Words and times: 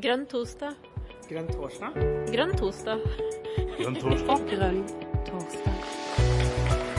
Grønn 0.00 0.22
torsdag. 0.30 0.76
Grønn 1.28 1.48
torsdag? 1.50 1.96
Grønn 2.30 2.52
torsdag. 2.56 3.02
Grønn 3.76 3.96
torsdag. 4.00 4.44
Grønn 4.54 4.78
torsdag. 5.26 6.90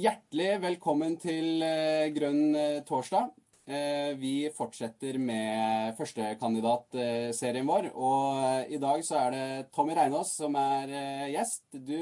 Hjertelig 0.00 0.50
velkommen 0.62 1.16
til 1.20 1.64
eh, 1.66 2.10
Grønn 2.14 2.54
eh, 2.56 2.76
torsdag. 2.86 3.32
Eh, 3.66 4.12
Vi 4.20 4.34
fortsetter 4.54 5.18
med 5.18 5.96
førstekandidatserien 5.98 7.66
vår. 7.66 7.90
Og 7.94 8.70
i 8.70 8.78
dag 8.82 9.02
så 9.06 9.24
er 9.24 9.34
det 9.34 9.48
Tommy 9.74 9.98
Reinås 9.98 10.36
som 10.38 10.54
er 10.60 10.94
gjest. 11.34 11.66
Du 11.74 11.98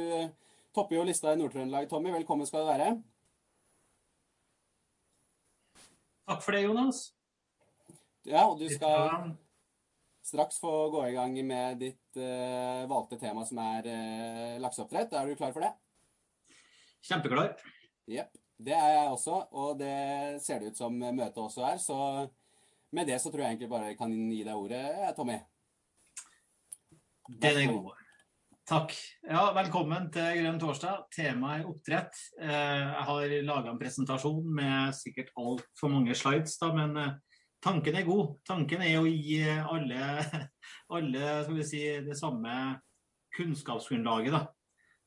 topper 0.79 0.95
jo 0.95 1.07
lista 1.09 1.33
i 1.35 1.39
Nord-Trøndelag, 1.41 1.89
Tommy. 1.91 2.13
Velkommen 2.15 2.47
skal 2.47 2.63
du 2.63 2.69
være. 2.71 2.91
Takk 6.29 6.45
for 6.45 6.55
det, 6.55 6.61
Jonas. 6.69 7.01
Ja, 8.29 8.45
og 8.45 8.61
du 8.61 8.69
skal 8.71 9.33
straks 10.29 10.61
få 10.63 10.71
gå 10.93 11.03
i 11.09 11.17
gang 11.17 11.35
med 11.49 11.81
ditt 11.83 12.21
uh, 12.21 12.85
valgte 12.91 13.19
tema, 13.19 13.43
som 13.49 13.59
er 13.65 13.91
uh, 13.91 14.55
lakseoppdrett. 14.63 15.17
Er 15.19 15.27
du 15.27 15.39
klar 15.41 15.55
for 15.57 15.67
det? 15.67 15.73
Kjempeklar. 17.09 17.57
Jepp. 18.07 18.37
Det 18.59 18.75
er 18.75 18.95
jeg 18.95 19.13
også, 19.15 19.37
og 19.55 19.79
det 19.79 20.43
ser 20.43 20.63
det 20.63 20.73
ut 20.75 20.79
som 20.79 20.95
møtet 20.95 21.43
også 21.43 21.63
er. 21.73 21.79
Så 21.83 21.97
med 22.95 23.11
det 23.11 23.19
så 23.23 23.33
tror 23.33 23.47
jeg 23.47 23.57
egentlig 23.57 23.71
bare 23.71 23.91
jeg 23.91 23.99
kan 23.99 24.15
gi 24.15 24.45
deg 24.45 24.55
ordet, 24.55 24.85
Tommy. 25.19 25.39
Den 27.39 27.65
er 27.65 27.73
god. 27.73 27.97
Takk. 28.69 28.93
Ja, 29.25 29.47
velkommen 29.57 30.11
til 30.13 30.43
Grønn 30.43 30.59
torsdag. 30.61 31.07
Temaet 31.15 31.63
er 31.63 31.69
oppdrett. 31.71 32.19
Eh, 32.37 32.49
Jeg 32.51 33.05
har 33.09 33.31
laga 33.47 33.71
en 33.71 33.79
presentasjon 33.81 34.43
med 34.45 34.93
sikkert 34.93 35.31
altfor 35.41 35.89
mange 35.89 36.13
slides, 36.13 36.59
da, 36.61 36.69
men 36.77 36.93
eh, 37.01 37.15
tanken 37.65 37.97
er 37.97 38.05
god. 38.05 38.35
Tanken 38.45 38.83
er 38.85 38.99
å 39.01 39.07
gi 39.09 39.39
alle, 39.49 40.11
alle 40.99 41.31
skal 41.47 41.57
vi 41.57 41.65
si, 41.65 41.81
det 42.05 42.19
samme 42.21 42.53
kunnskapsgrunnlaget. 43.39 44.37
da. 44.37 44.43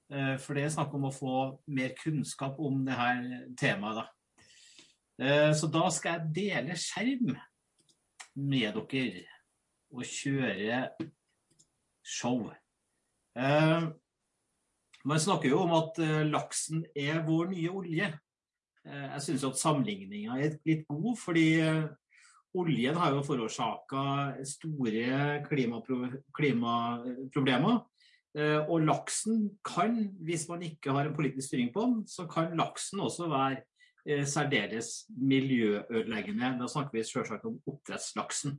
Eh, 0.10 0.34
For 0.42 0.58
det 0.58 0.64
er 0.66 0.74
snakk 0.74 0.96
om 0.98 1.06
å 1.12 1.14
få 1.14 1.36
mer 1.70 1.94
kunnskap 2.02 2.58
om 2.58 2.82
det 2.88 2.98
her 2.98 3.22
temaet. 3.62 4.02
da. 4.02 4.08
Så 5.54 5.70
da 5.70 5.86
skal 5.94 6.16
jeg 6.18 6.34
dele 6.34 6.74
skjerm 6.82 7.36
med 8.42 8.82
dere 8.90 9.28
og 9.94 10.02
kjøre 10.02 10.80
show. 12.02 12.48
Eh, 13.38 13.90
Man 15.04 15.18
snakker 15.20 15.50
jo 15.50 15.64
om 15.64 15.72
at 15.74 15.98
eh, 16.04 16.20
laksen 16.30 16.84
er 16.94 17.24
vår 17.26 17.48
nye 17.56 17.70
olje. 17.74 18.12
Eh, 18.86 19.08
Jeg 19.16 19.22
syns 19.26 19.46
at 19.48 19.58
sammenligninga 19.58 20.36
er 20.38 20.60
litt 20.68 20.86
god, 20.88 21.16
fordi 21.18 21.48
oljen 22.54 22.96
har 23.00 23.16
jo 23.16 23.24
forårsaka 23.24 24.04
store 24.46 25.42
klimapro- 25.48 26.22
klimaproblemer. 26.36 27.82
Og 28.70 28.86
laksen 28.88 29.58
kan, 29.66 29.98
hvis 30.24 30.46
man 30.48 30.62
ikke 30.64 30.92
har 30.96 31.08
en 31.08 31.16
politisk 31.16 31.48
styring 31.50 31.74
på 31.74 31.82
den, 31.82 32.06
så 32.08 32.24
kan 32.32 32.54
laksen 32.56 33.00
også 33.04 33.28
være 33.28 34.24
særdeles 34.28 35.06
miljøødeleggende. 35.20 36.54
Da 36.60 36.68
snakker 36.68 36.96
vi 36.96 37.04
selvsagt 37.04 37.44
om 37.46 37.58
oppdrettslaksen. 37.68 38.56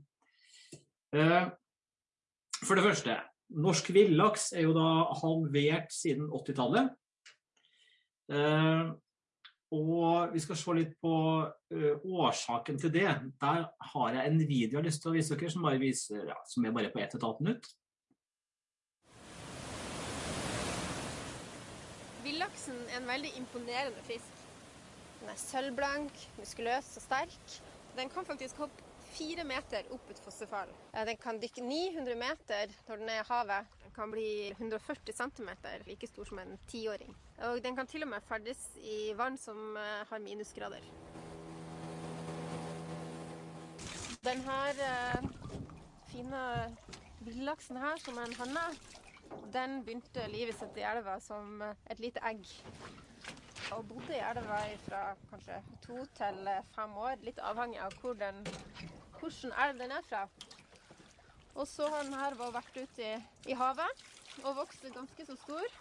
For 1.12 2.74
det 2.76 2.84
første, 2.84 3.16
norsk 3.54 3.92
villaks 3.94 4.52
er 4.56 4.66
jo 4.66 4.74
da 4.76 4.88
halvert 5.20 5.92
siden 5.94 6.28
80-tallet. 6.32 6.92
Eh, 8.32 8.92
Og 9.72 10.34
vi 10.34 10.40
skal 10.44 10.58
se 10.60 10.72
litt 10.76 10.90
på 11.00 11.12
eh, 11.72 12.02
årsaken 12.04 12.76
til 12.80 12.90
det. 12.92 13.08
Der 13.40 13.62
har 13.92 14.10
jeg 14.12 14.28
en 14.28 14.42
video 14.42 14.76
jeg 14.76 14.76
har 14.76 14.84
lyst 14.84 15.00
til 15.00 15.12
å 15.12 15.14
vise 15.14 15.32
dere, 15.32 15.52
som, 15.54 15.64
bare 15.64 15.80
viser, 15.80 16.26
ja, 16.28 16.36
som 16.44 16.66
er 16.68 16.74
bare 16.76 16.90
på 16.92 17.00
1 17.00 17.16
12 17.16 17.40
minutt. 17.40 17.70
Villaksen 22.22 22.84
er 22.90 23.00
en 23.00 23.08
veldig 23.08 23.32
imponerende 23.40 24.04
fisk. 24.04 24.44
Den 25.22 25.32
er 25.32 25.40
sølvblank, 25.40 26.20
muskuløs 26.36 26.92
og 27.00 27.06
sterk. 27.08 27.58
Den 27.96 28.12
kan 28.12 28.28
faktisk 28.28 28.60
hoppe 28.60 28.91
fire 29.12 29.44
meter 29.44 29.88
opp 29.94 30.10
et 30.10 30.20
fossefall. 30.24 30.72
Den 30.92 31.18
kan 31.20 31.40
dykke 31.42 31.64
900 31.64 32.16
meter 32.18 32.72
når 32.88 33.02
den 33.02 33.12
er 33.12 33.20
i 33.20 33.28
havet. 33.28 33.74
Den 33.84 33.94
kan 33.96 34.12
bli 34.14 34.28
140 34.56 35.12
cm, 35.12 35.50
like 35.86 36.08
stor 36.08 36.28
som 36.28 36.40
en 36.42 36.56
tiåring. 36.70 37.14
Og 37.48 37.60
den 37.64 37.76
kan 37.76 37.86
til 37.86 38.06
og 38.06 38.12
med 38.14 38.24
ferdes 38.28 38.64
i 38.80 39.12
vann 39.18 39.36
som 39.40 39.76
eh, 39.76 40.06
har 40.08 40.22
minusgrader. 40.24 40.86
Den 44.24 44.40
her 44.46 44.82
eh, 44.86 45.28
fine 46.12 46.42
villaksen 47.20 47.76
her, 47.76 47.96
som 47.98 48.18
er 48.18 48.28
en 48.28 48.40
hanne, 48.40 48.66
den 49.52 49.80
begynte 49.84 50.26
livet 50.30 50.58
sitt 50.58 50.76
i 50.78 50.84
elva 50.86 51.18
som 51.22 51.62
et 51.62 52.00
lite 52.02 52.22
egg. 52.28 52.46
Og 53.72 53.86
bodde 53.88 54.12
i 54.14 54.20
elva 54.20 54.60
fra 54.84 55.02
kanskje 55.30 55.58
to 55.86 55.96
til 56.18 56.50
fem 56.74 56.96
år, 57.00 57.16
litt 57.24 57.40
avhengig 57.40 57.80
av 57.80 57.96
hvor 58.02 58.16
den, 58.20 58.42
hvilken 59.22 59.54
elv 59.64 59.78
den 59.78 59.94
er 59.94 60.04
fra. 60.06 60.26
Og 61.54 61.68
så 61.68 61.88
har 61.92 62.06
den 62.06 62.16
her 62.16 62.36
vært 62.40 62.76
ute 62.76 63.04
i, 63.04 63.14
i 63.52 63.56
havet 63.56 64.04
og 64.42 64.56
vokst 64.62 64.86
ganske 64.94 65.26
så 65.28 65.36
stor. 65.36 65.74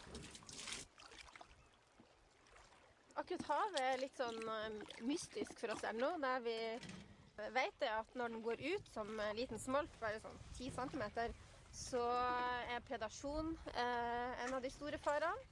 Akkurat 3.21 3.47
havet 3.47 3.79
er 3.85 4.01
litt 4.01 4.19
sånn 4.19 4.41
eh, 4.55 4.81
mystisk 5.07 5.55
for 5.59 5.73
oss 5.73 5.85
ennå. 5.87 6.13
Der 6.23 6.43
vi 6.43 6.57
vet 7.55 7.87
at 7.87 8.19
når 8.19 8.35
den 8.35 8.43
går 8.43 8.61
ut 8.61 8.91
som 8.93 9.09
liten 9.37 9.59
smolt, 9.59 9.93
bare 10.01 10.19
sånn 10.23 10.37
10 10.57 10.71
cm, 10.75 11.33
så 11.71 12.03
er 12.67 12.83
predasjon 12.87 13.55
eh, 13.73 14.45
en 14.45 14.55
av 14.57 14.61
de 14.63 14.71
store 14.73 14.99
farene. 15.01 15.49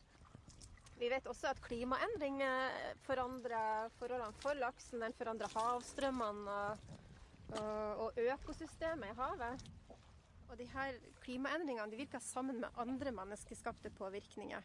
Vi 1.00 1.08
vet 1.08 1.28
også 1.32 1.48
at 1.54 1.62
klimaendringer 1.64 2.74
forandrer 3.06 3.88
forholdene 4.02 4.36
for 4.44 4.60
laksen. 4.60 5.00
Den 5.00 5.16
forandrer 5.16 5.54
havstrømmene 5.56 6.56
og, 6.56 6.90
og, 7.58 8.18
økosystemet 8.20 9.12
i 9.12 9.18
havet. 9.18 9.66
Og 10.50 10.58
de 10.58 10.66
her 10.72 10.98
klimaendringene 11.22 11.92
de 11.92 12.00
virker 12.00 12.22
sammen 12.24 12.62
med 12.62 12.78
andre 12.78 13.12
menneskeskapte 13.12 13.92
påvirkninger. 13.98 14.62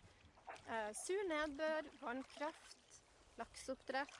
Eh, 0.64 0.90
sur 0.96 1.22
nedbør, 1.28 1.88
vannkraft, 2.00 3.00
lakseoppdrett, 3.36 4.16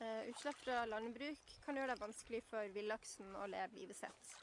eh, 0.00 0.28
utslipp 0.30 0.58
fra 0.64 0.84
landbruk 0.88 1.56
kan 1.64 1.76
gjøre 1.76 1.92
det 1.94 2.00
vanskelig 2.00 2.42
for 2.48 2.72
villaksen 2.72 3.36
å 3.36 3.46
leve 3.46 3.80
livet 3.80 3.96
sitt. 3.96 4.36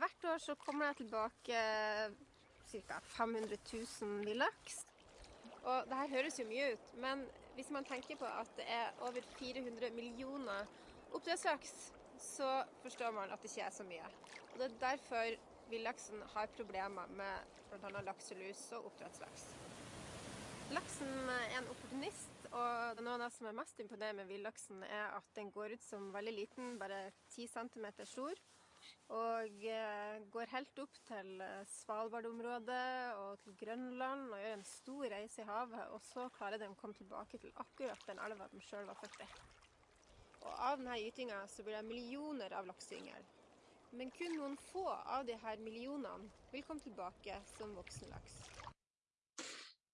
Hvert 0.00 0.24
år 0.24 0.38
så 0.40 0.56
kommer 0.56 0.88
det 0.88 1.04
tilbake 1.04 1.58
ca. 2.72 3.00
500 3.16 3.58
000 3.72 4.24
villaks. 4.24 4.86
Og 5.62 5.88
det 5.88 5.98
her 5.98 6.08
høres 6.16 6.38
jo 6.40 6.46
mye 6.48 6.72
ut, 6.72 6.94
men 6.98 7.26
hvis 7.54 7.70
man 7.70 7.84
tenker 7.84 8.16
på 8.16 8.26
at 8.26 8.48
det 8.56 8.64
er 8.66 8.94
over 9.04 9.20
400 9.36 9.90
millioner 9.94 10.66
oppdrettslaks, 11.12 11.92
så 12.22 12.50
forstår 12.82 13.14
man 13.16 13.32
at 13.34 13.42
det 13.42 13.50
ikke 13.50 13.66
er 13.66 13.74
så 13.74 13.86
mye. 13.86 14.06
Og 14.52 14.58
Det 14.58 14.68
er 14.68 14.78
derfor 14.80 15.34
villaksen 15.72 16.22
har 16.34 16.50
problemer 16.56 17.06
med 17.16 17.58
bl.a. 17.70 18.00
lakselus 18.04 18.64
og 18.76 18.90
oppdrettslaks. 18.90 19.46
Laksen 20.72 21.28
er 21.28 21.58
en 21.58 21.68
opportunist, 21.68 22.46
og 22.48 23.00
noe 23.04 23.16
av 23.16 23.22
det 23.24 23.30
som 23.34 23.48
er 23.48 23.56
mest 23.56 23.80
imponerende 23.82 24.22
med 24.22 24.32
villaksen, 24.32 24.84
er 24.88 25.16
at 25.18 25.34
den 25.36 25.50
går 25.52 25.74
ut 25.76 25.84
som 25.84 26.12
veldig 26.14 26.32
liten, 26.32 26.78
bare 26.80 27.10
10 27.34 27.48
cm 27.52 27.88
stor. 28.08 28.40
Og 29.12 29.66
eh, 29.68 30.22
går 30.32 30.52
helt 30.54 30.80
opp 30.82 30.96
til 31.06 31.42
Svalbard-området 31.68 33.18
og 33.20 33.42
til 33.44 33.56
Grønland 33.60 34.32
og 34.32 34.40
gjør 34.40 34.56
en 34.56 34.64
stor 34.66 35.04
reise 35.12 35.44
i 35.44 35.48
havet. 35.48 35.84
Og 35.92 36.00
så 36.08 36.28
klarer 36.34 36.60
den 36.62 36.72
å 36.72 36.80
komme 36.80 36.96
tilbake 36.96 37.40
til 37.42 37.52
akkurat 37.62 38.08
den 38.08 38.22
elva 38.24 38.48
de 38.52 38.64
sjøl 38.64 38.88
var 38.88 38.98
født 39.02 39.20
i. 39.26 39.28
Og 40.42 40.52
av 40.56 40.80
denne 40.80 40.98
gytinga 40.98 41.44
så 41.50 41.64
blir 41.64 41.78
det 41.78 41.86
millioner 41.86 42.52
av 42.58 42.66
lakseyngel. 42.66 43.24
Men 43.92 44.10
kun 44.14 44.36
noen 44.38 44.54
få 44.70 44.86
av 44.88 45.26
disse 45.28 45.56
millionene 45.60 46.30
vil 46.52 46.64
komme 46.64 46.80
tilbake 46.80 47.36
som 47.56 47.74
voksenlaks. 47.76 48.38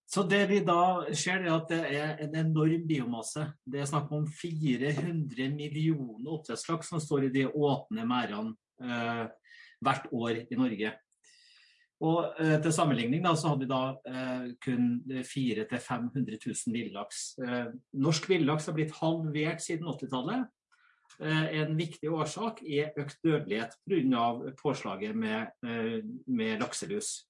Så 0.09 0.23
det 0.25 0.47
vi 0.49 0.61
da 0.65 1.05
ser, 1.13 1.43
er 1.45 1.53
at 1.53 1.69
det 1.69 1.81
er 1.99 2.23
en 2.25 2.37
enorm 2.41 2.87
biomasse. 2.89 3.43
Det 3.61 3.83
er 3.83 3.91
snakk 3.91 4.09
om 4.17 4.25
400 4.25 5.51
millioner 5.53 6.31
oppdrettslaks 6.39 6.89
som 6.95 7.03
står 7.03 7.27
i 7.27 7.35
de 7.35 7.45
åpne 7.51 8.07
merdene 8.09 8.55
eh, 8.81 9.27
hvert 9.85 10.09
år 10.17 10.41
i 10.47 10.57
Norge. 10.57 10.95
Og 12.05 12.39
eh, 12.39 12.59
Til 12.63 12.75
sammenligning 12.75 13.25
da, 13.25 13.33
så 13.35 13.53
hadde 13.53 13.67
vi 13.67 13.71
da 13.73 13.83
eh, 14.07 14.45
kun 14.63 14.85
400 15.27 15.67
000-500 15.73 16.39
000 16.47 16.77
villaks. 16.77 17.23
Eh, 17.43 17.73
norsk 17.99 18.29
villaks 18.31 18.71
har 18.71 18.77
blitt 18.77 18.95
halvert 19.01 19.65
siden 19.65 19.91
80-tallet. 19.91 20.47
Eh, 21.19 21.47
en 21.59 21.75
viktig 21.75 22.11
årsak 22.15 22.61
er 22.63 22.93
økt 23.01 23.19
dødelighet 23.27 23.75
pga. 23.89 24.53
påslaget 24.63 25.17
med, 25.17 25.51
eh, 25.67 26.05
med 26.27 26.61
lakselus. 26.61 27.27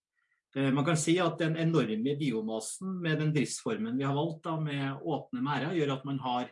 Eh, 0.55 0.71
man 0.71 0.85
kan 0.85 0.97
si 0.97 1.19
at 1.19 1.39
den 1.39 1.57
enorme 1.57 2.17
biomassen 2.19 3.01
med 3.01 3.19
den 3.19 3.33
driftsformen 3.33 3.97
vi 3.97 4.05
har 4.05 4.15
valgt, 4.15 4.45
da, 4.45 4.61
med 4.61 5.01
åpne 5.01 5.43
merder, 5.43 5.73
gjør 5.73 5.97
at 5.97 6.05
man 6.05 6.19
har 6.19 6.51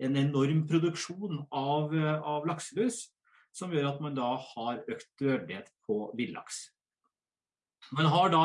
en 0.00 0.16
enorm 0.16 0.66
produksjon 0.66 1.46
av, 1.52 1.92
av, 2.24 2.46
lakselus, 2.46 3.10
som 3.52 3.70
gjør 3.70 3.94
at 3.94 4.00
man 4.00 4.14
da 4.14 4.36
har 4.36 4.84
økt 4.88 5.08
dødelighet 5.20 5.68
på 5.86 6.14
villaks. 6.16 6.70
Man 7.96 8.08
har 8.12 8.32
da 8.32 8.44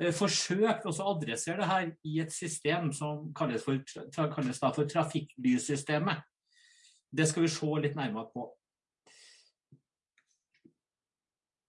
eh, 0.00 0.12
forsøkt 0.14 0.86
å 0.88 0.94
adressere 1.12 1.62
det 1.62 1.70
her 1.70 1.90
i 2.06 2.18
et 2.24 2.34
system 2.34 2.92
som 2.96 3.30
kalles, 3.36 3.64
for, 3.64 3.80
kalles 4.34 4.60
for 4.62 4.90
trafikklyssystemet. 4.92 6.22
Det 7.16 7.28
skal 7.30 7.46
vi 7.46 7.52
se 7.52 7.72
litt 7.82 7.96
nærmere 7.98 8.28
på. 8.34 8.46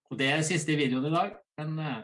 Og 0.08 0.16
Det 0.16 0.30
er 0.32 0.46
siste 0.46 0.76
videoen 0.76 1.10
i 1.10 1.12
dag, 1.12 1.36
men 1.60 1.78
eh, 1.84 2.00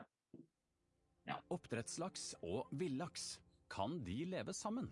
ja. 1.24 1.38
Oppdrettslaks 1.54 2.34
og 2.44 2.68
villaks, 2.76 3.38
kan 3.72 3.96
de 4.04 4.18
leve 4.28 4.52
sammen? 4.52 4.90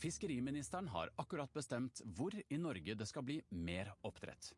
Fiskeriministeren 0.00 0.88
har 0.88 1.10
akkurat 1.20 1.50
bestemt 1.52 2.00
hvor 2.16 2.32
i 2.32 2.56
Norge 2.56 2.94
det 2.96 3.08
skal 3.10 3.26
bli 3.26 3.40
mer 3.50 3.90
oppdrett. 4.06 4.52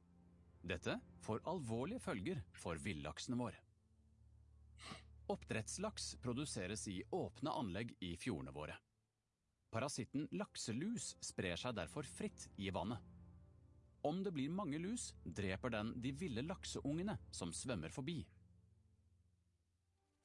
Dette 0.62 0.94
får 1.26 1.43
alvorlige 1.50 2.03
følger 2.03 2.43
for 2.55 2.79
villaksene 2.79 3.38
våre. 3.38 3.59
Oppdrettslaks 5.32 6.17
produseres 6.23 6.87
i 6.91 7.00
åpne 7.14 7.50
anlegg 7.50 7.94
i 8.05 8.14
fjordene 8.20 8.55
våre. 8.55 8.76
Parasitten 9.73 10.26
lakselus 10.37 11.14
sprer 11.25 11.56
seg 11.56 11.75
derfor 11.79 12.06
fritt 12.06 12.49
i 12.61 12.69
vannet. 12.75 13.00
Om 14.03 14.20
det 14.23 14.32
blir 14.35 14.50
mange 14.50 14.79
lus, 14.82 15.12
dreper 15.25 15.70
den 15.73 15.94
de 16.03 16.12
ville 16.19 16.43
lakseungene 16.44 17.17
som 17.31 17.53
svømmer 17.55 17.94
forbi. 17.94 18.19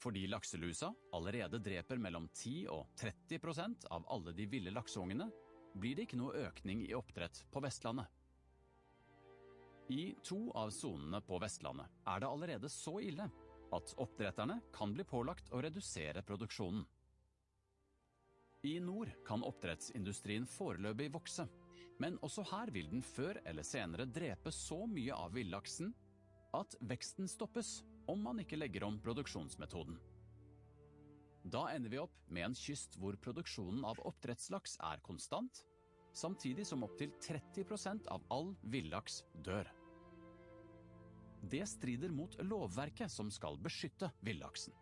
Fordi 0.02 0.26
lakselusa 0.30 0.90
allerede 1.14 1.62
dreper 1.64 2.02
mellom 2.02 2.28
10 2.34 2.68
og 2.74 2.90
30% 3.00 3.88
av 3.94 4.06
alle 4.14 4.34
de 4.38 4.46
ville 4.50 4.74
lakseungene, 4.74 5.30
blir 5.78 5.98
det 5.98 6.08
ikke 6.08 6.20
noe 6.20 6.46
økning 6.50 6.84
i 6.86 6.94
oppdrett 6.98 7.44
på 7.54 7.62
Vestlandet. 7.64 8.10
I 9.90 10.16
to 10.24 10.52
av 10.52 10.70
sonene 10.76 11.22
på 11.24 11.38
Vestlandet 11.40 11.88
er 12.12 12.20
det 12.20 12.28
allerede 12.28 12.70
så 12.72 12.98
ille 13.00 13.30
at 13.76 13.94
oppdretterne 14.04 14.60
kan 14.76 14.92
bli 14.96 15.06
pålagt 15.08 15.52
å 15.56 15.62
redusere 15.64 16.24
produksjonen. 16.28 16.84
I 18.68 18.80
nord 18.84 19.14
kan 19.28 19.46
oppdrettsindustrien 19.48 20.48
foreløpig 20.50 21.08
vokse, 21.14 21.46
men 22.04 22.18
også 22.26 22.44
her 22.52 22.72
vil 22.76 22.90
den 22.92 23.06
før 23.06 23.40
eller 23.48 23.64
senere 23.64 24.10
drepe 24.12 24.52
så 24.52 24.82
mye 24.92 25.16
av 25.16 25.32
villaksen 25.38 25.94
at 26.58 26.76
veksten 26.90 27.30
stoppes 27.32 27.78
om 28.12 28.22
man 28.28 28.44
ikke 28.44 28.60
legger 28.60 28.84
om 28.88 29.00
produksjonsmetoden. 29.04 29.96
Da 31.48 31.64
ender 31.72 31.94
vi 31.94 32.00
opp 32.02 32.16
med 32.28 32.50
en 32.50 32.60
kyst 32.60 32.98
hvor 33.00 33.16
produksjonen 33.24 33.86
av 33.88 34.02
oppdrettslaks 34.10 34.76
er 34.84 35.00
konstant, 35.06 35.64
samtidig 36.18 36.66
som 36.68 36.84
opptil 36.84 37.12
30% 37.22 38.08
av 38.14 38.26
all 38.34 38.56
villaks 38.62 39.22
dør. 39.46 39.70
Det 41.42 41.64
strider 41.70 42.10
mot 42.10 42.34
lovverket 42.42 43.12
som 43.12 43.30
skal 43.32 43.60
beskytte 43.62 44.10
villaksen. 44.26 44.74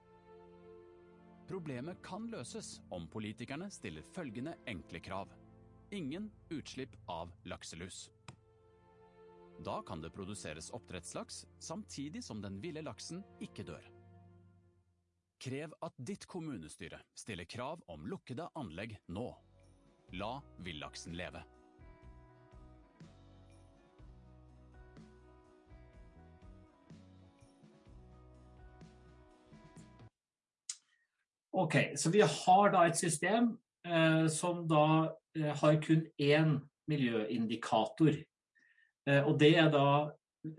Problemet 1.45 1.99
kan 2.01 2.25
løses 2.31 2.79
om 2.89 3.05
politikerne 3.11 3.67
stiller 3.69 4.05
følgende 4.15 4.55
enkle 4.65 5.01
krav. 5.03 5.33
Ingen 5.93 6.31
utslipp 6.49 6.95
av 7.11 7.33
lakselus. 7.45 8.07
Da 9.65 9.81
kan 9.85 10.01
det 10.01 10.09
produseres 10.15 10.71
oppdrettslaks 10.73 11.45
samtidig 11.59 12.23
som 12.23 12.41
den 12.41 12.57
ville 12.63 12.81
laksen 12.81 13.21
ikke 13.43 13.67
dør. 13.67 13.91
Krev 15.45 15.75
at 15.85 15.99
ditt 15.99 16.25
kommunestyre 16.31 16.97
stiller 17.13 17.45
krav 17.45 17.83
om 17.91 18.07
lukkede 18.09 18.47
anlegg 18.55 18.97
nå. 19.11 19.27
La 20.13 20.42
villaksen 20.57 21.13
leve. 21.13 21.44
Ok, 31.56 31.75
så 31.96 32.10
vi 32.10 32.22
har 32.22 32.72
da 32.74 32.81
et 32.84 32.98
system 33.00 33.54
eh, 33.88 34.25
som 34.28 34.66
da 34.68 35.16
eh, 35.38 35.54
har 35.56 35.78
kun 35.80 36.02
én 36.19 36.57
miljøindikator. 36.92 38.18
Eh, 39.07 39.22
og 39.24 39.40
det 39.40 39.54
er 39.62 39.69
da 39.72 39.88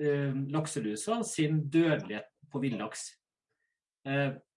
eh, 0.01 0.33
lakselusa 0.55 1.21
sin 1.29 1.67
dødelighet 1.69 2.33
på 2.53 2.65
villaks. 2.65 3.11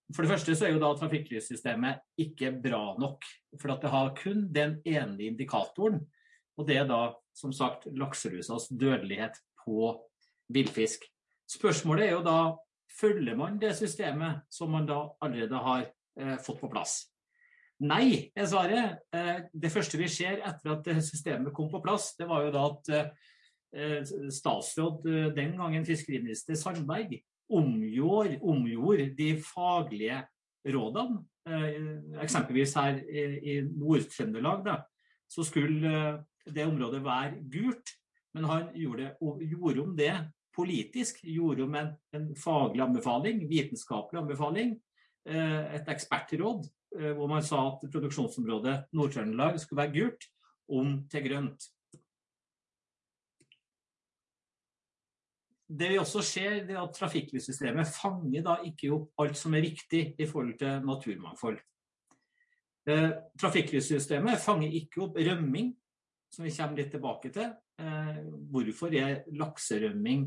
Eh, 0.10 0.16
for 0.16 0.26
det 0.26 0.32
første 0.32 0.56
så 0.58 0.68
er 0.68 0.74
jo 0.74 0.82
da 0.82 0.94
trafikklyssystemet 0.98 2.02
ikke 2.18 2.52
bra 2.64 2.96
nok. 3.00 3.26
For 3.60 3.74
at 3.74 3.84
det 3.86 3.94
har 3.94 4.16
kun 4.18 4.48
den 4.54 4.80
ene 4.86 5.30
indikatoren, 5.30 6.02
og 6.58 6.68
det 6.68 6.78
er 6.82 6.90
da 6.90 7.14
som 7.34 7.54
sagt 7.56 7.88
lakselusas 7.96 8.68
dødelighet 8.70 9.38
på 9.64 9.94
villfisk. 10.52 11.06
Spørsmålet 11.50 12.10
er 12.10 12.18
jo 12.18 12.26
da 12.26 12.40
følger 13.00 13.38
man 13.38 13.60
det 13.62 13.76
systemet 13.78 14.44
som 14.52 14.72
man 14.74 14.88
da 14.90 15.06
allerede 15.22 15.64
har 15.64 15.86
eh, 16.20 16.38
fått 16.44 16.60
på 16.62 16.70
plass. 16.72 17.06
Nei, 17.80 18.32
er 18.36 18.48
svaret. 18.50 19.00
Eh, 19.16 19.46
det 19.54 19.72
første 19.72 19.98
vi 19.98 20.10
ser 20.12 20.42
etter 20.44 20.74
at 20.74 20.90
systemet 21.06 21.54
kom 21.56 21.70
på 21.72 21.80
plass, 21.84 22.12
det 22.20 22.28
var 22.28 22.44
jo 22.44 22.52
da 22.52 22.66
at 22.68 22.92
eh, 23.74 24.02
statsråd, 24.04 25.08
eh, 25.08 25.30
den 25.38 25.56
gangen 25.58 25.88
fiskeriminister 25.88 26.60
Sandberg, 26.60 27.22
omgjorde, 27.50 28.40
omgjorde 28.42 29.10
de 29.18 29.30
faglige 29.44 30.24
rådene. 30.66 31.24
Eh, 31.50 32.24
eksempelvis 32.24 32.76
her 32.78 33.00
i, 33.00 33.62
Nord-Trøndelag 33.66 34.68
så 35.30 35.46
skulle 35.48 35.94
eh, 35.94 36.20
det 36.50 36.66
området 36.66 37.04
være 37.06 37.40
gult, 37.52 37.96
men 38.34 38.46
han 38.50 38.70
gjorde, 38.76 39.14
gjorde 39.42 39.82
om 39.82 39.96
det 39.98 40.14
politisk, 40.56 41.24
gjorde 41.24 41.64
om 41.64 41.76
en, 41.76 41.90
en 42.14 42.30
faglig 42.38 42.84
anbefaling, 42.84 43.44
vitenskapelig 43.50 44.22
anbefaling, 44.22 44.78
Eh, 45.30 45.64
et 45.78 45.90
ekspertråd 45.92 46.68
hvor 46.90 47.28
man 47.30 47.44
sa 47.46 47.60
at 47.68 47.84
produksjonsområdet 47.94 48.88
Nord-Trøndelag 48.98 49.60
skulle 49.62 49.84
være 49.84 49.94
gult, 49.94 50.24
om 50.74 50.96
til 51.12 51.26
grønt. 51.28 51.68
Det 55.70 55.90
vi 55.92 56.00
også 56.02 56.24
ser, 56.26 56.64
er 56.66 56.80
at 56.82 56.96
trafikklyssystemet 56.98 57.92
fanger 57.94 58.42
da 58.46 58.56
ikke 58.66 58.90
opp 58.96 59.22
alt 59.22 59.38
som 59.38 59.54
er 59.54 59.68
viktig 59.68 60.02
i 60.18 60.26
forhold 60.26 60.56
til 60.58 60.86
naturmangfold. 60.86 61.60
Eh, 62.90 63.10
trafikklyssystemet 63.38 64.42
fanger 64.42 64.74
ikke 64.80 65.04
opp 65.06 65.20
rømming, 65.22 65.76
som 66.34 66.46
vi 66.48 66.54
kommer 66.56 66.82
litt 66.82 66.90
tilbake 66.96 67.30
til. 67.36 67.52
Eh, 67.80 68.22
hvorfor 68.50 68.96
er 68.98 69.22
lakserømming 69.38 70.26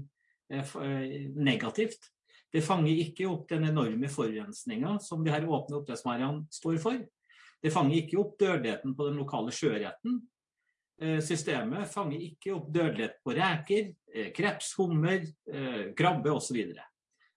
eh, 0.52 0.76
eh 0.86 1.26
negativt? 1.34 2.12
Det 2.52 2.62
fanger 2.62 3.02
ikke 3.02 3.26
opp 3.26 3.48
den 3.48 3.64
enorme 3.64 4.08
forurensninga 4.12 4.98
som 5.00 5.24
de 5.24 5.32
her 5.32 5.48
åpne 5.48 5.80
oppdrettsmerdene 5.80 6.46
står 6.52 6.78
for. 6.78 7.00
Det 7.62 7.72
fanger 7.72 7.98
ikke 7.98 8.18
opp 8.20 8.38
dødeligheten 8.38 8.94
på 8.94 9.08
den 9.08 9.18
lokale 9.18 9.54
sjøretten. 9.54 10.20
Eh, 11.00 11.18
systemet 11.24 11.88
fanger 11.90 12.20
ikke 12.28 12.52
opp 12.54 12.68
dødelighet 12.70 13.16
på 13.24 13.34
reker, 13.34 13.94
eh, 14.14 14.30
kreps, 14.34 14.74
hummer, 14.78 15.24
eh, 15.48 15.92
krabbe 15.96 16.30
osv. 16.30 16.60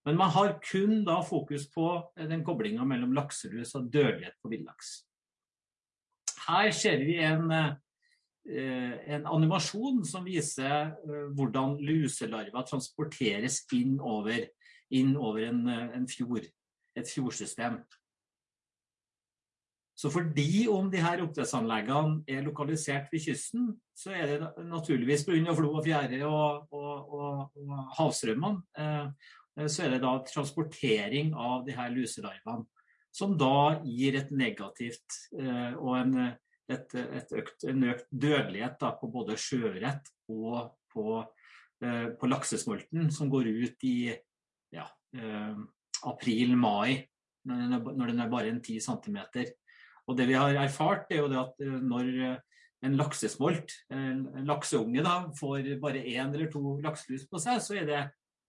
Men 0.05 0.17
man 0.17 0.29
har 0.29 0.59
kun 0.59 1.03
da 1.05 1.21
fokus 1.21 1.67
på 1.71 2.11
den 2.15 2.43
koblinga 2.43 2.85
mellom 2.85 3.13
lakselus 3.13 3.73
og 3.75 3.89
dødelighet 3.89 4.35
på 4.43 4.49
villaks. 4.49 5.05
Her 6.47 6.69
ser 6.71 6.97
vi 6.97 7.17
en, 7.17 7.49
en 7.49 9.25
animasjon 9.25 10.05
som 10.05 10.23
viser 10.23 10.93
hvordan 11.33 11.79
luselarver 11.81 12.67
transporteres 12.69 13.63
inn 13.73 13.97
over 13.99 14.45
inn 14.93 15.15
over 15.17 15.41
en, 15.47 15.67
en 15.67 16.07
fjord, 16.07 16.45
et 16.95 17.09
fjordsystem. 17.09 17.79
Så 19.95 20.11
fordi 20.11 20.65
om 20.67 20.89
de 20.91 20.99
her 20.99 21.21
oppdrettsanleggene 21.23 22.25
er 22.27 22.43
lokalisert 22.43 23.07
ved 23.13 23.23
kysten, 23.23 23.69
så 23.95 24.11
er 24.11 24.33
det 24.33 24.65
naturligvis 24.67 25.23
pga. 25.23 25.55
flo 25.55 25.71
og 25.79 25.85
fjære 25.85 26.19
og, 26.27 26.67
og, 26.75 27.13
og, 27.15 27.59
og 27.63 27.93
havstrømmene, 27.95 28.63
eh, 28.75 29.67
så 29.71 29.85
er 29.85 29.95
det 29.95 30.01
da 30.03 30.17
transportering 30.27 31.31
av 31.39 31.63
de 31.63 31.77
her 31.77 31.93
luselarvene 31.95 32.65
som 33.15 33.37
da 33.39 33.79
gir 33.85 34.17
et 34.19 34.31
negativt 34.35 35.19
eh, 35.39 35.71
og 35.79 35.93
en, 36.01 36.15
et, 36.71 36.95
et 36.99 37.33
økt, 37.39 37.63
en 37.69 37.87
økt 37.93 38.09
dødelighet 38.11 38.75
da, 38.81 38.91
på 38.99 39.09
både 39.13 39.37
sjøørret 39.39 40.09
og 40.33 40.73
på, 40.91 41.21
eh, 41.85 42.09
på 42.19 42.29
laksesmolten, 42.31 43.07
som 43.15 43.31
går 43.31 43.47
ut 43.47 43.87
i 43.87 43.99
ja, 44.75 44.87
eh, 45.15 45.61
april-mai, 46.11 47.05
når 47.45 48.09
den 48.09 48.19
er 48.23 48.31
bare 48.31 48.51
en 48.51 48.59
10 48.59 48.81
cm. 48.83 49.19
Og 50.05 50.17
det 50.17 50.27
vi 50.29 50.37
har 50.37 50.57
erfart, 50.61 51.09
er 51.09 51.23
jo 51.23 51.31
det 51.31 51.41
at 51.41 51.65
eh, 51.65 51.79
når 51.81 52.11
eh, 52.27 52.35
en 52.85 52.97
laksesmolt, 52.99 53.71
en 53.95 54.27
lakseunge, 54.45 55.01
da, 55.01 55.15
får 55.39 55.71
bare 55.81 56.03
én 56.05 56.29
eller 56.29 56.51
to 56.53 56.77
lakselus 56.83 57.25
på 57.31 57.41
seg, 57.41 57.61
så 57.63 57.79
er 57.79 57.89
det 57.89 58.03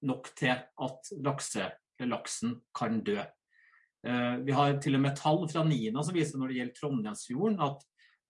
nok 0.05 0.29
til 0.37 0.53
at 0.53 1.13
lakse, 1.25 1.71
laksen 2.05 2.59
kan 2.77 3.01
dø. 3.07 3.17
Eh, 4.07 4.35
vi 4.45 4.55
har 4.55 4.77
til 4.83 4.99
og 4.99 5.05
med 5.07 5.17
tall 5.19 5.47
fra 5.51 5.65
NINA 5.67 6.05
som 6.05 6.17
viser 6.17 6.39
når 6.39 6.53
det 6.53 6.59
gjelder 6.61 6.81
Trondheimsfjorden, 6.81 7.63
at 7.65 7.87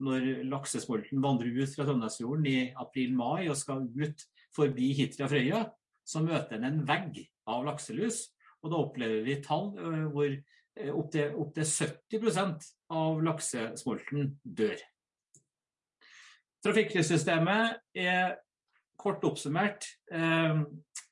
når 0.06 0.28
laksesmolten 0.52 1.22
vandrer 1.24 1.56
ut 1.56 1.74
fra 1.74 1.86
Trondheimsfjorden 1.88 2.46
i 2.50 2.58
april-mai 2.76 3.48
og 3.48 3.58
skal 3.58 3.86
ut 3.88 4.24
forbi 4.56 4.92
Hitra-Frøya, 4.96 5.64
så 6.06 6.22
møter 6.22 6.56
den 6.56 6.68
en 6.68 6.82
vegg 6.88 7.24
av 7.50 7.66
lakselus. 7.66 8.26
Og 8.64 8.72
da 8.72 8.80
opplever 8.80 9.24
vi 9.26 9.40
tall 9.44 9.72
eh, 9.80 10.04
hvor 10.12 10.28
eh, 10.30 10.42
opptil 10.92 11.36
opp 11.40 11.56
70% 11.56 12.66
av 12.92 13.22
laksesmolten 13.24 14.34
dør. 14.44 14.76
Trafikklyssystemet 16.64 17.80
er 17.94 18.36
kort 18.98 19.24
oppsummert 19.28 19.86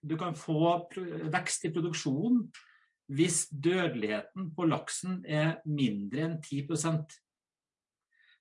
Du 0.04 0.14
kan 0.18 0.34
få 0.36 0.88
vekst 1.32 1.68
i 1.68 1.72
produksjonen 1.72 2.48
hvis 3.14 3.44
dødeligheten 3.52 4.48
på 4.56 4.64
laksen 4.64 5.18
er 5.28 5.58
mindre 5.68 6.24
enn 6.24 6.38
10% 6.40 7.12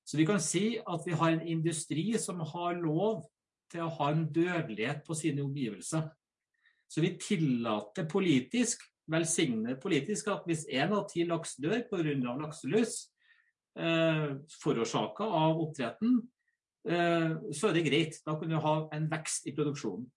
Så 0.08 0.18
vi 0.18 0.26
kan 0.28 0.40
si 0.44 0.78
at 0.80 1.04
vi 1.06 1.16
har 1.20 1.36
en 1.36 1.48
industri 1.48 2.14
som 2.20 2.40
har 2.40 2.80
lov 2.80 3.26
til 3.72 3.84
å 3.84 3.92
ha 4.00 4.10
en 4.12 4.26
dødelighet 4.32 5.04
på 5.08 5.16
sine 5.18 5.44
omgivelser. 5.44 6.10
Så 6.92 7.02
vi 7.02 7.16
tillater 7.18 8.06
politisk, 8.10 8.84
velsigner 9.12 9.76
politisk, 9.82 10.30
at 10.32 10.48
hvis 10.48 10.66
én 10.72 10.94
av 10.96 11.08
ti 11.12 11.26
laks 11.28 11.58
dør 11.62 11.82
pga. 11.90 12.36
lakselus, 12.40 13.10
eh, 13.78 14.36
forårsaka 14.62 15.24
av 15.24 15.60
oppdretten, 15.60 16.22
eh, 16.88 17.36
så 17.52 17.70
er 17.70 17.74
det 17.74 17.86
greit. 17.86 18.20
Da 18.26 18.38
kan 18.40 18.50
du 18.50 18.56
ha 18.56 18.90
en 18.92 19.10
vekst 19.10 19.48
i 19.48 19.56
produksjonen. 19.56 20.10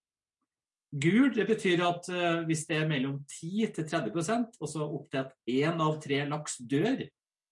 Gul 0.93 1.35
det 1.35 1.47
betyr 1.49 1.83
at 1.83 2.09
eh, 2.09 2.45
hvis 2.47 2.67
det 2.67 2.77
er 2.77 2.89
mellom 2.89 3.25
10 3.27 3.73
til 3.75 3.85
30 3.85 4.61
og 4.61 4.69
så 4.69 4.87
at 5.19 5.33
én 5.49 5.81
av 5.81 6.01
tre 6.01 6.25
laks 6.25 6.59
dør 6.59 7.09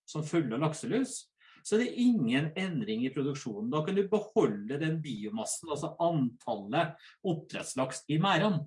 som 0.07 0.23
følge 0.23 0.55
av 0.55 0.61
lakselus, 0.61 1.31
så 1.65 1.77
er 1.77 1.85
det 1.85 2.01
ingen 2.01 2.51
endring 2.61 3.07
i 3.07 3.13
produksjonen. 3.13 3.71
Da 3.73 3.81
kan 3.85 3.97
du 3.97 4.05
beholde 4.09 4.79
den 4.81 5.01
biomassen, 5.03 5.71
altså 5.73 5.95
antallet 5.99 6.93
oppdrettslaks 7.25 8.05
i 8.13 8.19
merdene. 8.21 8.67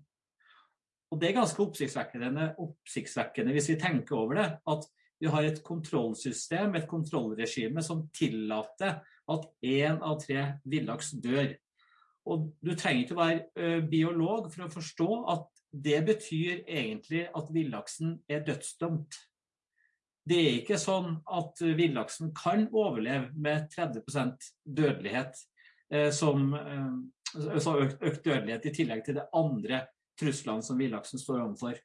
Og 1.11 1.19
Det 1.21 1.29
er 1.29 1.37
ganske 1.37 1.63
oppsiktsvekkende, 1.63 2.47
oppsiktsvekkende 2.59 3.53
hvis 3.55 3.69
vi 3.71 3.79
tenker 3.79 4.17
over 4.17 4.39
det, 4.39 4.47
at 4.67 4.87
vi 5.19 5.29
har 5.31 5.47
et 5.47 5.61
kontrollsystem, 5.63 6.75
et 6.75 6.87
kontrollregime, 6.89 7.81
som 7.83 8.03
tillater 8.13 8.99
at 9.27 9.47
én 9.65 10.01
av 10.03 10.19
tre 10.21 10.43
villaks 10.67 11.15
dør. 11.23 11.55
Og 12.27 12.51
du 12.61 12.73
trenger 12.75 13.05
ikke 13.05 13.15
å 13.15 13.21
være 13.23 13.79
biolog 13.89 14.51
for 14.51 14.67
å 14.67 14.73
forstå 14.73 15.09
at 15.33 15.47
det 15.71 16.03
betyr 16.07 16.61
egentlig 16.67 17.25
at 17.35 17.49
villaksen 17.55 18.17
er 18.29 18.43
dødsdømt. 18.47 19.17
Det 20.27 20.37
er 20.43 20.55
ikke 20.59 20.79
sånn 20.79 21.21
at 21.31 21.61
villaksen 21.63 22.33
kan 22.35 22.67
overleve 22.75 23.31
med 23.35 23.69
30% 23.71 24.49
dødelighet, 24.67 25.39
som 26.11 26.49
altså 26.51 27.77
økt, 27.79 28.01
økt, 28.03 28.25
dødelighet 28.25 28.67
i 28.67 28.73
tillegg 28.75 29.05
til 29.05 29.21
det 29.21 29.29
andre 29.35 29.85
truslene 30.19 30.65
som 30.65 30.79
villaksen 30.79 31.21
står 31.21 31.43
overfor. 31.43 31.77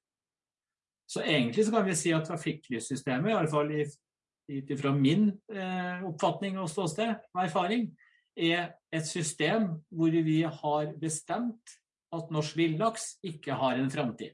Så 1.07 1.23
egentlig 1.23 1.67
så 1.67 1.75
kan 1.75 1.87
vi 1.87 1.97
si 1.99 2.13
at 2.17 2.25
trafikklyssystemet, 2.29 3.51
fall 3.51 3.73
ut 3.73 4.73
fra 4.81 4.93
min 4.97 5.29
eh, 5.53 6.05
oppfatning 6.09 6.59
og 6.61 6.71
ståsted 6.73 7.15
og 7.35 7.43
erfaring, 7.45 7.91
er 8.37 8.73
et 8.93 9.07
system 9.07 9.69
hvor 9.93 10.15
vi 10.25 10.41
har 10.43 10.95
bestemt 11.01 11.75
at 12.13 12.31
norsk 12.33 12.57
villaks 12.57 13.17
ikke 13.25 13.57
har 13.57 13.81
en 13.81 13.91
framtid. 13.93 14.33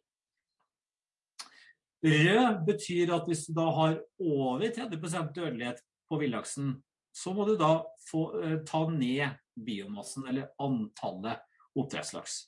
Rød 2.04 2.60
betyr 2.66 3.10
at 3.14 3.26
hvis 3.26 3.48
du 3.48 3.56
da 3.58 3.66
har 3.74 3.96
over 4.22 4.62
30% 4.70 5.32
dødelighet 5.34 5.82
på 6.10 6.18
villaksen, 6.20 6.76
så 7.14 7.32
må 7.34 7.44
du 7.48 7.56
da 7.58 7.82
få, 8.10 8.22
eh, 8.42 8.58
ta 8.66 8.86
ned 8.90 9.34
biomassen, 9.58 10.28
eller 10.28 10.52
antallet 10.62 11.42
oppdrettslaks. 11.74 12.46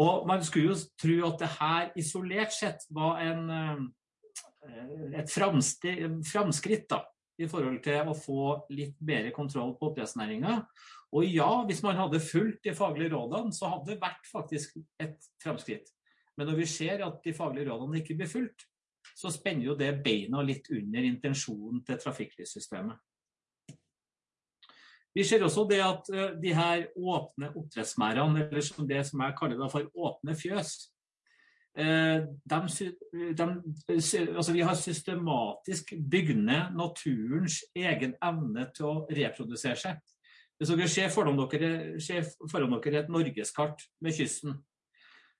Og 0.00 0.26
Man 0.28 0.44
skulle 0.44 0.72
jo 0.72 0.76
tro 1.00 1.16
at 1.28 1.42
det 1.42 1.50
her 1.58 1.90
isolert 2.00 2.54
sett 2.56 2.86
var 2.90 3.20
en, 3.20 3.50
uh, 3.50 5.16
et 5.18 5.30
framskritt. 5.30 6.92
i 7.40 7.48
forhold 7.48 7.78
til 7.80 8.04
å 8.04 8.12
få 8.12 8.42
litt 8.68 8.98
bedre 9.00 9.30
kontroll 9.32 9.70
på 9.78 9.88
oppdrettsnæringa. 9.88 10.58
Og 11.16 11.24
ja, 11.24 11.48
hvis 11.64 11.80
man 11.82 11.96
hadde 11.96 12.20
fulgt 12.20 12.66
de 12.66 12.74
faglige 12.76 13.14
rådene, 13.14 13.54
så 13.56 13.70
hadde 13.72 13.94
det 13.94 14.02
vært 14.02 14.28
faktisk 14.28 14.76
et 15.00 15.16
framskritt. 15.42 15.88
Men 16.36 16.50
når 16.50 16.58
vi 16.60 16.66
ser 16.68 17.00
at 17.06 17.16
de 17.24 17.32
faglige 17.32 17.70
rådene 17.70 18.02
ikke 18.02 18.18
blir 18.20 18.28
fulgt, 18.28 18.66
så 19.16 19.32
spenner 19.32 19.70
jo 19.70 19.78
det 19.78 20.02
beina 20.04 20.42
litt 20.44 20.68
under 20.70 21.06
intensjonen 21.08 21.80
til 21.86 21.98
trafikklyssystemet. 22.02 23.00
Vi 25.14 25.24
ser 25.26 25.42
også 25.42 25.66
det 25.70 25.80
at 25.82 26.10
eh, 26.14 26.32
de 26.42 26.54
her 26.54 26.86
åpne 26.96 27.50
oppdrettsmerdene, 27.54 28.46
eller 28.48 28.64
som 28.66 28.88
det 28.88 29.04
som 29.08 29.22
jeg 29.24 29.36
kaller 29.38 29.58
det 29.58 29.70
for 29.72 30.06
åpne 30.08 30.36
fjøs, 30.38 30.76
Eh, 31.78 32.22
de, 32.50 32.56
de, 33.38 33.44
altså 34.36 34.52
vi 34.52 34.62
har 34.66 34.74
systematisk 34.74 35.92
bygd 36.10 36.40
ned 36.42 36.74
naturens 36.74 37.60
egen 37.78 38.16
evne 38.18 38.64
til 38.74 38.88
å 38.88 38.94
reprodusere 39.06 39.78
seg. 39.78 40.00
Hvis 40.58 40.72
dere 40.74 40.88
ser 40.90 41.12
foran 41.14 41.38
dere, 41.38 42.00
ser 42.02 42.26
foran 42.50 42.74
dere 42.74 43.04
et 43.04 43.12
norgeskart 43.12 43.86
med 44.02 44.16
kysten, 44.18 44.58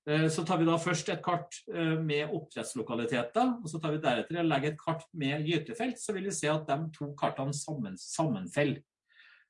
eh, 0.07 0.29
så 0.31 0.47
tar 0.47 0.62
vi 0.62 0.69
da 0.71 0.79
først 0.81 1.11
et 1.11 1.25
kart 1.25 1.59
med 1.67 2.31
oppdrettslokaliteter, 2.31 3.57
og 3.59 3.67
så 3.69 3.83
tar 3.83 3.97
vi 3.97 4.05
deretter 4.07 4.41
og 4.41 4.49
legger 4.53 4.73
et 4.73 4.81
kart 4.81 5.03
med 5.12 5.50
gytefelt, 5.50 5.99
så 5.99 6.15
vil 6.15 6.31
vi 6.31 6.37
se 6.39 6.49
at 6.53 6.71
de 6.71 6.79
to 6.95 7.11
kartene 7.19 7.57
sammen, 7.57 7.99
sammenfeller. 7.99 8.85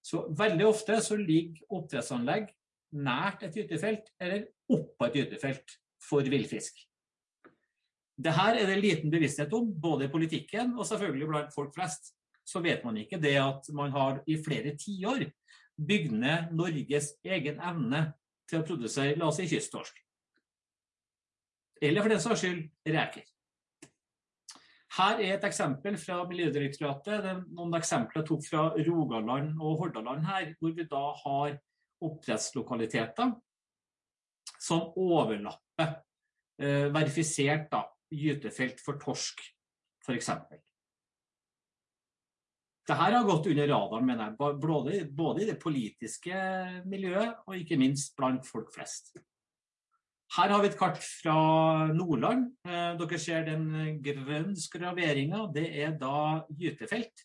Så 0.02 0.24
veldig 0.36 0.66
ofte 0.66 0.96
så 1.04 1.18
ligger 1.18 1.66
oppdrettsanlegg 1.76 2.48
nært 2.96 3.44
et 3.46 3.56
gytefelt 3.60 4.08
eller 4.20 4.46
oppå 4.70 5.06
et 5.06 5.18
gytefelt 5.20 5.76
for 6.02 6.26
villfisk. 6.26 6.80
Dette 8.20 8.46
er 8.52 8.66
det 8.68 8.80
liten 8.80 9.12
bevissthet 9.12 9.52
om, 9.56 9.68
både 9.72 10.06
i 10.06 10.12
politikken 10.12 10.74
og 10.76 10.88
selvfølgelig 10.88 11.28
blant 11.28 11.54
folk 11.54 11.72
flest. 11.76 12.12
Så 12.44 12.60
vet 12.64 12.84
man 12.84 12.98
ikke 13.00 13.20
det 13.20 13.36
at 13.40 13.68
man 13.76 13.92
har 13.94 14.20
i 14.28 14.36
flere 14.42 14.74
tiår 14.76 15.28
bygd 15.80 16.16
ned 16.20 16.52
Norges 16.56 17.14
egen 17.24 17.60
evne 17.64 18.02
til 18.50 18.60
å 18.60 18.66
produsere 18.66 19.16
la 19.16 19.28
oss 19.30 19.38
si 19.40 19.46
kysttorsk. 19.48 20.00
Eller 21.80 22.04
for 22.04 22.12
den 22.12 22.20
saks 22.20 22.42
skyld 22.42 22.64
reker. 22.92 23.24
Her 24.96 25.20
er 25.22 25.36
et 25.36 25.44
eksempel 25.46 25.94
fra 26.02 26.16
Miljødirektoratet. 26.26 27.20
Det 27.22 27.30
er 27.30 27.42
noen 27.54 27.76
eksempler 27.78 28.22
jeg 28.22 28.28
tok 28.30 28.46
fra 28.48 28.62
Rogaland 28.74 29.52
og 29.60 29.84
Hordaland 29.84 30.24
her, 30.26 30.48
hvor 30.58 30.74
vi 30.74 30.86
da 30.90 31.04
har 31.20 31.54
oppdrettslokaliteter 32.00 33.36
som 34.60 34.90
overlapper 34.98 35.92
eh, 36.60 36.88
verifisert 36.92 37.70
da, 37.70 37.84
gytefelt 38.10 38.82
for 38.82 38.98
torsk, 39.00 39.44
f.eks. 40.02 40.32
Dette 42.80 42.96
har 42.98 43.14
gått 43.22 43.46
under 43.46 43.68
radaren, 43.70 44.06
mener 44.08 44.24
jeg, 44.26 44.36
både, 44.58 45.00
både, 45.14 45.44
i 45.44 45.50
det 45.52 45.60
politiske 45.62 46.34
miljøet 46.90 47.44
og 47.46 47.60
ikke 47.60 47.78
minst 47.78 48.16
blant 48.18 48.48
folk 48.48 48.72
flest. 48.74 49.12
Her 50.30 50.52
har 50.52 50.62
vi 50.62 50.68
et 50.70 50.78
kart 50.78 51.00
fra 51.02 51.36
Nordland. 51.90 52.52
Eh, 52.68 52.92
dere 53.00 53.18
ser 53.18 53.46
den 53.48 53.98
grønne 54.04 54.54
skraveringa. 54.58 55.48
Det 55.54 55.66
er 55.82 55.96
da 55.98 56.44
gytefelt. 56.54 57.24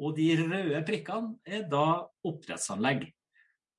Og 0.00 0.14
de 0.16 0.30
røde 0.38 0.80
prikkene 0.88 1.36
er 1.44 1.66
da 1.68 2.06
oppdrettsanlegg. 2.24 3.04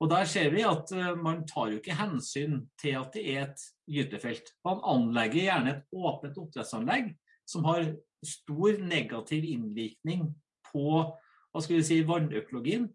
Og 0.01 0.09
Der 0.09 0.25
ser 0.25 0.49
vi 0.53 0.61
at 0.65 0.91
eh, 0.93 1.15
man 1.17 1.41
tar 1.49 1.71
jo 1.71 1.79
ikke 1.81 1.97
hensyn 1.97 2.61
til 2.81 2.99
at 3.01 3.17
det 3.17 3.25
er 3.33 3.41
et 3.47 3.65
gytefelt. 3.89 4.53
Man 4.65 4.81
anlegger 4.85 5.47
gjerne 5.47 5.75
et 5.75 5.97
åpent 5.97 6.37
oppdrettsanlegg 6.41 7.11
som 7.49 7.65
har 7.65 7.89
stor 8.25 8.77
negativ 8.85 9.45
innvirkning 9.45 10.27
på 10.69 10.85
hva 11.01 11.61
skal 11.61 11.79
vi 11.79 11.85
si, 11.85 11.97
vannøkologien. 12.07 12.85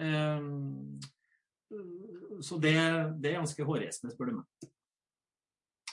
Ehm, 0.00 1.00
så 2.42 2.58
det, 2.62 2.76
det 3.20 3.32
er 3.32 3.42
ganske 3.42 3.66
hårreisende, 3.66 4.14
spør 4.14 4.30
du 4.30 4.38
meg. 4.38 4.70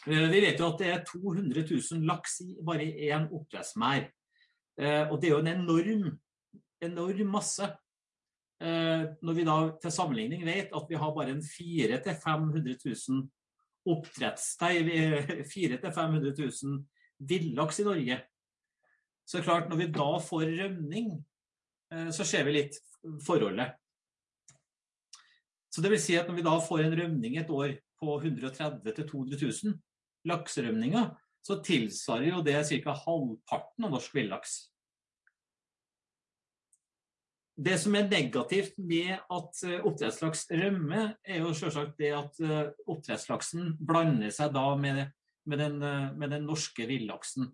Eh, 0.08 0.30
vi 0.32 0.42
vet 0.42 0.60
jo 0.60 0.72
at 0.72 0.80
det 0.82 0.90
er 0.90 1.04
200 1.06 1.64
000 1.70 2.08
laks 2.10 2.40
i 2.42 2.56
bare 2.66 2.88
én 3.06 3.28
oppdrettsmerd. 3.30 4.10
Eh, 4.82 5.06
og 5.12 5.20
det 5.22 5.30
er 5.30 5.36
jo 5.36 5.42
en 5.44 5.52
enorm, 5.52 6.08
enorm 6.82 7.36
masse. 7.36 7.68
Eh, 8.62 9.04
når 9.22 9.38
vi 9.38 9.46
da 9.46 9.58
til 9.82 9.94
sammenligning 9.94 10.46
vet 10.46 10.74
at 10.74 10.90
vi 10.90 10.98
har 10.98 11.14
bare 11.14 11.36
en 11.36 11.44
400 11.46 12.02
000-500 12.08 12.78
000 13.10 13.30
oppdretts... 13.92 14.56
Nei, 14.62 14.74
400 15.50 15.92
000-500 15.92 16.34
000 16.38 16.82
villaks 17.30 17.82
i 17.82 17.86
Norge. 17.86 18.18
Så 19.26 19.42
klart, 19.46 19.70
når 19.70 19.84
vi 19.84 19.92
da 19.94 20.10
får 20.22 20.50
rømning, 20.58 21.14
så 22.12 22.26
ser 22.26 22.44
vi 22.48 22.56
litt 22.56 22.78
forholdet. 23.26 23.76
Så 25.72 25.84
det 25.84 25.92
vil 25.94 26.02
si 26.04 26.18
at 26.20 26.28
når 26.28 26.40
vi 26.40 26.46
da 26.46 26.56
får 26.64 26.84
en 26.84 26.96
rømning 27.00 27.38
et 27.40 27.50
år 27.54 27.78
på 28.02 28.16
130 28.18 28.82
000-200 28.82 29.40
000, 29.70 29.78
lakserømninger, 30.30 31.10
så 31.42 31.58
tilsvarer 31.66 32.30
jo 32.30 32.44
det 32.46 32.60
ca. 32.70 32.94
halvparten 33.06 33.88
av 33.88 33.96
norsk 33.96 34.14
villaks. 34.16 34.60
Det 37.62 37.76
som 37.82 37.96
er 37.98 38.10
negativt 38.10 38.78
med 38.80 39.18
at 39.20 39.64
eh, 39.68 39.82
oppdrettslaks 39.86 40.48
rømmer, 40.50 41.12
er 41.22 41.44
jo 41.44 41.52
selvsagt 41.58 41.98
det 42.00 42.14
at 42.16 42.40
eh, 42.42 42.70
oppdrettslaksen 42.90 43.76
blander 43.78 44.32
seg 44.34 44.54
da 44.56 44.64
med, 44.80 45.04
med, 45.46 45.62
den, 45.62 45.78
eh, 45.86 46.08
med 46.16 46.34
den, 46.34 46.48
norske 46.50 46.88
villaksen. 46.90 47.52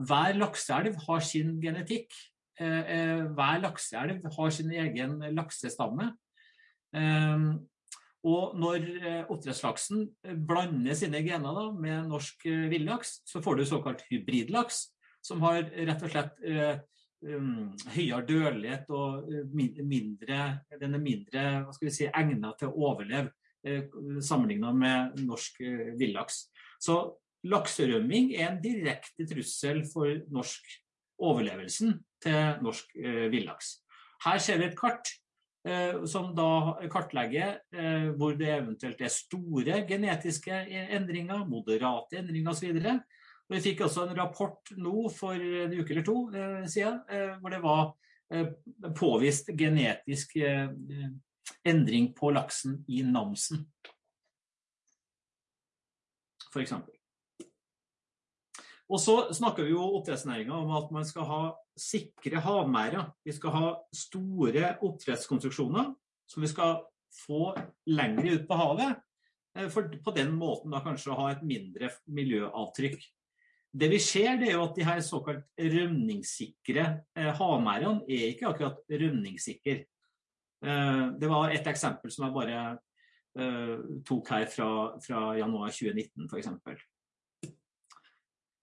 Hver 0.00 0.38
lakseelv 0.38 0.96
har 1.06 1.24
sin 1.26 1.58
genetikk. 1.60 2.14
Hver 2.60 3.60
lakseelv 3.62 4.24
har 4.34 4.50
sin 4.52 4.72
egen 4.76 5.14
laksestamme. 5.32 6.10
Og 8.28 8.56
når 8.60 8.84
oppdrettslaksen 9.32 10.04
blander 10.44 10.96
sine 10.98 11.22
gener 11.24 11.56
da, 11.56 11.66
med 11.72 12.10
norsk 12.10 12.44
villaks, 12.68 13.20
så 13.24 13.40
får 13.40 13.56
du 13.56 13.64
såkalt 13.68 14.02
hybridlaks, 14.10 14.82
som 15.24 15.40
har 15.46 15.62
rett 15.64 16.04
og 16.04 16.12
slett 16.12 16.34
um, 17.24 17.70
høyere 17.94 18.26
dødelighet 18.28 18.92
og 18.92 19.30
mindre, 19.56 20.42
den 20.80 20.96
er 20.96 21.02
mindre 21.04 21.46
hva 21.64 21.72
skal 21.76 21.88
vi 21.88 21.94
si, 21.96 22.08
egnet 22.08 22.60
til 22.60 22.68
å 22.68 22.90
overleve 22.90 23.32
sammenlignet 24.24 24.76
med 24.76 25.18
norsk 25.24 25.58
villaks. 26.00 26.46
Så 26.80 26.96
lakserømming 27.48 28.32
er 28.36 28.50
en 28.50 28.62
direkte 28.62 29.26
trussel 29.28 29.82
for 29.88 30.12
norsk 30.32 30.64
overlevelsen 31.20 31.98
til 32.24 32.62
norsk 32.64 32.94
villaks. 33.32 33.78
Her 34.24 34.40
ser 34.40 34.60
vi 34.60 34.68
et 34.70 34.78
kart 34.78 35.12
som 36.08 36.30
da 36.32 36.78
kartlegger 36.88 37.58
uh, 37.76 38.06
hvor 38.16 38.32
det 38.32 38.48
eventuelt 38.48 39.02
er 39.04 39.12
store 39.12 39.82
genetiske 39.84 40.62
endringer, 40.96 41.42
moderate 41.44 42.16
endringer 42.16 42.54
osv. 42.54 42.78
Vi 43.50 43.58
fikk 43.58 43.82
også 43.82 44.04
en 44.06 44.14
rapport 44.18 44.70
nå 44.78 45.08
for 45.10 45.34
en 45.34 45.72
uke 45.74 45.90
eller 45.90 46.06
to 46.06 46.16
eh, 46.30 46.62
siden 46.70 47.00
eh, 47.10 47.32
hvor 47.42 47.50
det 47.50 47.58
var 47.64 47.82
eh, 48.30 48.52
påvist 48.94 49.50
genetisk 49.58 50.36
eh, 50.38 50.70
endring 51.66 52.12
på 52.14 52.30
laksen 52.30 52.78
i 52.88 53.02
Namsen. 53.02 53.64
Eksempel. 56.60 56.94
Og 58.90 58.98
så 58.98 59.16
snakker 59.34 59.66
vi 59.66 59.74
jo 59.74 59.84
oppdrettsnæringa 60.00 60.56
om 60.56 60.72
at 60.74 60.88
man 60.90 61.04
skal 61.06 61.26
ha 61.28 61.42
sikre 61.78 62.42
havmerder. 62.42 63.12
Vi 63.24 63.34
skal 63.36 63.54
ha 63.54 63.68
store 63.94 64.74
oppdrettskonstruksjoner 64.82 65.92
som 66.30 66.42
vi 66.42 66.50
skal 66.50 66.80
få 67.14 67.52
lenger 67.90 68.34
ut 68.34 68.48
på 68.48 68.58
havet. 68.58 68.98
Eh, 69.56 69.68
for 69.70 69.88
på 70.04 70.14
den 70.16 70.34
måten 70.38 70.74
da 70.74 70.82
kanskje 70.84 71.14
å 71.14 71.20
ha 71.22 71.30
et 71.32 71.46
mindre 71.46 71.90
miljøavtrykk. 72.10 73.00
Det 73.70 73.86
vi 73.92 74.00
ser, 74.02 74.34
det 74.40 74.50
er 74.50 74.56
jo 74.56 74.66
at 74.66 74.74
de 74.74 74.86
her 74.86 75.00
såkalt 75.06 75.46
rømningssikre 75.54 76.86
eh, 77.14 77.32
havmerdene 77.38 78.02
er 78.10 78.32
ikke 78.32 78.50
akkurat 78.50 78.82
rømningssikre. 78.90 79.76
Eh, 80.66 81.04
det 81.14 81.30
var 81.30 81.54
et 81.54 81.70
eksempel 81.70 82.12
som 82.14 82.28
jeg 82.28 82.38
bare 82.38 82.62
tok 84.02 84.26
her 84.34 84.48
fra, 84.50 84.66
fra 84.98 85.20
januar 85.38 85.70
2019, 85.70 86.24
f.eks. 86.26 86.80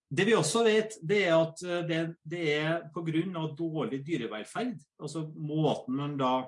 Det 0.07 0.23
vi 0.23 0.35
også 0.37 0.63
vet, 0.63 0.93
det 1.03 1.23
er 1.27 1.35
at 1.35 1.63
eh, 1.65 1.81
det, 1.87 1.99
det 2.23 2.43
er 2.53 2.85
pga. 2.95 3.47
dårlig 3.57 4.05
dyrevelferd, 4.07 4.77
altså 4.99 5.25
måten 5.35 5.95
man 5.95 6.15
da 6.17 6.47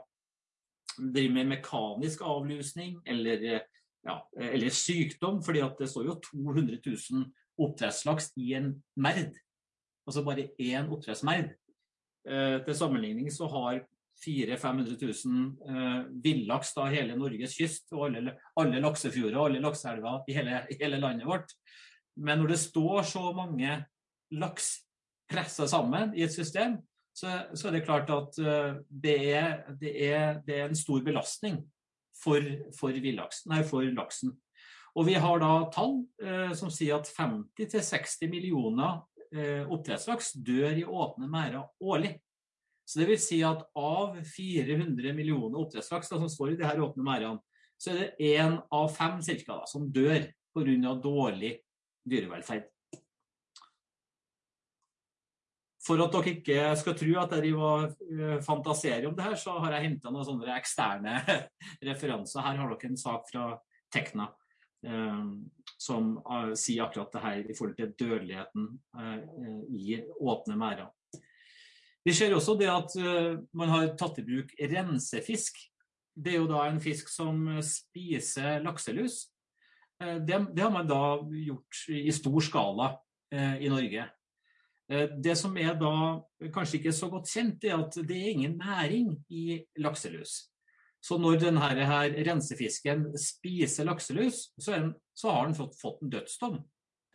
driver 1.00 1.34
med 1.34 1.52
mekanisk 1.56 2.22
avlusning 2.22 3.02
eller, 3.08 3.62
ja, 4.04 4.16
eller 4.36 4.70
sykdom, 4.70 5.44
fordi 5.44 5.62
det 5.80 5.90
står 5.90 6.06
jo 6.06 6.16
200 6.32 6.80
000 6.86 7.28
oppdrettslaks 7.60 8.34
i 8.40 8.54
en 8.58 8.74
merd. 8.96 9.38
Altså 10.08 10.24
bare 10.26 10.50
én 10.60 10.90
oppdrettsmerd. 10.90 11.54
Eh, 12.28 12.60
til 12.66 12.76
sammenligning 12.76 13.32
så 13.32 13.48
har 13.48 13.82
400 14.26 14.58
000-500 14.58 14.98
000 15.26 15.70
eh, 15.70 16.00
villaks 16.24 16.74
da 16.76 16.88
hele 16.92 17.16
Norges 17.16 17.56
kyst, 17.56 17.88
og 17.94 18.10
alle, 18.10 18.36
alle 18.60 18.82
laksefjorder 18.84 19.38
og 19.38 19.46
alle 19.48 19.62
lakseelver 19.64 20.26
i 20.28 20.36
hele, 20.36 20.64
hele, 20.74 21.00
landet 21.00 21.28
vårt. 21.28 21.54
Men 22.20 22.42
når 22.42 22.54
det 22.54 22.62
står 22.62 23.08
så 23.08 23.32
mange 23.36 23.80
laks 24.36 24.72
pressa 25.30 25.68
sammen 25.70 26.14
i 26.18 26.26
et 26.26 26.34
system, 26.34 26.78
så, 27.16 27.32
så 27.58 27.70
er 27.70 27.78
det 27.78 27.86
klart 27.88 28.10
at 28.14 28.38
uh, 28.42 28.78
det, 28.90 29.18
er, 29.34 29.50
det, 29.80 29.94
er, 30.08 30.40
det, 30.46 30.56
er, 30.60 30.70
en 30.70 30.78
stor 30.78 31.02
belastning 31.06 31.60
for, 32.16 32.44
for, 32.78 32.94
nei, 32.94 33.64
for 33.68 33.88
laksen. 33.96 34.36
Og 34.98 35.06
vi 35.08 35.16
har 35.22 35.40
da 35.40 35.52
tall 35.72 36.00
eh, 36.24 36.50
som 36.58 36.72
sier 36.74 36.98
at 36.98 37.08
50-60 37.14 38.26
millioner 38.32 39.04
eh, 39.32 39.62
oppdrettslaks 39.70 40.34
dør 40.44 40.80
i 40.82 40.84
åpne 40.84 41.30
merder 41.30 41.68
årlig. 41.80 42.16
Så 42.90 43.00
det 43.00 43.08
vil 43.12 43.22
si 43.22 43.38
at 43.46 43.62
av 43.78 44.18
400 44.26 45.14
millioner 45.14 45.60
oppdrettslaks 45.62 46.10
som 46.10 46.26
står 46.26 46.56
i 46.56 46.58
de 46.60 46.66
her 46.66 46.82
åpne 46.82 47.06
merdene, 47.06 47.40
så 47.80 47.94
er 47.94 48.00
det 48.02 48.32
én 48.34 48.58
av 48.76 48.90
fem 48.92 49.22
cirka, 49.24 49.62
da, 49.62 49.70
som 49.70 49.86
dør 49.94 50.26
pga. 50.58 50.96
dårlig 51.00 51.54
dyrevelferd. 52.12 52.68
For 55.86 56.02
at 56.04 56.14
dere 56.14 56.34
ikke 56.36 56.66
skal 56.78 56.98
tro 57.00 57.14
at 57.18 57.32
jeg 57.34 57.46
driver 57.48 58.42
fantaserer 58.46 59.08
om 59.10 59.16
det 59.18 59.26
her, 59.26 59.38
så 59.40 59.56
har 59.64 59.74
jeg 59.74 59.88
henta 59.88 60.12
noen 60.14 60.28
sånne 60.28 60.58
eksterne 60.60 61.16
referanser. 61.90 62.44
Her 62.46 62.60
har 62.62 62.76
dere 62.76 62.92
en 62.92 63.00
sak 63.00 63.26
fra 63.32 63.48
Tekna. 63.90 64.28
Eh, 64.86 65.24
som 65.78 66.18
eh, 66.18 66.54
sier 66.56 66.86
akkurat 66.86 67.12
det 67.12 67.24
her 67.24 67.40
i 67.52 67.56
forhold 67.56 67.76
til 67.76 67.92
dødeligheten 68.00 68.68
eh, 69.00 69.18
i 69.76 69.98
åpne 70.20 70.56
merder. 70.60 70.88
Vi 72.08 72.14
ser 72.16 72.34
også 72.34 72.56
det 72.58 72.70
at 72.72 72.94
man 73.54 73.70
har 73.70 73.90
tatt 74.00 74.22
i 74.22 74.24
bruk 74.24 74.54
rensefisk. 74.72 75.58
Det 76.16 76.32
er 76.32 76.40
jo 76.40 76.48
da 76.48 76.62
en 76.66 76.80
fisk 76.82 77.12
som 77.12 77.44
spiser 77.62 78.64
lakselus. 78.64 79.26
Det, 80.00 80.38
det 80.56 80.64
har 80.64 80.72
man 80.72 80.88
da 80.88 81.20
gjort 81.44 81.80
i 81.92 82.12
stor 82.16 82.40
skala 82.46 82.86
i 83.60 83.68
Norge. 83.68 84.06
Det 84.88 85.34
som 85.38 85.58
er 85.60 85.76
da 85.78 85.92
kanskje 86.56 86.80
ikke 86.80 86.94
så 86.96 87.10
godt 87.12 87.28
kjent, 87.30 87.68
er 87.68 87.76
at 87.84 87.98
det 88.08 88.16
er 88.16 88.32
ingen 88.32 88.56
næring 88.58 89.12
i 89.28 89.60
lakselus. 89.84 90.50
Så 91.04 91.18
når 91.20 91.40
denne 91.40 91.64
her 91.64 92.12
rensefisken 92.28 93.06
spiser 93.20 93.88
lakselus, 93.88 94.50
så, 94.60 94.76
en, 94.76 94.92
så 95.16 95.32
har 95.32 95.48
den 95.48 95.56
fått, 95.56 95.78
fått, 95.80 96.02
en 96.04 96.12
dødsdom. 96.12 96.60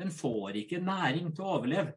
Den 0.01 0.11
får 0.15 0.61
ikke 0.65 0.81
næring 0.83 1.29
til 1.35 1.45
å 1.45 1.59
overleve. 1.59 1.95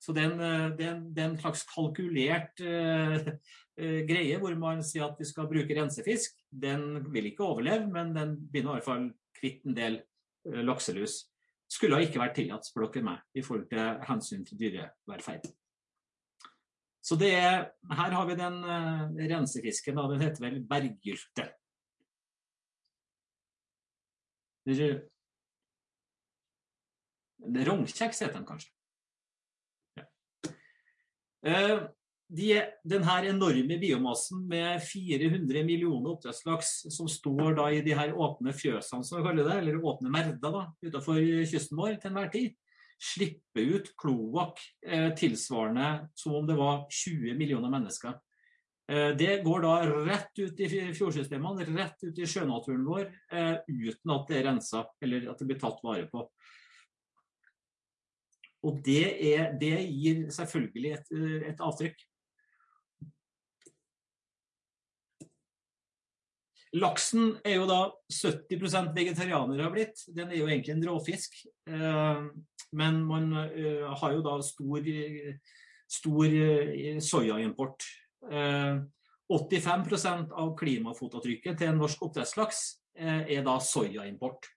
Så 0.00 0.14
det 0.16 0.24
er 0.24 0.30
en, 0.30 0.40
eh, 0.40 0.68
det 0.78 0.86
er 0.86 0.94
en, 0.94 1.02
det 1.12 1.22
er 1.22 1.28
en 1.28 1.40
slags 1.42 1.66
kalkulert 1.68 2.62
uh, 2.64 3.18
uh, 3.20 3.98
greie 4.08 4.38
hvor 4.40 4.54
man 4.56 4.80
sier 4.86 5.10
at 5.10 5.20
vi 5.20 5.28
skal 5.28 5.50
bruke 5.50 5.76
rensefisk. 5.76 6.38
Den 6.48 7.02
vil 7.12 7.28
ikke 7.28 7.44
overleve, 7.44 7.90
men 7.92 8.14
den 8.16 8.38
begynner 8.40 8.78
i 8.78 8.80
hvert 8.80 8.88
fall 8.88 9.10
kvitt 9.36 9.68
en 9.68 9.76
del 9.76 10.00
lakselus. 10.44 11.24
Skulle 11.70 12.00
ikke 12.02 12.18
vært 12.18 12.34
tillatt, 12.40 12.66
spør 12.66 12.88
dere 12.90 13.06
meg, 13.06 13.20
i 13.38 13.42
forhold 13.46 13.68
til 13.70 14.00
hensyn 14.08 14.42
til 14.46 14.58
dyrevelferd. 14.58 15.46
Så 17.00 17.16
det 17.16 17.30
er, 17.34 17.70
her 17.96 18.16
har 18.16 18.26
vi 18.28 18.36
den 18.36 18.58
uh, 18.66 19.06
rensefisken, 19.30 19.96
da, 19.96 20.08
den 20.10 20.24
heter 20.24 20.44
vel 20.44 20.58
berggylte. 20.68 21.46
Rognkjeks 27.70 28.20
heter 28.20 28.36
den 28.36 28.46
kanskje. 28.50 28.74
Ja. 29.96 30.04
Uh, 31.46 31.88
de, 32.30 32.62
den 32.86 33.04
her 33.04 33.26
enorme 33.32 33.76
biomassen 33.80 34.44
med 34.48 34.82
400 34.86 35.64
millioner 35.66 36.12
oppdrettslaks 36.12 36.72
som 36.94 37.08
står 37.10 37.56
da 37.58 37.66
i 37.74 37.82
de 37.82 37.94
her 37.96 38.14
åpne 38.14 38.54
fjøsene, 38.54 39.06
som 39.06 39.18
vi 39.18 39.26
kaller 39.26 39.48
det, 39.48 39.56
eller 39.58 39.86
åpne 39.90 40.12
merder 40.14 40.60
utenfor 40.84 41.18
kysten 41.50 41.80
vår 41.80 41.96
til 41.98 42.12
enhver 42.12 42.30
tid, 42.34 42.56
slipper 43.00 43.76
ut 43.76 43.94
kloakk 43.98 44.60
eh, 44.86 45.08
tilsvarende 45.16 46.10
som 46.14 46.36
om 46.38 46.46
det 46.46 46.58
var 46.58 46.84
20 46.92 47.38
millioner 47.40 47.72
mennesker. 47.72 48.18
Eh, 48.92 49.10
det 49.18 49.40
går 49.46 49.64
da 49.64 49.74
rett 50.06 50.42
ut 50.42 50.60
i 50.60 50.68
fjordsystemene, 50.68 51.66
rett 51.72 52.04
ut 52.04 52.20
i 52.20 52.28
sjønaturen 52.28 52.84
vår, 52.86 53.08
eh, 53.32 53.56
uten 53.66 54.14
at 54.14 54.30
det 54.30 54.38
er 54.38 54.46
rensa 54.52 54.84
eller 55.02 55.30
at 55.32 55.40
det 55.40 55.48
blir 55.50 55.60
tatt 55.62 55.82
vare 55.82 56.06
på. 56.12 56.28
Og 58.68 58.82
det, 58.84 59.04
er, 59.32 59.54
det 59.56 59.74
gir 59.88 60.26
selvfølgelig 60.36 60.90
et, 60.98 61.12
et 61.48 61.62
avtrykk. 61.64 62.06
Laksen 66.78 67.32
er 67.42 67.56
jo 67.58 67.66
da 67.66 67.80
70% 68.14 68.92
vegetarianere 68.94 69.64
har 69.64 69.72
blitt. 69.74 70.04
Den 70.14 70.30
er 70.30 70.38
jo 70.38 70.46
egentlig 70.46 70.76
en 70.76 70.84
råfisk. 70.86 71.34
Men 72.72 73.02
man 73.06 73.32
uh, 73.34 73.90
har 73.98 74.14
jo 74.14 74.22
da 74.22 74.36
stor, 74.46 74.86
stor 75.90 76.36
uh, 76.36 77.00
soyaimport. 77.02 77.86
Uh, 78.30 78.86
85 79.30 80.30
av 80.34 80.54
klimafotavtrykket 80.58 81.58
til 81.58 81.76
norsk 81.78 82.00
oppdrettslaks 82.02 82.62
er 82.98 83.44
da 83.46 83.52
soyaimport. 83.62 84.48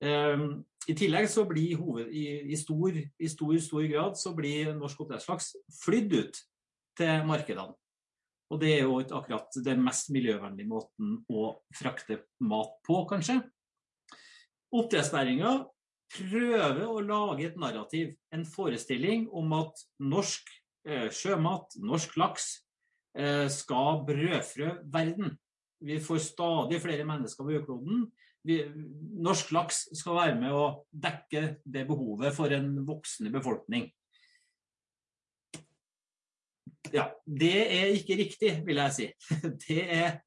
I 0.00 0.94
tillegg 0.96 1.28
så 1.28 1.44
blir 1.44 1.76
hoved, 1.76 2.08
i, 2.08 2.22
i, 2.48 2.56
stor, 2.56 2.96
i 2.96 3.28
stor, 3.28 3.52
stor 3.60 3.84
grad 3.92 4.16
så 4.16 4.32
blir 4.32 4.72
norsk 4.72 5.02
oppdrettslaks 5.04 5.50
flydd 5.82 6.16
ut 6.16 6.40
til 6.96 7.28
markedene. 7.28 7.76
Og 8.50 8.58
det 8.62 8.70
er 8.74 8.86
jo 8.86 8.98
ikke 8.98 9.18
akkurat 9.20 9.58
den 9.64 9.82
mest 9.86 10.10
miljøvennlige 10.10 10.70
måten 10.70 11.18
å 11.30 11.52
frakte 11.76 12.24
mat 12.42 12.72
på, 12.86 13.04
kanskje. 13.10 13.38
Oppdrettsnæringa 14.74 15.52
prøver 16.10 16.82
å 16.88 17.02
lage 17.04 17.46
et 17.46 17.60
narrativ, 17.60 18.16
en 18.34 18.42
forestilling 18.46 19.28
om 19.36 19.54
at 19.58 19.84
norsk 20.02 20.50
eh, 20.86 21.06
sjømat, 21.14 21.78
norsk 21.78 22.16
laks, 22.18 22.48
eh, 23.14 23.46
skal 23.50 24.02
brødfrø 24.08 24.72
verden. 24.90 25.36
Vi 25.80 26.00
får 26.02 26.24
stadig 26.26 26.82
flere 26.82 27.06
mennesker 27.08 27.46
på 27.46 27.54
jordkloden. 27.54 28.08
Norsk 29.20 29.52
laks 29.52 29.84
skal 29.96 30.16
være 30.16 30.36
med 30.40 30.56
å 30.56 30.64
dekke 30.90 31.60
det 31.64 31.86
behovet 31.88 32.34
for 32.36 32.52
en 32.56 32.72
voksende 32.88 33.32
befolkning. 33.32 33.88
Ja, 36.88 37.10
Det 37.26 37.54
er 37.76 37.92
ikke 37.92 38.16
riktig, 38.16 38.50
vil 38.66 38.80
jeg 38.80 38.96
si. 38.96 39.06
Det 39.66 39.82
er 39.84 40.20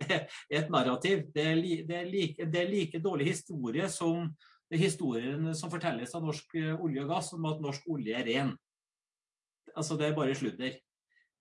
et 0.50 0.70
narrativ. 0.72 1.26
Det 1.34 1.44
er, 1.44 1.56
det 1.88 1.98
er, 1.98 2.06
like, 2.08 2.46
det 2.46 2.62
er 2.62 2.70
like, 2.70 3.02
dårlig 3.04 3.32
historie 3.34 3.89
som 3.89 4.30
historien 4.78 5.52
som 5.58 5.72
fortelles 5.72 6.13
av 6.16 6.24
norsk 6.26 6.56
eh, 6.60 6.74
olje 6.74 7.04
og 7.04 7.12
gass 7.12 7.34
om 7.36 7.46
at 7.50 7.62
norsk 7.63 7.86
olje 7.94 8.16
er 8.18 8.26
ren. 8.30 8.56
Altså, 9.76 9.98
Det 9.98 10.08
er 10.08 10.18
bare 10.18 10.36
sludder. 10.38 10.78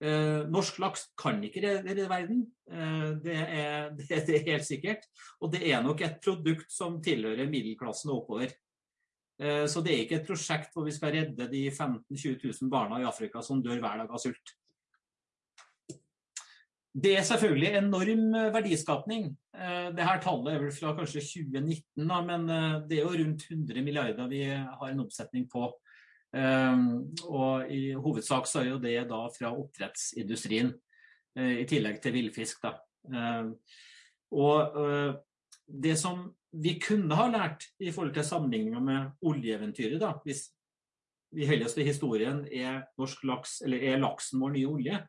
Eh, 0.02 0.42
norsk 0.50 0.80
laks 0.82 1.06
kan 1.18 1.38
ikke 1.44 1.62
redde 1.62 2.08
verden, 2.10 2.46
eh, 2.70 3.12
det, 3.22 3.36
er, 3.36 3.90
det, 3.98 4.10
er, 4.10 4.50
helt 4.50 4.66
sikkert. 4.66 5.06
Og 5.40 5.52
det 5.52 5.62
er 5.70 5.84
nok 5.84 6.00
et 6.00 6.18
produkt 6.24 6.72
som 6.72 7.00
tilhører 7.02 7.50
middelklassen 7.50 8.10
og 8.10 8.24
oppover. 8.24 8.56
Så 9.42 9.80
det 9.82 9.90
er 9.90 10.00
ikke 10.04 10.16
et 10.20 10.28
prosjekt 10.28 10.70
hvor 10.70 10.84
vi 10.86 10.92
skal 10.94 11.10
redde 11.16 11.48
de 11.50 11.62
15 11.72 12.04
000-20 12.14 12.60
000 12.62 12.68
barna 12.70 13.00
i 13.00 13.06
Afrika 13.08 13.40
som 13.42 13.62
dør 13.64 13.80
hver 13.82 13.96
dag 13.98 14.12
av 14.12 14.20
sult. 14.22 14.52
Det 16.92 17.14
er 17.16 17.24
selvfølgelig 17.24 17.70
enorm 17.78 18.34
eh, 18.36 18.50
verdiskapning. 18.52 19.30
Eh, 19.56 19.88
det 19.96 20.04
her 20.04 20.20
tallet 20.20 20.52
er 20.52 20.60
vel 20.60 20.74
fra 20.76 20.92
kanskje 20.96 21.22
2019, 21.24 22.04
da, 22.04 22.18
men 22.26 22.44
eh, 22.52 22.74
det 22.88 22.98
er 22.98 23.06
jo 23.06 23.14
rundt 23.16 23.46
100 23.48 23.84
milliarder 23.84 24.28
vi 24.28 24.42
har 24.52 24.90
en 24.90 25.00
omsetning 25.06 25.48
på. 25.50 25.70
Og 26.32 27.68
i 27.68 27.90
hovedsak 27.92 28.46
så 28.48 28.62
er 28.62 28.70
jo 28.70 28.78
det 28.80 28.94
da 29.10 29.18
fra 29.34 29.50
oppdrettsindustrien, 29.52 30.70
i 31.36 31.66
tillegg 31.68 31.98
til 32.00 32.14
villfisk. 32.14 32.62
da. 32.64 32.70
Og 34.32 34.78
det 35.68 35.92
som 36.00 36.22
vi 36.64 36.78
kunne 36.80 37.18
ha 37.18 37.26
lært 37.28 37.66
i 37.84 37.92
forhold 37.92 38.14
til 38.16 38.24
sammenligninga 38.24 38.80
med 38.80 39.28
oljeeventyret, 39.28 40.00
da, 40.00 40.14
hvis 40.24 40.46
vi 41.36 41.50
holder 41.50 41.68
oss 41.68 41.76
til 41.76 41.90
historien, 41.90 42.40
er 42.48 42.80
laks, 43.28 43.58
er 43.68 44.00
laksen 44.00 44.40
vår 44.40 44.56
nye 44.56 44.72
olje, 44.72 45.02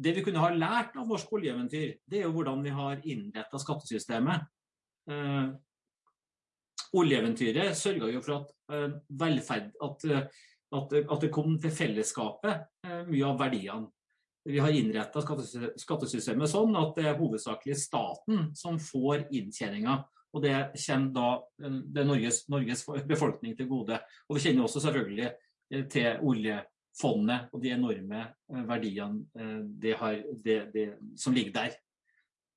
det 0.00 0.14
vi 0.16 0.24
kunne 0.24 0.42
ha 0.42 0.50
lært 0.54 0.96
av 0.98 1.08
norsk 1.08 1.32
oljeeventyr, 1.36 1.96
det 2.08 2.20
er 2.20 2.28
jo 2.28 2.34
hvordan 2.36 2.62
vi 2.64 2.72
har 2.74 3.02
innretta 3.04 3.60
skattesystemet. 3.60 4.46
Eh, 5.10 5.50
oljeeventyret 6.96 7.76
sørga 7.78 8.10
jo 8.10 8.22
for 8.24 8.40
at 8.40 8.54
eh, 8.74 8.88
velferd 9.20 9.70
at, 9.86 10.06
eh, 10.08 10.26
at, 10.78 10.94
at, 11.02 11.18
det 11.22 11.32
kom 11.34 11.56
til 11.60 11.74
fellesskapet 11.74 12.86
eh, 12.86 13.02
mye 13.10 13.26
av 13.28 13.40
verdiene. 13.40 13.90
Vi 14.48 14.56
har 14.58 14.72
innretta 14.72 15.20
skattesystemet 15.20 16.48
sånn 16.48 16.72
at 16.80 16.94
det 16.96 17.10
er 17.10 17.18
hovedsakelig 17.18 17.76
staten 17.76 18.48
som 18.56 18.78
får 18.80 19.26
inntjeninga. 19.36 19.98
Og 20.32 20.44
det 20.44 20.54
kommer 20.86 21.14
da 21.14 21.28
eh, 21.62 21.78
det 21.94 22.06
Norges, 22.08 22.44
Norges 22.52 22.86
befolkning 23.08 23.56
til 23.58 23.68
gode. 23.70 24.00
Og 24.28 24.38
vi 24.38 24.44
kjenner 24.46 24.66
også 24.66 24.82
selvfølgelig 24.86 25.28
eh, 25.28 25.84
til 25.92 26.24
olje 26.24 26.60
fondet 27.00 27.48
og 27.54 27.62
de 27.62 27.72
enorme 27.74 28.24
eh, 28.24 28.64
verdiene 28.68 29.24
eh, 29.36 29.60
det 29.82 29.96
har, 30.00 30.20
det, 30.44 30.58
det, 30.74 30.86
som 31.18 31.34
ligger 31.36 31.54
der. 31.56 31.76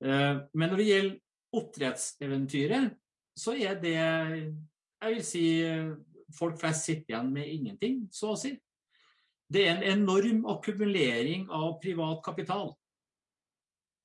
Eh, 0.04 0.42
men 0.52 0.70
når 0.70 0.80
det 0.80 0.88
gjelder 0.90 1.18
oppdrettseventyret, 1.54 2.94
så 3.38 3.54
er 3.58 3.78
det 3.82 3.94
Jeg 3.94 5.12
vil 5.12 5.24
si 5.26 5.46
folk 6.34 6.56
flest 6.58 6.86
sitter 6.86 7.12
igjen 7.12 7.32
med 7.34 7.50
ingenting, 7.50 7.96
så 8.14 8.32
å 8.32 8.38
si. 8.38 8.54
Det 9.50 9.66
er 9.66 9.74
en 9.74 10.00
enorm 10.00 10.46
akkumulering 10.50 11.48
av 11.52 11.76
privat 11.82 12.22
kapital. 12.24 12.72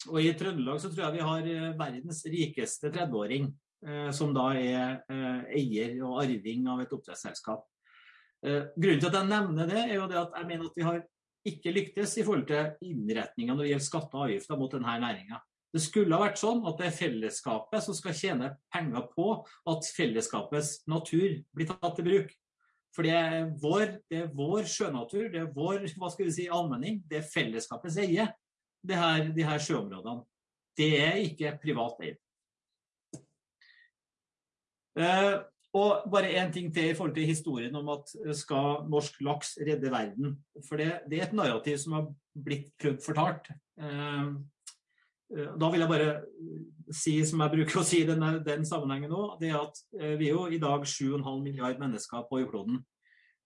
Og 0.10 0.20
i 0.22 0.34
Trøndelag 0.38 0.82
så 0.82 0.92
tror 0.92 1.06
jeg 1.06 1.18
vi 1.18 1.28
har 1.30 1.78
verdens 1.80 2.22
rikeste 2.26 2.92
30-åring, 2.92 3.48
som 4.14 4.34
da 4.36 4.50
er 4.60 5.00
eier 5.56 5.96
og 6.04 6.20
arving 6.26 6.68
av 6.70 6.84
et 6.84 6.94
oppdrettsselskap. 6.98 7.64
Eh, 8.46 8.72
grunnen 8.80 9.02
til 9.02 9.10
at 9.10 9.18
jeg 9.20 9.30
nevner 9.30 9.68
det, 9.68 9.80
er 9.84 9.96
jo 9.98 10.08
det 10.08 10.20
at 10.20 10.36
jeg 10.40 10.48
mener 10.48 10.70
at 10.70 10.78
vi 10.78 10.88
har 10.88 11.00
ikke 11.50 11.74
lyktes 11.76 12.18
i 12.20 12.24
forhold 12.24 12.48
til 12.48 12.90
innretninga 12.90 13.56
når 13.56 13.66
det 13.66 13.72
gjelder 13.74 13.88
skatter 13.88 14.20
og 14.20 14.26
avgifter 14.28 14.60
mot 14.60 14.76
denne 14.76 14.98
næringa. 15.04 15.40
Det 15.70 15.82
skulle 15.84 16.16
ha 16.16 16.24
vært 16.24 16.40
sånn 16.42 16.64
at 16.66 16.80
det 16.80 16.88
er 16.88 16.96
fellesskapet 16.98 17.84
som 17.86 17.96
skal 17.98 18.16
tjene 18.18 18.54
penger 18.74 19.06
på 19.14 19.28
at 19.70 19.90
fellesskapets 19.94 20.80
natur 20.90 21.36
blir 21.56 21.70
tatt 21.70 22.00
i 22.02 22.06
bruk. 22.08 22.32
For 22.96 23.06
det 23.06 23.14
er 23.14 23.52
vår, 23.62 24.00
det 24.10 24.24
er 24.24 24.32
vår 24.34 24.66
sjønatur, 24.66 25.28
det 25.30 25.44
er 25.44 25.52
vår 25.54 25.86
hva 26.00 26.10
skal 26.10 26.26
vi 26.26 26.34
si, 26.34 26.48
allmenning, 26.50 27.04
det 27.06 27.20
er 27.20 27.28
fellesskapets 27.30 28.00
eie, 28.02 28.26
de 28.82 28.98
her, 28.98 29.30
de 29.36 29.46
her 29.46 29.62
sjøområdene. 29.62 30.26
Det 30.80 30.90
er 30.98 31.22
ikke 31.28 31.54
privat 31.62 32.02
eid. 32.08 32.18
Og 35.78 36.06
bare 36.10 36.32
én 36.42 36.50
ting 36.54 36.72
til 36.74 36.90
i 36.90 36.96
forhold 36.98 37.14
til 37.14 37.30
historien 37.30 37.76
om 37.78 37.92
at 37.94 38.14
eh, 38.26 38.34
skal 38.34 38.88
norsk 38.90 39.20
laks 39.22 39.58
redde 39.62 39.92
verden. 39.94 40.38
For 40.66 40.82
det, 40.82 41.04
det 41.10 41.20
er 41.20 41.28
et 41.28 41.36
narrativ 41.38 41.78
som 41.78 41.98
har 41.98 42.08
blitt 42.34 42.72
prøvd 42.82 43.04
fortalt. 43.06 43.52
Eh, 43.78 44.32
eh, 45.38 45.52
da 45.62 45.70
vil 45.70 45.86
jeg 45.86 45.92
bare 45.92 46.10
si, 46.90 47.20
som 47.22 47.46
jeg 47.46 47.54
bruker 47.54 47.82
å 47.82 47.86
si 47.86 48.02
i 48.02 48.10
denne, 48.10 48.40
den 48.46 48.66
sammenhengen 48.66 49.14
nå, 49.14 49.36
det 49.42 49.52
er 49.52 49.60
at 49.60 49.84
vi 50.18 50.32
er 50.32 50.34
jo 50.34 50.48
i 50.50 50.58
dag 50.62 50.88
7,5 50.90 51.22
milliard 51.44 51.78
mennesker 51.82 52.26
på 52.26 52.42
jordkloden. 52.42 52.82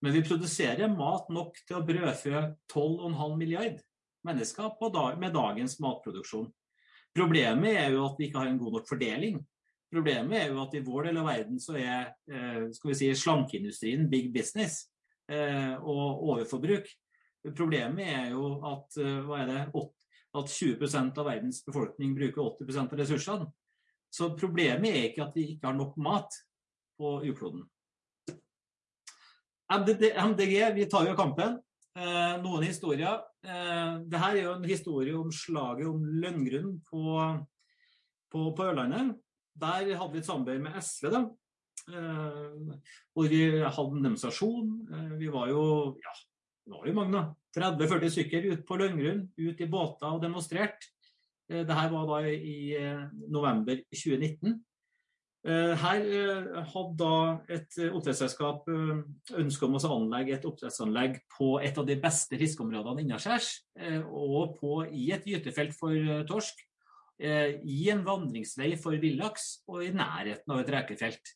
Men 0.04 0.16
vi 0.16 0.24
produserer 0.24 0.92
mat 0.92 1.28
nok 1.32 1.60
til 1.68 1.80
å 1.80 1.86
brødfø 1.88 2.40
12,5 2.72 3.36
milliard 3.40 3.84
mennesker 4.24 4.72
dag, 4.96 5.20
med 5.20 5.36
dagens 5.36 5.76
matproduksjon. 5.84 6.48
Problemet 7.16 7.78
er 7.78 7.92
jo 7.94 8.08
at 8.08 8.16
vi 8.20 8.30
ikke 8.30 8.42
har 8.42 8.50
en 8.52 8.60
god 8.62 8.80
nok 8.80 8.88
fordeling. 8.90 9.44
Problemet 9.94 10.40
er 10.40 10.50
jo 10.50 10.62
at 10.64 10.74
i 10.74 10.82
vår 10.82 11.10
del 11.10 11.20
av 11.22 11.28
verden 11.30 11.60
så 11.62 11.76
er 11.78 12.08
eh, 12.26 12.62
skal 12.74 12.90
vi 12.90 12.96
si, 12.98 13.10
slankeindustrien 13.14 14.08
big 14.10 14.32
business 14.34 14.88
eh, 15.30 15.76
og 15.78 16.24
overforbruk. 16.32 16.88
Problemet 17.54 18.08
er 18.08 18.32
jo 18.32 18.56
at, 18.72 18.98
eh, 18.98 19.34
er 19.38 19.52
det, 19.52 19.60
at 20.34 20.56
20% 20.56 21.20
av 21.22 21.28
verdens 21.30 21.62
befolkning 21.68 22.16
bruker 22.18 22.42
80% 22.42 22.96
av 22.96 23.04
ressursene. 23.04 23.50
Så 24.14 24.32
problemet 24.38 24.90
er 24.90 25.06
ikke 25.12 25.28
at 25.28 25.38
vi 25.38 25.46
ikke 25.52 25.70
har 25.70 25.78
nok 25.78 25.94
mat 26.02 26.40
på 26.98 27.20
jordkloden. 27.28 27.62
MDG, 29.74 30.58
vi 30.74 30.90
tar 30.90 31.06
jo 31.10 31.18
kampen. 31.18 31.60
Noen 32.42 32.66
historier. 32.66 33.22
Dette 33.42 34.22
er 34.30 34.38
jo 34.40 34.54
en 34.54 34.68
historie 34.70 35.18
om 35.18 35.30
slaget 35.34 35.90
om 35.90 36.06
Lønngrunn 36.22 36.76
på, 36.90 37.18
på, 38.34 38.46
på 38.54 38.68
Ørlandet. 38.70 39.18
Der 39.62 39.96
hadde 39.96 40.12
vi 40.14 40.22
et 40.22 40.28
samarbeid 40.28 40.62
med 40.64 40.82
SV, 40.82 41.10
da. 41.14 41.24
Eh, 41.92 42.76
hvor 43.14 43.28
vi 43.28 43.42
hadde 43.60 43.98
en 43.98 44.06
demonstrasjon. 44.08 44.68
Eh, 44.94 45.16
vi 45.20 45.32
var 45.32 45.50
jo 45.52 45.64
ja, 46.00 46.14
det 46.66 46.76
var 46.78 46.88
jo 46.88 46.98
mange, 47.00 47.18
da. 47.18 47.24
30-40 47.54 48.14
stykker 48.14 48.46
ut 48.54 48.62
på 48.66 48.78
Løngrunn, 48.80 49.26
ut 49.38 49.62
i 49.62 49.70
båter 49.70 50.14
og 50.16 50.22
demonstrert. 50.24 50.88
Eh, 51.52 51.66
Dette 51.68 51.90
var 51.92 52.08
da 52.10 52.22
i 52.30 52.78
november 53.30 53.82
2019. 53.92 54.62
Her 55.44 56.04
hadde 56.72 56.94
da 56.96 57.16
et 57.52 57.76
oppdrettsselskap 57.90 58.70
ønske 58.72 59.68
om 59.68 59.74
å 59.76 59.82
anlegge 59.92 60.38
et 60.38 60.46
oppdrettsanlegg 60.48 61.18
på 61.36 61.58
et 61.60 61.76
av 61.76 61.84
de 61.84 61.98
beste 62.00 62.40
fiskeområdene 62.40 63.04
innaskjærs, 63.04 63.50
og 64.08 64.56
på, 64.62 64.78
i 64.88 65.10
et 65.12 65.28
gytefelt 65.28 65.76
for 65.76 66.24
torsk. 66.30 66.64
Eh, 67.24 67.62
i 67.64 67.88
en 67.94 68.02
vandringsvei 68.04 68.74
for 68.80 69.00
villaks 69.00 69.64
og 69.72 69.86
i 69.86 69.94
nærheten 69.96 70.52
av 70.52 70.60
et 70.60 70.72
rekefelt. 70.74 71.32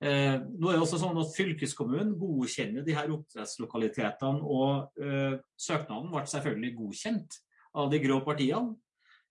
Eh, 0.00 0.38
nå 0.40 0.70
er 0.70 0.78
det 0.78 0.84
også 0.86 1.00
sånn 1.02 1.18
at 1.20 1.34
Fylkeskommunen 1.34 2.14
godkjenner 2.16 2.86
de 2.86 2.94
her 2.96 3.12
oppdrettslokalitetene, 3.12 4.40
og 4.40 4.96
eh, 4.96 5.36
søknaden 5.60 6.08
ble 6.14 6.24
selvfølgelig 6.32 6.72
godkjent 6.78 7.36
av 7.76 7.92
de 7.92 8.00
grå 8.02 8.22
partiene. 8.24 8.78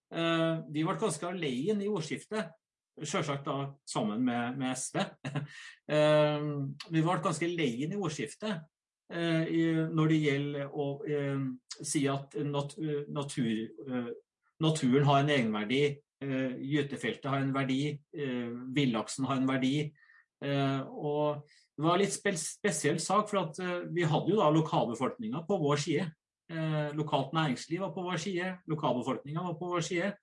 Vi 0.09 0.81
ble 0.81 0.93
ganske 0.97 1.27
alene 1.27 1.83
i 1.85 1.89
ordskiftet, 1.91 2.47
selvsagt 2.97 3.45
sammen 3.85 4.23
med, 4.25 4.55
med 4.57 4.73
SV. 4.73 5.03
Vi 6.95 7.03
ble 7.05 7.17
ganske 7.21 7.45
alene 7.45 7.93
i 7.93 7.99
ordskiftet 7.99 8.63
når 9.13 10.09
det 10.09 10.17
gjelder 10.23 10.73
å 10.73 10.87
si 11.77 12.01
at 12.09 12.33
natur 12.41 14.09
naturen 14.63 15.07
har 15.07 15.23
en 15.23 15.31
egenverdi, 15.33 15.81
uh, 16.25 16.53
gytefeltet 16.59 17.29
har 17.31 17.43
en 17.43 17.55
verdi, 17.55 17.95
uh, 18.19 18.53
villaksen 18.75 19.27
har 19.29 19.41
en 19.41 19.49
verdi. 19.49 19.89
Og 20.39 21.41
det 21.75 21.83
var 21.83 21.97
en 21.97 21.99
litt 21.99 22.13
spesiell 22.15 22.99
sak, 23.03 23.25
for 23.27 23.41
at 23.41 23.57
vi 23.91 24.05
hadde 24.07 24.31
jo 24.31 24.37
da 24.39 24.45
lokalbefolkninga 24.55 25.41
på 25.43 25.57
vår 25.59 25.81
side. 25.83 26.05
Lokalt 26.95 27.33
næringsliv 27.35 27.81
var 27.83 27.91
på 27.91 28.05
vår 28.05 28.21
side, 28.23 28.53
lokalbefolkninga 28.71 29.43
var 29.49 29.57
på 29.59 29.71
vår 29.73 29.83
side. 29.83 30.13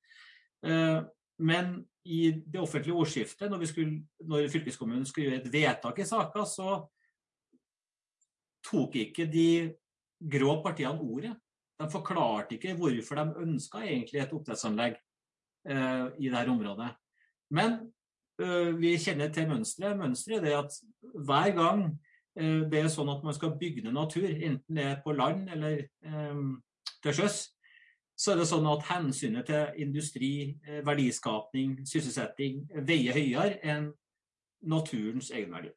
Men 1.37 1.85
i 2.09 2.31
det 2.33 2.61
offentlige 2.61 2.97
ordskiftet, 2.97 3.51
når, 3.51 3.65
skulle, 3.69 4.07
når 4.25 4.49
fylkeskommunen 4.49 5.07
skulle 5.07 5.29
gjøre 5.29 5.43
et 5.43 5.53
vedtak 5.53 5.99
i 6.01 6.09
saka, 6.09 6.45
så 6.49 6.79
tok 8.67 8.97
ikke 9.03 9.27
de 9.31 9.49
grå 10.17 10.61
partiene 10.65 11.03
ordet. 11.03 11.35
De 11.81 11.89
forklarte 11.93 12.57
ikke 12.57 12.75
hvorfor 12.79 13.19
de 13.19 13.43
ønska 13.45 13.83
egentlig 13.85 14.23
et 14.23 14.33
oppdrettsanlegg 14.33 14.97
eh, 15.69 16.07
i 16.19 16.31
dette 16.33 16.53
området. 16.53 16.89
Men 17.53 17.77
eh, 18.41 18.71
vi 18.79 18.95
kjenner 19.01 19.33
til 19.33 19.49
mønsteret. 19.51 19.99
Mønsteret 19.99 20.49
er 20.49 20.63
at 20.63 20.79
hver 21.03 21.53
gang 21.57 21.85
eh, 22.39 22.65
det 22.71 22.81
er 22.81 22.89
sånn 22.93 23.13
at 23.13 23.27
man 23.27 23.37
skal 23.37 23.59
bygge 23.61 23.85
ned 23.85 23.97
natur, 23.97 24.29
enten 24.29 24.81
det 24.81 24.89
er 24.93 25.03
på 25.05 25.13
land 25.17 25.51
eller 25.53 25.85
um, 26.09 26.57
til 27.05 27.19
sjøs, 27.21 27.39
så 28.17 28.33
er 28.33 28.41
det 28.41 28.49
sånn 28.49 28.67
at 28.71 28.87
hensynet 28.89 29.45
til 29.51 29.83
industri, 29.85 30.31
verdiskapning, 30.87 31.83
sysselsetting 31.85 32.63
veier 32.89 33.13
høyere 33.13 33.59
enn 33.61 33.91
naturens 34.65 35.29
egenverdi. 35.29 35.75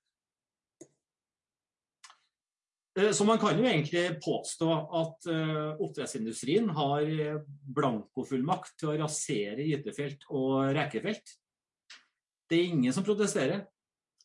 Eh, 3.00 3.12
så 3.12 3.26
man 3.26 3.40
kan 3.40 3.60
jo 3.60 3.68
egentlig 3.68 4.20
påstå 4.24 4.70
at 5.00 5.28
uh, 5.32 5.80
oppdrettsindustrien 5.80 6.70
har 6.76 7.04
eh, 7.08 7.42
blankofullmakt 7.76 8.76
til 8.80 8.92
å 8.92 8.98
rasere 9.00 9.68
gytefelt 9.68 10.26
og 10.30 10.74
rekefelt. 10.76 11.36
Det 12.50 12.58
er 12.58 12.74
ingen 12.74 12.96
som 12.96 13.06
protesterer. 13.06 13.64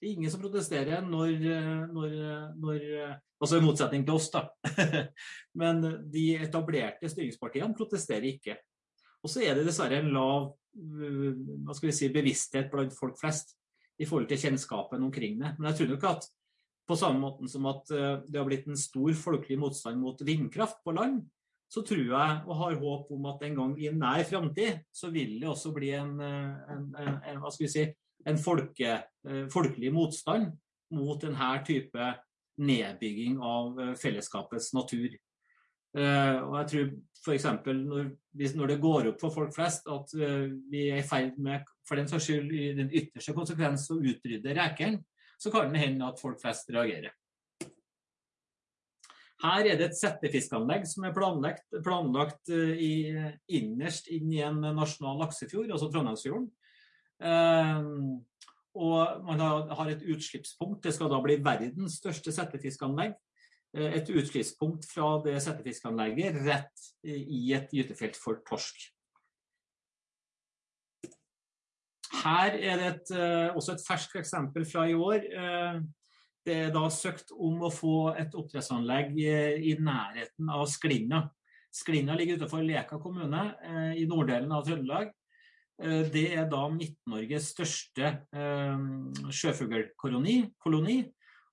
Det 0.00 0.08
er 0.08 0.16
ingen 0.16 0.32
som 0.32 0.42
protesterer 0.42 1.04
når, 1.06 1.36
når, 1.92 2.14
når 2.60 2.84
Altså 3.44 3.58
i 3.58 3.64
motsetning 3.64 4.06
til 4.06 4.16
oss, 4.16 4.30
da. 4.32 4.46
Men 5.60 5.82
de 6.08 6.22
etablerte 6.46 7.10
styringspartiene 7.12 7.76
protesterer 7.76 8.24
ikke. 8.30 8.54
Og 9.20 9.28
så 9.28 9.42
er 9.44 9.58
det 9.58 9.66
dessverre 9.66 9.98
en 10.00 10.08
lav 10.14 10.46
hva 10.72 11.76
skal 11.76 11.90
vi 11.90 11.96
si, 11.98 12.08
bevissthet 12.14 12.70
blant 12.72 12.94
folk 12.96 13.18
flest 13.20 13.52
i 14.00 14.08
forhold 14.08 14.30
til 14.30 14.40
kjennskapen 14.46 15.04
omkring 15.04 15.36
det. 15.42 15.52
Men 15.58 15.68
jeg 15.68 15.82
tror 15.82 15.92
nok 15.92 16.08
at 16.08 16.30
på 16.88 16.96
samme 16.98 17.22
måte 17.22 17.48
som 17.50 17.66
at 17.70 17.90
eh, 17.94 18.18
det 18.28 18.40
har 18.40 18.48
blitt 18.48 18.68
en 18.68 18.78
stor 18.78 19.14
folkelig 19.16 19.58
motstand 19.60 20.00
mot 20.00 20.20
vindkraft 20.24 20.82
på 20.84 20.94
land, 20.96 21.22
så 21.72 21.82
tror 21.86 22.04
jeg 22.04 22.34
og 22.44 22.58
har 22.60 22.76
håp 22.78 23.12
om 23.16 23.30
at 23.32 23.42
en 23.46 23.56
gang 23.58 23.72
i 23.80 23.90
nær 23.94 24.22
framtid 24.28 24.84
så 24.94 25.10
vil 25.14 25.38
det 25.40 25.48
også 25.50 25.72
bli 25.74 25.94
en, 25.96 26.12
en, 26.20 26.84
en, 27.00 27.16
en, 27.16 27.40
hva 27.42 27.50
skal 27.50 27.66
vi 27.66 27.72
si, 27.72 27.86
en 28.28 28.38
folke, 28.40 28.98
eh, 29.28 29.46
folkelig 29.52 29.92
motstand 29.94 30.52
mot 30.94 31.18
denne 31.20 31.50
type 31.66 32.12
nedbygging 32.60 33.40
av 33.42 33.80
fellesskapets 33.98 34.68
natur. 34.76 35.08
Og 35.96 36.52
jeg 36.54 36.68
tror 36.70 36.84
f.eks. 37.18 37.46
Når, 37.66 38.12
når 38.60 38.70
det 38.70 38.76
går 38.82 39.08
opp 39.10 39.24
for 39.24 39.34
folk 39.34 39.50
flest 39.56 39.88
at 39.90 40.12
vi 40.14 40.84
er 40.84 41.00
i 41.00 41.06
ferd 41.06 41.34
med 41.42 41.66
for 41.88 41.98
den 41.98 42.06
saks 42.10 42.28
skyld 42.28 42.54
i 42.54 42.68
den 42.78 42.92
ytterste 42.94 43.34
konsekvens 43.34 43.88
å 43.90 43.98
utrydde 43.98 44.54
rekeren, 44.54 45.00
så 45.44 45.52
kan 45.52 45.72
det 45.72 45.82
hende 45.82 46.08
at 46.08 46.20
folk 46.20 46.40
flest 46.40 46.72
reagerer. 46.72 47.12
Her 49.44 49.66
er 49.68 49.76
det 49.76 49.90
et 49.90 49.98
settefiskanlegg 49.98 50.86
som 50.88 51.04
er 51.04 51.12
planlagt, 51.12 51.66
planlagt 51.84 52.52
eh, 52.54 52.78
i, 52.80 52.92
innerst 53.58 54.08
inn 54.14 54.30
i 54.32 54.40
en 54.46 54.62
nasjonal 54.62 55.20
laksefjord, 55.20 55.68
altså 55.68 55.90
Trondheimsfjorden. 55.92 56.48
Um, 57.24 58.22
og 58.74 59.20
man 59.26 59.42
har 59.44 59.90
et 59.92 60.06
utslippspunkt. 60.14 60.82
Det 60.82 60.94
skal 60.96 61.12
da 61.12 61.20
bli 61.22 61.36
verdens 61.44 62.00
største 62.00 62.32
settefiskanlegg. 62.34 63.14
Eh, 63.76 63.98
et 64.00 64.08
utslippspunkt 64.08 64.88
fra 64.88 65.18
det 65.26 65.36
settefiskanlegget 65.44 66.40
rett 66.46 66.88
i 67.04 67.52
et 67.58 67.68
gytefelt 67.74 68.16
for 68.18 68.40
torsk. 68.48 68.88
Her 72.12 72.56
er 72.58 72.80
det 72.80 72.88
et, 72.88 73.12
eh, 73.16 73.54
også 73.56 73.74
et 73.74 73.84
ferskt 73.86 74.16
eksempel 74.20 74.66
fra 74.68 74.84
i 74.88 74.94
år. 74.94 75.24
Eh, 75.24 75.80
det 76.44 76.54
er 76.66 76.70
da 76.74 76.90
søkt 76.92 77.32
om 77.32 77.62
å 77.64 77.72
få 77.72 78.12
et 78.20 78.34
oppdrettsanlegg 78.36 79.16
i 79.16 79.76
nærheten 79.80 80.50
av 80.52 80.66
Sklinna. 80.68 81.30
Sklinna 81.72 82.14
ligger 82.14 82.36
utenfor 82.36 82.66
Leka 82.66 82.98
kommune 83.00 83.54
eh, 83.64 83.94
i 84.02 84.06
norddelen 84.06 84.52
av 84.52 84.66
Trøndelag. 84.66 85.12
Det 85.74 86.36
er 86.36 86.44
da 86.46 86.68
Midt-Norges 86.70 87.48
største 87.50 88.22
sjøfuglkoloni. 88.30 90.36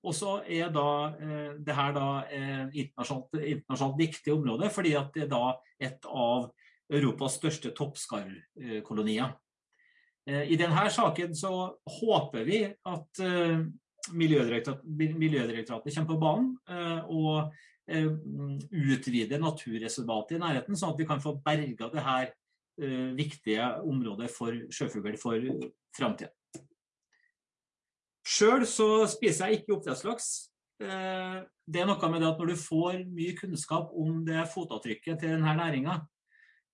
Og 0.06 0.14
så 0.14 0.46
er 0.46 0.70
da 0.70 1.10
det 1.58 1.74
her 1.74 1.90
da 1.96 2.22
internasjonalt, 2.70 3.34
internasjonalt 3.34 3.98
viktig 3.98 4.30
område, 4.36 4.70
fordi 4.70 4.94
det 5.16 5.24
er 5.24 5.32
da 5.32 5.58
et 5.82 6.06
av 6.06 6.54
Europas 6.94 7.34
største 7.40 7.74
toppskarvkolonier. 7.74 9.34
Eh, 10.28 10.52
I 10.52 10.58
denne 10.58 10.90
saken 10.90 11.34
så 11.34 11.52
håper 11.98 12.44
vi 12.46 12.62
at 12.66 13.22
eh, 13.22 13.62
Miljødirektoratet, 14.12 15.94
kommer 15.94 16.08
på 16.08 16.18
banen 16.18 16.56
eh, 16.68 17.04
og 17.06 17.52
utvider 17.92 19.40
naturreservatet 19.42 20.36
i 20.36 20.40
nærheten, 20.40 20.76
sånn 20.78 20.94
at 20.94 21.00
vi 21.02 21.06
kan 21.06 21.20
få 21.22 21.34
berga 21.44 21.88
det 21.92 22.02
viktige 23.18 23.66
området 23.84 24.30
for 24.32 24.54
sjøfugl 24.72 25.18
for 25.20 25.44
framtida. 25.94 26.30
Sjøl 28.22 28.64
så 28.70 29.04
spiser 29.10 29.50
jeg 29.50 29.60
ikke 29.60 29.74
oppdrettslaks. 29.76 30.30
Det 30.78 31.82
er 31.82 31.90
noe 31.90 32.10
med 32.14 32.22
det 32.22 32.30
at 32.30 32.40
når 32.40 32.54
du 32.54 32.62
får 32.62 33.02
mye 33.10 33.36
kunnskap 33.38 33.92
om 33.98 34.22
det 34.26 34.46
fotavtrykket 34.54 35.20
til 35.20 35.34
denne 35.34 35.56
næringa, 35.58 35.98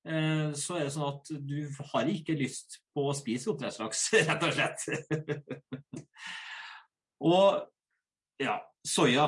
så 0.05 0.79
er 0.79 0.87
det 0.87 0.93
sånn 0.95 1.09
at 1.09 1.31
du 1.45 1.59
har 1.91 2.09
ikke 2.09 2.37
lyst 2.39 2.79
på 2.97 3.03
å 3.11 3.17
spise 3.17 3.51
oppdrettslaks, 3.53 4.05
rett 4.29 4.47
og 4.47 4.55
slett. 4.55 4.85
og 7.29 7.67
ja, 8.41 8.55
soya 8.87 9.27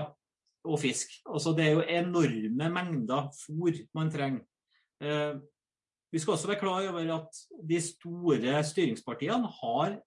og 0.65 0.81
fisk. 0.81 1.13
Altså, 1.29 1.55
det 1.57 1.67
er 1.67 1.75
jo 1.75 1.87
enorme 1.87 2.71
mengder 2.73 3.31
fôr 3.37 3.81
man 3.97 4.13
trenger. 4.13 4.45
Eh, 5.01 5.41
vi 6.13 6.19
skal 6.19 6.35
også 6.35 6.51
være 6.51 6.61
klar 6.61 6.89
over 6.91 7.13
at 7.15 7.43
de 7.71 7.79
store 7.83 8.63
styringspartiene 8.67 9.51
har 9.61 9.99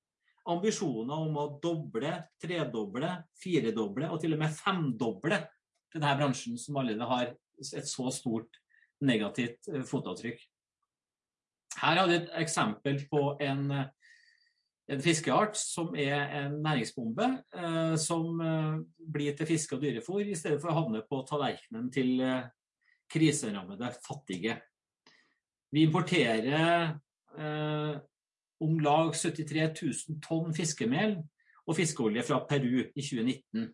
ambisjoner 0.51 1.13
om 1.15 1.37
å 1.39 1.45
doble, 1.63 2.11
tredoble, 2.43 3.13
firedoble 3.39 4.09
og 4.11 4.19
til 4.21 4.35
og 4.35 4.41
med 4.43 4.57
femdoble 4.57 5.39
denne 5.93 6.15
bransjen, 6.19 6.57
som 6.59 6.77
allerede 6.81 7.07
har 7.07 7.31
et 7.63 7.87
så 7.87 8.11
stort 8.11 8.59
negativt 9.03 9.71
eh, 9.71 9.85
fotavtrykk. 9.87 10.41
Her 11.81 11.99
har 11.99 12.07
vi 12.09 12.17
et 12.19 12.31
eksempel 12.41 12.99
på 13.09 13.21
en, 13.41 13.63
en 14.91 15.03
fiskeart 15.03 15.57
som 15.57 15.95
er 15.97 16.27
en 16.41 16.59
næringsbombe, 16.63 17.29
eh, 17.57 17.95
som 17.99 18.41
eh, 18.41 18.75
blir 19.13 19.35
til 19.37 19.49
fiske- 19.49 19.77
og 19.77 19.83
dyrefôr 19.83 20.23
i 20.27 20.37
stedet 20.37 20.61
for 20.61 20.71
å 20.71 20.77
havne 20.81 21.03
på 21.09 21.23
tallerkenen 21.29 21.89
til 21.93 22.21
eh, 22.21 22.45
kriserammede 23.13 23.91
fattige. 24.05 24.57
Vi 25.73 25.85
importerer 25.87 26.93
eh, 27.37 27.93
om 28.63 28.79
lag 28.79 29.13
73 29.15 29.69
000 29.81 30.19
tonn 30.23 30.53
fiskemel 30.55 31.17
og 31.67 31.77
fiskeolje 31.77 32.23
fra 32.27 32.43
Peru 32.49 32.83
i 32.83 33.01
2019. 33.01 33.67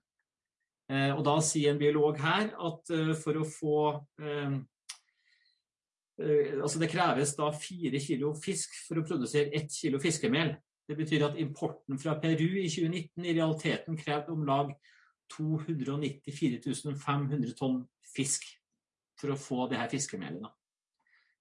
Eh, 0.90 1.12
og 1.14 1.24
da 1.28 1.36
sier 1.46 1.74
en 1.74 1.82
biolog 1.82 2.18
her 2.22 2.54
at 2.56 2.94
eh, 2.96 3.16
for 3.20 3.42
å 3.42 3.48
få 3.48 3.80
altså 6.20 6.82
det 6.82 6.90
kreves 6.92 7.36
da 7.38 7.50
fire 7.56 8.00
kilo 8.04 8.34
fisk 8.36 8.74
for 8.88 9.00
å 9.00 9.06
produsere 9.08 9.54
ett 9.56 9.72
kilo 9.72 10.02
fiskemel. 10.04 10.56
Det 10.90 10.98
betyr 10.98 11.28
at 11.28 11.38
importen 11.40 12.00
fra 12.02 12.16
Peru 12.20 12.48
i 12.60 12.68
2019 12.68 13.26
i 13.26 13.36
realiteten 13.38 13.98
krevde 14.00 14.34
om 14.34 14.46
lag 14.48 14.72
294 15.30 16.96
500 16.98 17.54
tonn 17.58 17.84
fisk 18.16 18.48
for 19.20 19.34
å 19.34 19.38
få 19.40 19.68
det 19.70 19.78
her 19.80 19.92
fiskemelet. 19.92 20.50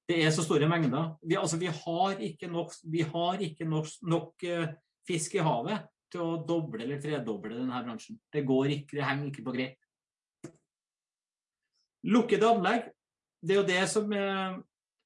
Det 0.08 0.18
er 0.24 0.30
så 0.32 0.44
store 0.44 0.68
mengder. 0.68 1.14
Vi, 1.22 1.36
altså, 1.36 1.58
vi 1.60 1.68
har 1.68 2.20
ikke 2.24 2.48
nok, 2.48 2.72
har 3.12 3.42
ikke 3.44 3.66
nok, 3.68 3.90
nok 4.08 4.44
uh, 4.48 4.70
fisk 5.08 5.36
i 5.36 5.44
havet 5.44 5.84
til 6.12 6.24
å 6.24 6.38
doble 6.48 6.84
eller 6.84 7.00
tredoble 7.00 7.58
denne 7.58 7.82
bransjen. 7.84 8.16
Det 8.32 8.44
går 8.48 8.72
ikke, 8.78 8.96
det 8.96 9.04
henger 9.04 9.28
ikke 9.28 9.44
på 9.44 9.54
grep. 9.56 10.54
Lukkede 12.08 12.48
anlegg, 12.48 12.88
det 13.44 13.54
er 13.54 13.60
jo 13.60 13.68
det 13.68 13.82
som 13.92 14.12
uh, 14.12 14.60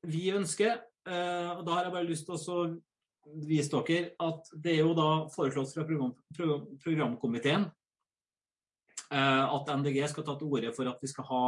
vi 0.09 0.31
ønsker. 0.35 0.81
Eh, 1.09 1.51
og 1.57 1.65
da 1.67 1.77
har 1.77 1.87
jeg 1.87 1.95
bare 1.97 2.09
lyst 2.09 2.29
til 2.29 2.37
å 2.55 2.62
vise 3.47 3.71
dere 3.71 4.12
at 4.23 4.51
det 4.55 4.77
er 4.77 4.85
jo 4.85 4.95
da 4.99 5.09
foreslått 5.31 5.75
fra 5.75 5.85
program, 5.87 6.12
program, 6.35 6.65
programkomiteen 6.83 7.67
eh, 9.15 9.45
at 9.47 9.71
MDG 9.79 10.01
skal 10.11 10.27
ta 10.27 10.37
til 10.38 10.51
orde 10.51 10.73
for 10.75 10.91
at 10.91 11.03
vi 11.03 11.11
skal 11.11 11.27
ha 11.31 11.43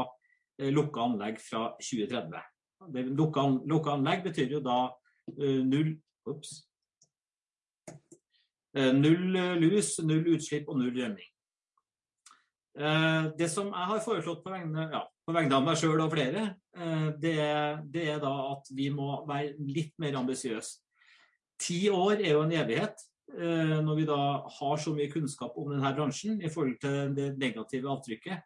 eh, 0.59 0.71
lukka 0.75 1.07
anlegg 1.07 1.39
fra 1.43 1.69
2030. 1.79 2.51
Lukka, 3.15 3.47
lukka 3.65 3.95
anlegg 3.95 4.27
betyr 4.27 4.59
jo 4.59 4.63
da 4.63 4.79
null 5.39 5.95
Ops. 6.29 6.51
Null 8.75 9.37
lus, 9.61 9.91
null 10.03 10.31
utslipp 10.33 10.71
og 10.73 10.79
null 10.81 10.95
rømming. 10.97 11.29
Det 13.39 13.49
som 13.53 13.69
jeg 13.69 13.91
har 13.91 14.01
foreslått 14.03 14.41
på 14.45 14.55
vegne, 14.55 14.87
ja, 14.89 15.03
på 15.25 15.33
vegne 15.35 15.57
av 15.57 15.65
meg 15.65 15.79
sjøl 15.81 16.03
og 16.05 16.13
flere, 16.13 16.47
det 17.21 17.35
er, 17.41 17.81
det 17.89 18.09
er, 18.13 18.19
da 18.23 18.33
at 18.51 18.69
vi 18.77 18.91
må 18.93 19.23
være 19.29 19.55
litt 19.65 19.95
mer 20.03 20.19
ambisiøse. 20.21 20.81
Ti 21.61 21.87
år 21.93 22.19
er 22.19 22.35
jo 22.35 22.43
en 22.45 22.55
evighet. 22.55 22.99
Når 23.35 23.97
vi 23.97 24.05
da 24.05 24.19
har 24.59 24.81
så 24.83 24.93
mye 24.93 25.09
kunnskap 25.11 25.55
om 25.59 25.71
denne 25.73 25.93
bransjen 25.97 26.43
i 26.45 26.51
forhold 26.53 26.77
til 26.83 27.15
det 27.17 27.31
negative 27.41 27.89
avtrykket 27.89 28.43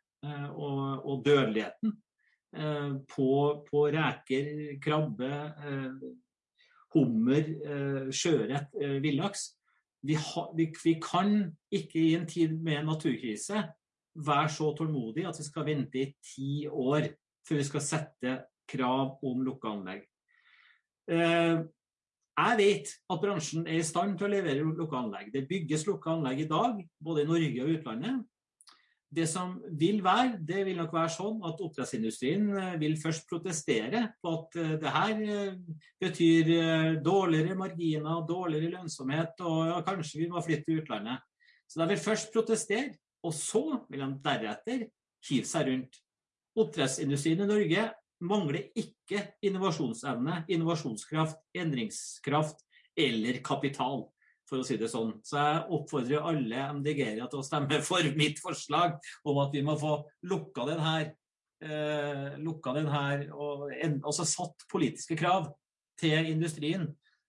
og, 0.54 1.02
og 1.02 1.24
dødeligheten 1.26 1.96
på, 3.10 3.30
på 3.66 3.82
reker, 3.92 4.78
krabbe, 4.84 5.32
hummer, 6.94 7.50
sjøørret, 8.14 8.78
villaks. 9.02 9.48
Vi, 10.06 10.14
vi, 10.54 10.68
vi, 10.84 10.94
kan 11.02 11.34
ikke 11.74 11.98
i 11.98 12.14
en 12.14 12.28
tid 12.30 12.54
med 12.62 12.86
naturkrise 12.86 13.64
være 14.26 14.50
så 14.52 14.72
tålmodig 14.76 15.26
at 15.28 15.38
vi 15.38 15.46
skal 15.46 15.66
vente 15.68 16.00
i 16.00 16.12
ti 16.24 16.52
år 16.68 17.09
før 17.46 17.61
vi 17.61 17.66
skal 17.68 17.85
sette 17.85 18.37
krav 18.68 19.18
om 19.24 19.44
lukka 19.46 19.70
anlegg. 19.72 20.02
Jeg 22.38 22.59
vet 22.59 22.90
at 23.11 23.22
bransjen 23.22 23.64
er 23.66 23.81
i 23.81 23.87
stand 23.87 24.18
til 24.18 24.28
å 24.28 24.33
levere 24.33 24.66
lukka 24.66 25.00
anlegg. 25.00 25.31
Det 25.35 25.48
bygges 25.48 25.87
lukka 25.88 26.12
anlegg 26.14 26.44
i 26.44 26.50
dag, 26.50 26.83
både 27.02 27.24
i 27.24 27.31
Norge 27.31 27.64
og 27.64 27.72
utlandet. 27.78 28.26
Det 29.09 29.24
som 29.24 29.54
vil 29.81 30.02
være, 30.04 30.37
det 30.44 30.66
vil 30.66 30.76
nok 30.76 30.92
være 30.92 31.14
sånn 31.14 31.38
at 31.48 31.61
oppdrettsindustrien 31.64 32.50
vil 32.78 32.98
først 33.00 33.24
protestere 33.31 34.02
på 34.20 34.35
at 34.37 34.59
det 34.83 34.92
her 34.92 35.22
betyr 36.02 36.50
dårligere 37.00 37.57
marginer, 37.57 38.20
dårligere 38.28 38.74
lønnsomhet, 38.74 39.40
og 39.40 39.81
kanskje 39.88 40.20
vi 40.20 40.28
må 40.28 40.44
flytte 40.44 40.68
til 40.68 40.83
utlandet. 40.83 41.24
Så 41.64 41.81
de 41.81 41.88
vil 41.88 42.04
først 42.04 42.28
protestere, 42.37 42.92
og 43.26 43.35
så 43.35 43.62
vil 43.88 44.04
de 44.04 44.11
deretter 44.24 44.85
hive 45.28 45.48
seg 45.48 45.70
rundt. 45.70 45.98
Oppdrettsindustrien 46.59 47.42
i 47.44 47.48
Norge 47.48 47.88
mangler 48.24 48.70
ikke 48.78 49.22
innovasjonsevne, 49.46 50.42
innovasjonskraft, 50.50 51.38
endringskraft 51.57 52.64
eller 52.98 53.38
kapital, 53.46 54.09
for 54.48 54.62
å 54.62 54.66
si 54.66 54.78
det 54.81 54.90
sånn. 54.90 55.12
Så 55.26 55.38
jeg 55.38 55.64
oppfordrer 55.76 56.26
alle 56.31 56.66
MDG-ere 56.78 57.28
til 57.31 57.42
å 57.42 57.46
stemme 57.46 57.81
for 57.88 58.11
mitt 58.18 58.42
forslag 58.42 58.98
om 59.28 59.42
at 59.44 59.54
vi 59.54 59.64
må 59.66 59.78
få 59.78 60.00
lukka 60.31 60.66
den 60.70 60.83
her, 60.83 61.11
eh, 61.62 62.38
lukka 62.42 62.74
den 62.78 62.90
her 62.92 63.26
og 63.35 63.68
en, 63.76 64.00
også 64.02 64.26
satt 64.26 64.66
politiske 64.72 65.18
krav 65.18 65.52
til 65.98 66.33
industrien 66.33 66.88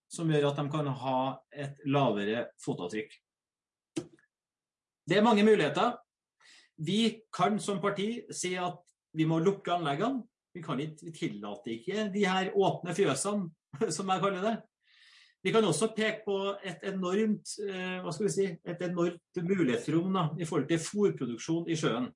som 0.10 0.30
gjør 0.32 0.50
at 0.50 0.58
de 0.58 0.70
kan 0.74 0.88
ha 1.04 1.20
et 1.54 1.82
lavere 1.86 2.48
fotavtrykk. 2.64 3.12
Det 5.10 5.18
er 5.18 5.26
mange 5.26 5.44
muligheter. 5.44 5.96
Vi 6.78 7.22
kan 7.34 7.60
som 7.60 7.82
parti 7.82 8.22
si 8.32 8.54
at 8.56 8.78
vi 9.18 9.26
må 9.26 9.40
lukke 9.42 9.74
anleggene. 9.74 10.24
Vi, 10.54 10.62
kan 10.66 10.80
ikke, 10.82 11.06
vi 11.06 11.14
tillater 11.14 11.76
ikke 11.76 12.10
de 12.14 12.26
her 12.26 12.52
åpne 12.58 12.94
fjøsene, 12.98 13.50
som 13.96 14.10
jeg 14.10 14.22
kaller 14.24 14.46
det. 14.46 14.56
Vi 15.44 15.54
kan 15.56 15.64
også 15.64 15.94
peke 15.96 16.26
på 16.26 16.38
et 16.68 16.82
enormt, 16.90 17.54
hva 18.04 18.12
skal 18.12 18.26
vi 18.26 18.32
si, 18.34 18.48
et 18.68 18.82
enormt 18.84 19.40
mulighetsrom 19.40 20.18
da, 20.18 20.26
i 20.36 20.48
forhold 20.48 20.68
til 20.68 20.82
fôrproduksjon 20.84 21.70
i 21.72 21.78
sjøen. 21.80 22.10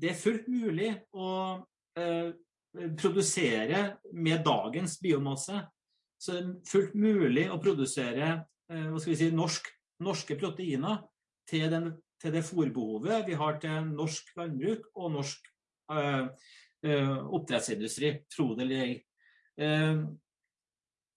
Det 0.00 0.10
er 0.10 0.18
fullt 0.18 0.48
mulig 0.50 0.88
å 1.12 1.28
eh, 1.98 2.32
produsere 2.98 3.84
med 4.16 4.42
dagens 4.46 4.96
biomasse. 5.02 5.60
Så 6.18 6.34
det 6.34 6.40
er 6.40 6.70
fullt 6.70 6.96
mulig 6.98 7.44
å 7.52 7.60
produsere 7.62 8.30
eh, 8.32 8.88
hva 8.88 9.02
skal 9.02 9.12
vi 9.12 9.20
si, 9.20 9.30
norsk, 9.34 9.68
norske 10.02 10.38
proteiner 10.40 11.04
til, 11.50 11.68
den, 11.70 11.92
til 12.22 12.34
det 12.34 12.44
fôrbehovet 12.46 13.26
vi 13.28 13.38
har 13.38 13.58
til 13.62 13.88
norsk 13.92 14.34
landbruk 14.38 14.90
og 14.94 15.14
norsk 15.16 15.48
eh, 15.92 16.26
oppdrettsindustri, 16.84 18.12
tro 18.32 18.52
det 18.54 18.66
eller 18.66 18.84
ei. 18.84 18.94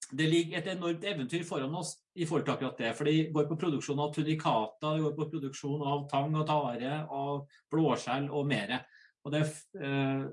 Det 0.07 0.27
ligger 0.29 0.62
et 0.62 0.69
enormt 0.71 1.03
eventyr 1.03 1.43
foran 1.43 1.73
oss 1.75 1.97
i 2.15 2.25
forhold 2.25 2.45
til 2.45 2.53
akkurat 2.53 2.77
det. 2.79 2.93
For 2.95 3.10
det 3.10 3.33
går 3.36 3.49
på 3.49 3.57
produksjon 3.60 3.99
av 3.99 4.13
tunikata, 4.15 4.93
det 4.95 5.03
går 5.03 5.15
på 5.17 5.27
produksjon 5.33 5.83
av 5.83 6.05
tang 6.12 6.36
og 6.39 6.45
tare, 6.47 7.01
av 7.03 7.41
blåskjell 7.73 8.29
og 8.31 8.47
mer. 8.47 8.77
Og 9.25 9.33
det 9.33 9.43
er 9.43 10.23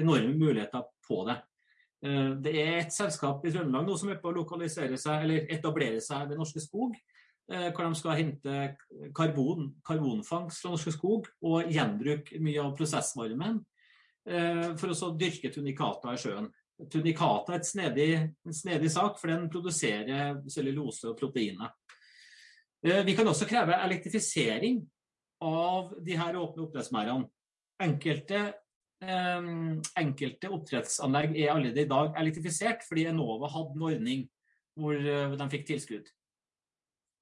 enorme 0.00 0.32
muligheter 0.40 0.88
på 1.04 1.20
det. 1.28 1.36
Det 2.00 2.54
er 2.56 2.78
et 2.78 2.94
selskap 2.94 3.44
i 3.44 3.52
Trøndelag 3.52 3.84
nå 3.84 3.96
som 4.00 4.08
er 4.08 4.20
på 4.22 4.30
å 4.30 4.38
lokalisere 4.38 4.96
seg, 4.96 5.26
eller 5.26 5.50
etablere 5.52 6.00
seg 6.00 6.30
ved 6.30 6.40
Norske 6.40 6.62
Skog. 6.64 6.96
Hvor 7.50 7.82
de 7.82 7.98
skal 7.98 8.14
hente 8.14 8.56
karbon, 9.16 9.72
karbonfangst 9.82 10.62
fra 10.62 10.70
Norske 10.70 10.92
Skog 10.94 11.26
og 11.42 11.66
gjenbruke 11.66 12.38
mye 12.38 12.62
av 12.62 12.76
prosessvarmen 12.78 13.56
for 14.78 14.92
å 14.94 15.08
dyrke 15.18 15.50
tunikata 15.50 16.12
i 16.14 16.20
sjøen. 16.22 16.46
Tunikata 16.92 17.56
er 17.56 17.64
snedig, 17.66 18.08
en 18.46 18.54
snedig 18.54 18.92
sak, 18.94 19.18
for 19.18 19.32
den 19.32 19.48
produserer 19.50 20.38
cellulose 20.46 21.10
og 21.10 21.18
proteiner. 21.18 21.74
Vi 22.80 23.16
kan 23.18 23.28
også 23.28 23.48
kreve 23.50 23.76
elektrifisering 23.82 24.78
av 25.44 25.92
de 26.04 26.16
her 26.16 26.38
åpne 26.40 26.64
oppdrettsmerdene. 26.64 27.28
Enkelte, 27.80 28.40
eh, 29.02 29.50
enkelte 30.00 30.52
oppdrettsanlegg 30.52 31.36
er 31.36 31.52
allerede 31.54 31.84
i 31.84 31.88
dag 31.88 32.16
elektrifisert, 32.20 32.84
fordi 32.88 33.06
Enova 33.08 33.48
hadde 33.48 33.76
en 33.76 33.86
ordning 33.90 34.28
hvor 34.76 34.96
de 34.96 35.50
fikk 35.52 35.66
tilskudd. 35.66 36.08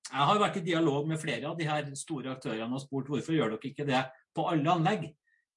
Jeg 0.08 0.24
har 0.30 0.38
vært 0.40 0.56
i 0.56 0.64
dialog 0.64 1.08
med 1.08 1.20
flere 1.20 1.50
av 1.50 1.56
de 1.58 1.66
her 1.68 1.88
store 1.98 2.32
aktørene 2.32 2.76
og 2.76 2.80
spurt 2.80 3.10
hvorfor 3.12 3.36
gjør 3.36 3.52
dere 3.54 3.70
ikke 3.70 3.86
det 3.88 4.04
på 4.36 4.46
alle 4.48 4.72
anlegg. 4.72 5.10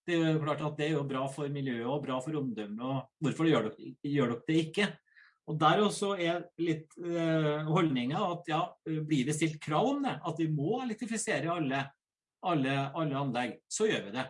Det 0.08 0.18
er 0.18 0.34
jo 0.34 0.42
klart 0.42 0.64
at 0.66 0.76
det 0.80 0.90
er 0.90 0.98
jo 0.98 1.06
bra 1.08 1.24
for 1.32 1.52
miljøet 1.54 1.88
og 1.88 2.02
bra 2.04 2.18
for 2.24 2.36
omdømmet, 2.40 2.82
og 2.84 3.24
hvorfor 3.24 3.48
gjør 3.48 3.70
dere, 3.70 3.94
gjør 4.04 4.34
dere, 4.34 4.44
det 4.50 4.60
ikke? 4.66 4.88
Og 5.52 5.58
Der 5.62 5.82
også 5.84 6.12
er 6.22 6.44
litt 6.62 6.94
uh, 7.02 7.68
holdninga 7.70 8.20
at 8.28 8.52
ja, 8.52 8.62
blir 8.86 9.28
det 9.28 9.36
stilt 9.38 9.60
krav 9.64 9.90
om 9.96 10.04
det, 10.06 10.14
at 10.28 10.40
vi 10.40 10.48
må 10.52 10.82
elektrifisere 10.84 11.52
alle, 11.54 11.82
alle, 12.48 12.78
alle 12.98 13.20
anlegg, 13.20 13.58
så 13.72 13.88
gjør 13.90 14.08
vi 14.08 14.16
det. 14.16 14.28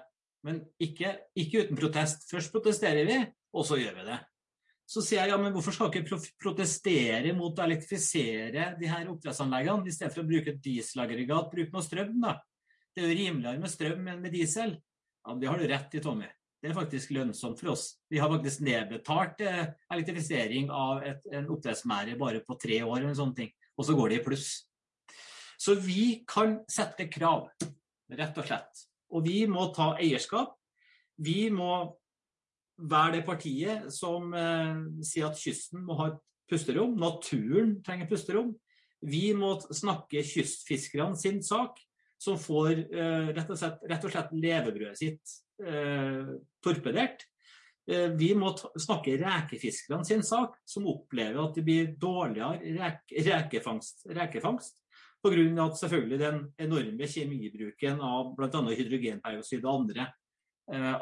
Men 0.47 0.61
ikke, 0.81 1.15
ikke, 1.37 1.65
uten 1.65 1.77
protest. 1.77 2.25
Først 2.31 2.53
protesterer 2.53 3.05
vi, 3.05 3.19
og 3.53 3.67
så 3.67 3.77
gjør 3.77 3.99
vi 3.99 4.07
det. 4.07 4.17
Så 4.91 4.99
sier 5.05 5.21
jeg 5.21 5.31
ja, 5.31 5.37
men 5.39 5.53
hvorfor 5.55 5.71
skal 5.71 5.93
ikke 5.93 6.17
protestere 6.41 7.31
mot 7.37 7.55
å 7.55 7.63
elektrifisere 7.63 8.73
de 8.79 8.89
her 8.91 9.07
oppdrettsanleggene, 9.07 9.87
i 9.87 9.95
stedet 9.95 10.11
for 10.11 10.25
å 10.25 10.27
bruke 10.27 10.51
et 10.51 10.59
dieselaggregat, 10.65 11.51
bruke 11.53 11.71
noe 11.71 11.85
strøm, 11.85 12.17
da. 12.25 12.33
Det 12.91 12.99
er 12.99 13.07
jo 13.07 13.15
rimeligere 13.21 13.61
med 13.61 13.71
strøm 13.71 14.09
enn 14.11 14.19
med 14.19 14.35
diesel. 14.35 14.73
Ja, 15.23 15.35
Det 15.39 15.47
har 15.47 15.61
du 15.61 15.67
rett 15.69 15.95
i, 15.95 16.01
Tommy. 16.03 16.27
Det 16.61 16.69
er 16.69 16.75
faktisk 16.75 17.13
lønnsomt 17.15 17.61
for 17.61 17.71
oss. 17.71 17.85
Vi 18.11 18.19
har 18.19 18.29
faktisk 18.29 18.65
nedbetalt 18.67 19.39
eh, 19.47 19.71
elektrifisering 19.95 20.67
av 20.75 21.05
et, 21.07 21.23
en 21.31 21.47
oppdrettsmære 21.55 22.17
bare 22.19 22.43
på 22.45 22.57
tre 22.59 22.81
år, 22.83 22.99
eller 22.99 23.15
sånne 23.17 23.37
ting. 23.39 23.53
og 23.79 23.87
så 23.87 23.95
går 23.97 24.11
det 24.11 24.19
i 24.19 24.25
pluss. 24.25 24.49
Så 25.57 25.77
vi 25.79 26.25
kan 26.27 26.59
sette 26.69 27.07
krav, 27.07 27.47
rett 28.11 28.37
og 28.37 28.45
slett. 28.45 28.83
Og 29.15 29.23
vi 29.25 29.45
må 29.47 29.71
ta 29.73 29.93
eierskap. 29.95 30.57
Vi 31.21 31.49
må 31.53 31.95
være 32.89 33.19
det 33.19 33.23
partiet 33.27 33.87
som 33.93 34.33
eh, 34.33 34.81
sier 35.05 35.29
at 35.29 35.39
kysten 35.39 35.83
må 35.85 35.97
ha 35.99 36.11
et 36.11 36.19
pusterom. 36.51 36.97
Naturen 36.99 37.77
trenger 37.85 38.09
pusterom. 38.09 38.51
Vi 39.01 39.31
må 39.37 39.55
snakke 39.73 40.23
kystfiskerne 40.25 41.17
sin 41.17 41.41
sak 41.45 41.79
som 42.21 42.37
får 42.37 42.71
eh, 42.73 43.31
rett, 43.33 43.49
og 43.49 43.57
slett, 43.57 43.81
rett, 43.89 44.05
og 44.05 44.13
slett, 44.13 44.33
levebrødet 44.37 44.99
sitt 44.99 45.37
eh, 45.65 46.35
torpedert. 46.61 47.25
Eh, 47.89 48.11
vi 48.13 48.29
må 48.37 48.51
snakke 48.53 49.17
rekefiskerne 49.23 50.05
sin 50.05 50.21
sak, 50.25 50.59
som 50.69 50.85
opplever 50.91 51.41
at 51.41 51.57
det 51.57 51.65
blir 51.65 51.95
dårligere 51.97 52.75
reke, 52.77 53.25
rekefangst, 53.25 54.05
rekefangst 54.13 54.77
pga. 55.21 55.65
at 55.65 55.77
selvfølgelig 55.77 56.19
den 56.19 56.39
enorme 56.57 57.07
kjemibruken 57.07 58.01
av 58.01 58.35
bl.a. 58.37 58.61
hydrogenperoksid 58.69 59.65
og 59.65 59.81
andre 59.81 60.07
eh, 60.73 60.95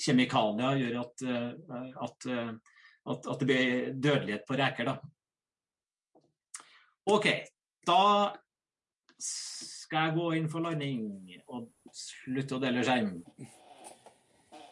avlusningskjemikalier 0.00 0.80
gjør 0.80 1.00
at, 1.00 1.22
at, 2.02 2.26
at, 3.06 3.26
at, 3.26 3.38
det 3.40 3.46
blir 3.46 3.92
dødelighet 3.94 4.46
på 4.46 4.56
reker. 4.56 4.84
Da. 4.84 4.96
OK. 7.06 7.26
Da 7.86 8.34
skal 9.20 10.08
jeg 10.08 10.16
gå 10.16 10.28
inn 10.38 10.50
for 10.50 10.64
landing 10.64 11.08
og 11.48 11.70
slutte 11.92 12.56
å 12.56 12.62
dele 12.62 12.84
skjerm. 12.84 13.18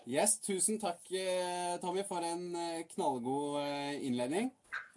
Yes, 0.08 0.38
tusen 0.40 0.78
takk, 0.80 1.02
eh, 1.12 1.76
Tommy, 1.82 2.00
for 2.08 2.24
en 2.24 2.54
eh, 2.56 2.86
knallgod 2.94 3.58
eh, 3.60 3.98
innledning. 4.08 4.48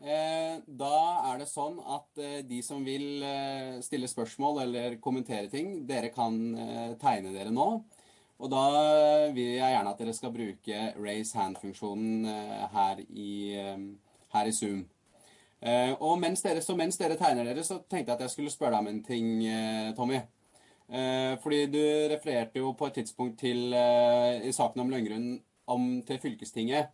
Da 0.02 0.96
er 1.30 1.38
det 1.38 1.46
sånn 1.46 1.76
at 1.94 2.18
de 2.50 2.58
som 2.66 2.82
vil 2.82 3.22
stille 3.86 4.08
spørsmål 4.10 4.64
eller 4.64 4.96
kommentere 5.04 5.46
ting, 5.52 5.84
dere 5.86 6.10
kan 6.10 6.34
tegne 6.98 7.34
dere 7.36 7.54
nå. 7.54 7.68
Og 8.42 8.50
da 8.50 8.64
vil 9.36 9.54
jeg 9.60 9.74
gjerne 9.76 9.92
at 9.94 10.00
dere 10.02 10.14
skal 10.18 10.34
bruke 10.34 10.80
raise 10.98 11.38
hand-funksjonen 11.38 12.26
her, 12.74 13.04
her, 14.34 14.48
i 14.50 14.56
Zoom. 14.56 14.82
Eh, 15.62 15.92
og 16.02 16.18
mens 16.18 16.42
dere, 16.42 16.62
så 16.66 16.74
mens 16.74 16.98
dere 16.98 17.20
tegner 17.20 17.46
dere, 17.46 17.62
så 17.64 17.78
tenkte 17.86 18.10
jeg 18.10 18.18
at 18.18 18.24
jeg 18.26 18.34
skulle 18.34 18.54
spørre 18.54 18.74
deg 18.74 18.82
om 18.82 18.90
en 18.90 19.04
ting, 19.06 19.28
eh, 19.46 19.92
Tommy. 19.98 20.18
Eh, 20.92 21.38
fordi 21.44 21.66
du 21.72 21.84
refererte 22.12 22.60
jo 22.60 22.74
på 22.74 22.90
et 22.90 22.98
tidspunkt 23.00 23.38
til 23.40 23.72
eh, 23.78 24.42
i 24.44 24.52
saken 24.52 24.82
om 24.84 24.90
Løngrunn 24.92 25.30
om 25.72 25.86
til 26.08 26.20
fylkestinget. 26.20 26.90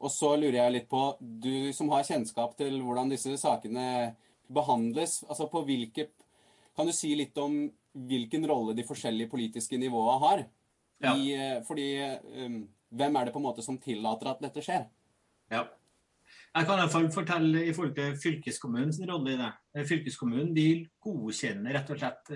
Og 0.00 0.10
så 0.10 0.32
lurer 0.36 0.58
jeg 0.62 0.72
litt 0.72 0.88
på, 0.88 1.02
du 1.20 1.72
som 1.76 1.92
har 1.92 2.08
kjennskap 2.08 2.56
til 2.58 2.80
hvordan 2.82 3.12
disse 3.12 3.36
sakene 3.40 4.16
behandles, 4.52 5.22
altså 5.28 5.50
på 5.50 5.64
hvilke 5.66 6.10
Kan 6.76 6.84
du 6.84 6.92
si 6.92 7.14
litt 7.16 7.38
om 7.40 7.54
hvilken 7.96 8.42
rolle 8.44 8.74
de 8.76 8.84
forskjellige 8.84 9.30
politiske 9.32 9.78
nivåene 9.80 10.18
har? 10.20 10.42
Ja. 11.02 11.16
I, 11.16 11.32
eh, 11.34 11.64
fordi 11.66 11.88
eh, 12.00 12.60
hvem 12.96 13.18
er 13.18 13.26
det 13.26 13.34
på 13.34 13.40
en 13.40 13.48
måte 13.48 13.64
som 13.64 13.80
tillater 13.82 14.30
at 14.30 14.40
dette 14.44 14.62
skjer? 14.64 14.86
Ja. 15.52 15.66
Jeg 16.56 16.66
kan 16.66 16.78
i 16.78 16.82
hvert 16.82 16.94
fall 16.94 17.10
fortelle 17.12 17.66
i 17.68 17.74
forhold 17.76 17.94
til 17.94 18.16
fylkeskommunens 18.22 18.98
rolle 19.08 19.34
i 19.34 19.40
det. 19.40 19.50
Eh, 19.76 19.84
Fylkeskommunen 19.88 20.54
vil 20.56 20.86
godkjenne 21.04 21.74
rett 21.76 21.92
og 21.92 22.00
slett 22.00 22.32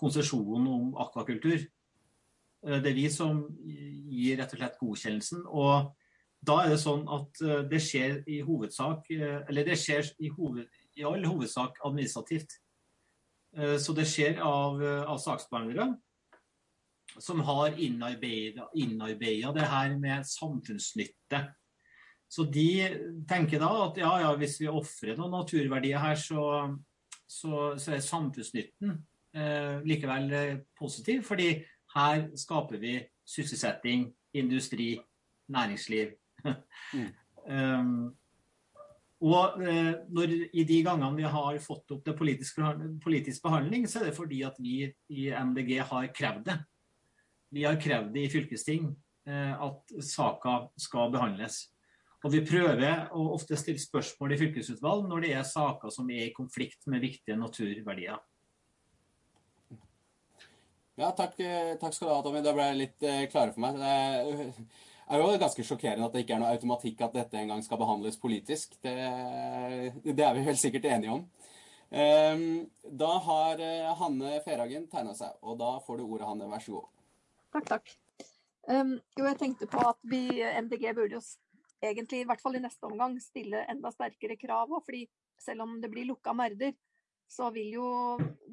konsesjonen 0.00 0.66
om 0.70 0.96
akvakultur. 1.04 1.68
Det 2.60 2.90
er 2.90 2.96
vi 2.96 3.06
som 3.08 3.46
gir 3.64 4.36
rett 4.36 4.50
og 4.52 4.60
slett 4.60 4.80
godkjennelsen. 4.80 5.46
og 5.46 5.94
da 6.40 6.54
er 6.62 6.70
det 6.72 6.80
sånn 6.80 7.02
at 7.12 7.40
det 7.68 7.78
skjer 7.84 8.22
i 8.28 8.38
hovedsak, 8.40 9.10
eller 9.12 9.64
det 9.64 9.76
skjer 9.76 10.06
i, 10.24 10.30
hoved, 10.32 10.68
i 10.96 11.04
all 11.04 11.24
hovedsak 11.24 11.76
administrativt. 11.84 12.54
Så 13.52 13.92
det 13.92 14.06
skjer 14.08 14.40
av, 14.40 14.80
av 14.80 15.20
saksbehandlere 15.20 15.90
som 17.20 17.40
har 17.44 17.76
innarbeida 17.78 19.52
det 19.54 19.66
her 19.68 19.96
med 19.98 20.26
samfunnsnytte. 20.26 21.42
Så 22.30 22.46
de 22.46 23.24
tenker 23.28 23.58
da 23.58 23.70
at 23.88 23.98
ja, 23.98 24.10
ja, 24.22 24.30
hvis 24.38 24.60
vi 24.60 24.70
ofrer 24.70 25.18
noen 25.18 25.34
naturverdier 25.34 25.98
her, 25.98 26.14
så, 26.18 26.44
så, 27.26 27.74
så 27.80 27.96
er 27.96 28.04
samfunnsnytten 28.06 28.94
eh, 29.34 29.80
likevel 29.86 30.32
eh, 30.38 30.60
positiv. 30.78 31.24
Fordi 31.26 31.50
her 31.96 32.28
skaper 32.38 32.78
vi 32.82 33.00
sysselsetting, 33.26 34.08
industri, 34.38 34.94
næringsliv. 35.50 36.14
Mm. 36.94 37.10
um, 37.50 37.92
og 39.20 39.60
eh, 39.66 39.92
når, 40.08 40.32
i 40.54 40.64
de 40.64 40.78
gangene 40.86 41.16
vi 41.18 41.28
har 41.28 41.58
fått 41.60 41.92
opp 41.92 42.06
det 42.06 42.14
politisk, 42.16 42.62
politisk 43.04 43.42
behandling, 43.44 43.88
så 43.90 44.00
er 44.00 44.08
det 44.08 44.16
fordi 44.16 44.44
at 44.46 44.56
vi 44.62 44.86
i 45.12 45.28
MDG 45.34 45.80
har 45.90 46.12
krevd 46.16 46.46
det. 46.46 46.60
Vi 47.50 47.64
har 47.66 47.78
krevd 47.82 48.16
i 48.16 48.28
fylkesting 48.30 48.90
eh, 49.26 49.54
at 49.58 49.94
saka 50.06 50.62
skal 50.78 51.10
behandles. 51.10 51.64
Og 52.22 52.34
vi 52.34 52.42
prøver 52.46 53.08
å 53.16 53.30
ofte 53.34 53.56
stille 53.58 53.80
spørsmål 53.80 54.34
i 54.34 54.40
fylkesutvalg 54.42 55.06
når 55.08 55.24
det 55.24 55.30
er 55.38 55.46
saker 55.48 55.92
som 55.94 56.10
er 56.12 56.28
i 56.28 56.34
konflikt 56.36 56.86
med 56.92 57.02
viktige 57.02 57.38
naturverdier. 57.40 58.20
Ja, 61.00 61.08
takk, 61.16 61.38
eh, 61.40 61.74
takk 61.80 61.96
skal 61.96 62.10
du 62.10 62.12
ha, 62.12 62.20
Tommy. 62.22 62.44
Da 62.44 62.52
ble 62.54 62.68
jeg 62.68 62.80
litt 62.82 63.08
eh, 63.08 63.24
klare 63.32 63.54
for 63.56 63.64
meg. 63.64 63.80
Det 63.80 65.16
er 65.16 65.24
jo 65.24 65.42
ganske 65.42 65.66
sjokkerende 65.66 66.06
at 66.06 66.14
det 66.14 66.22
ikke 66.22 66.36
er 66.36 66.44
noe 66.44 66.52
automatikk 66.54 67.02
at 67.06 67.16
dette 67.16 67.40
en 67.40 67.50
gang 67.54 67.64
skal 67.66 67.80
behandles 67.80 68.20
politisk. 68.20 68.76
Det, 68.84 68.94
det 70.04 70.26
er 70.26 70.36
vi 70.36 70.46
helt 70.46 70.60
sikkert 70.60 70.86
enige 70.92 71.16
om. 71.16 71.26
Ehm, 71.90 72.46
Da 72.84 73.10
har 73.24 73.64
Hanne 73.98 74.36
Ferhagen 74.44 74.86
tegna 74.92 75.16
seg, 75.18 75.34
og 75.42 75.58
da 75.58 75.78
får 75.82 75.98
du 75.98 76.04
ordet, 76.04 76.28
Hanne. 76.28 76.52
Vær 76.52 76.62
så 76.62 76.76
god. 76.76 76.99
Takk, 77.50 77.66
takk. 77.66 77.94
Um, 78.70 78.94
jo, 79.18 79.24
jeg 79.26 79.38
tenkte 79.40 79.66
på 79.70 79.80
at 79.82 79.98
vi 80.06 80.22
MDG 80.38 80.92
burde 80.94 81.18
jo 81.18 81.22
egentlig, 81.82 82.22
i 82.22 82.28
hvert 82.28 82.42
fall 82.42 82.58
i 82.58 82.62
neste 82.62 82.86
omgang, 82.86 83.16
stille 83.22 83.64
enda 83.72 83.90
sterkere 83.94 84.36
krav 84.38 84.70
òg. 84.70 84.84
Fordi 84.86 85.02
selv 85.40 85.64
om 85.66 85.78
det 85.82 85.90
blir 85.90 86.06
lukka 86.10 86.34
merder, 86.36 86.76
så 87.30 87.50
vil 87.54 87.72
jo 87.76 87.88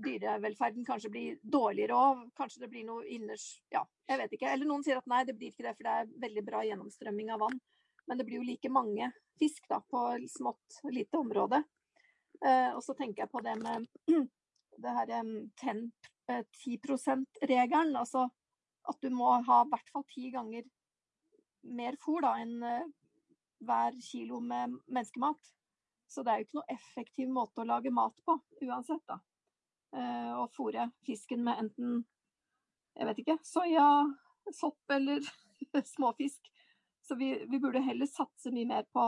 dyrevelferden 0.05 0.85
kanskje 0.85 1.11
bli 1.13 1.25
dårligere 1.41 1.97
òg. 1.97 2.25
Kanskje 2.37 2.63
det 2.65 2.71
blir 2.73 2.87
noe 2.87 3.05
inners... 3.13 3.45
Ja, 3.73 3.83
jeg 4.09 4.21
vet 4.21 4.35
ikke. 4.37 4.51
Eller 4.53 4.69
noen 4.69 4.85
sier 4.85 5.01
at 5.01 5.09
nei, 5.09 5.23
det 5.27 5.37
blir 5.37 5.53
ikke 5.53 5.65
det, 5.67 5.75
for 5.77 5.89
det 5.89 5.95
er 5.95 6.11
veldig 6.25 6.45
bra 6.49 6.63
gjennomstrømming 6.65 7.31
av 7.33 7.43
vann. 7.45 7.61
Men 8.07 8.19
det 8.19 8.25
blir 8.27 8.39
jo 8.39 8.47
like 8.47 8.71
mange 8.71 9.11
fisk 9.37 9.65
da, 9.69 9.81
på 9.81 10.03
smått, 10.31 10.79
lite 10.89 11.19
område. 11.19 11.61
Uh, 12.41 12.77
og 12.77 12.83
så 12.85 12.93
tenker 12.97 13.25
jeg 13.25 13.33
på 13.33 13.41
det 13.45 13.57
med 13.61 13.85
det 14.83 14.93
her 14.99 15.13
um, 15.25 15.33
10, 15.61 15.87
eh, 16.29 16.43
10 16.63 16.77
%-regelen. 16.85 17.97
Altså 17.97 18.27
at 18.89 19.01
du 19.03 19.09
må 19.13 19.29
ha 19.47 19.61
i 19.63 19.69
hvert 19.71 19.93
fall 19.93 20.05
ti 20.11 20.31
ganger 20.33 20.67
mer 21.77 21.97
fôr 22.03 22.23
da, 22.23 22.35
enn 22.41 22.63
eh, 22.63 22.89
hver 23.67 23.95
kilo 24.03 24.39
med 24.39 24.77
menneskemat. 24.85 25.53
Så 26.07 26.23
det 26.23 26.31
er 26.31 26.39
jo 26.39 26.47
ikke 26.47 26.59
noe 26.59 26.75
effektiv 26.75 27.31
måte 27.33 27.63
å 27.63 27.67
lage 27.67 27.91
mat 27.91 28.15
på, 28.25 28.37
uansett. 28.63 29.03
da. 29.09 29.19
Eh, 29.97 30.31
Å 30.37 30.45
fôre 30.55 30.89
fisken 31.07 31.43
med 31.43 31.65
enten 31.65 32.05
jeg 32.97 33.05
vet 33.05 33.19
ikke, 33.21 33.37
soya, 33.45 33.87
sopp 34.55 34.93
eller 34.95 35.21
småfisk. 35.95 36.49
Så 37.05 37.15
vi, 37.15 37.33
vi 37.45 37.59
burde 37.61 37.83
heller 37.85 38.09
satse 38.09 38.51
mye 38.51 38.67
mer 38.67 38.87
på 38.93 39.03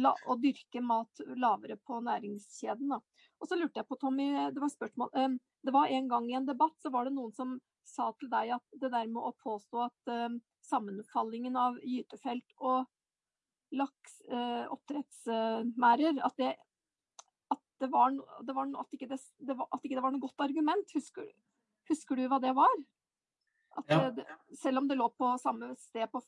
la, 0.00 0.14
å 0.26 0.36
dyrke 0.40 0.80
mat 0.84 1.20
lavere 1.36 1.76
på 1.76 2.00
næringskjeden. 2.04 2.94
Da. 2.94 3.00
Og 3.40 3.50
så 3.50 3.58
lurte 3.58 3.82
jeg 3.82 3.88
på, 3.90 3.98
Tommy, 4.00 4.30
det 4.54 4.62
var 4.62 4.72
spørsmål 4.72 5.12
eh, 5.16 5.36
Det 5.66 5.74
var 5.76 5.92
en 5.92 6.08
gang 6.08 6.30
i 6.30 6.38
en 6.38 6.48
debatt 6.48 6.76
så 6.80 6.92
var 6.94 7.06
det 7.06 7.14
noen 7.16 7.34
som 7.36 7.58
sa 7.90 8.10
til 8.18 8.30
deg 8.32 8.54
at 8.56 8.78
det 8.80 8.90
der 8.92 9.10
med 9.10 9.22
å 9.28 9.34
påstå 9.42 9.84
at 9.88 10.12
eh, 10.14 10.38
sammenfallingen 10.66 11.58
av 11.58 11.78
gytefelt 11.82 12.56
og 12.58 12.86
laks, 13.76 14.20
eh, 14.30 14.64
oppdrettsmerder, 14.70 16.20
at 16.26 16.36
det 16.40 16.54
at 17.50 17.60
det 17.82 17.88
var, 17.90 18.14
det 18.46 18.54
var 18.54 18.70
at, 18.78 18.92
ikke 18.94 19.08
det, 19.10 19.18
det 19.42 19.56
var, 19.58 19.66
at 19.74 19.84
ikke 19.84 19.96
det 19.98 20.02
var 20.04 20.12
noe 20.14 20.22
godt 20.22 20.42
argument. 20.44 20.92
Husker, 20.94 21.26
husker 21.90 22.18
du 22.18 22.26
hva 22.30 22.38
det 22.42 22.52
var? 22.54 22.76
At 23.78 23.90
Ja. 23.90 23.98
det, 24.10 24.20
det, 24.20 24.58
selv 24.58 24.82
om 24.82 24.88
det 24.90 24.98
lå 24.98 25.08
på 25.14 25.32
samme 25.42 25.72
sted 25.78 26.10
på 26.12 26.20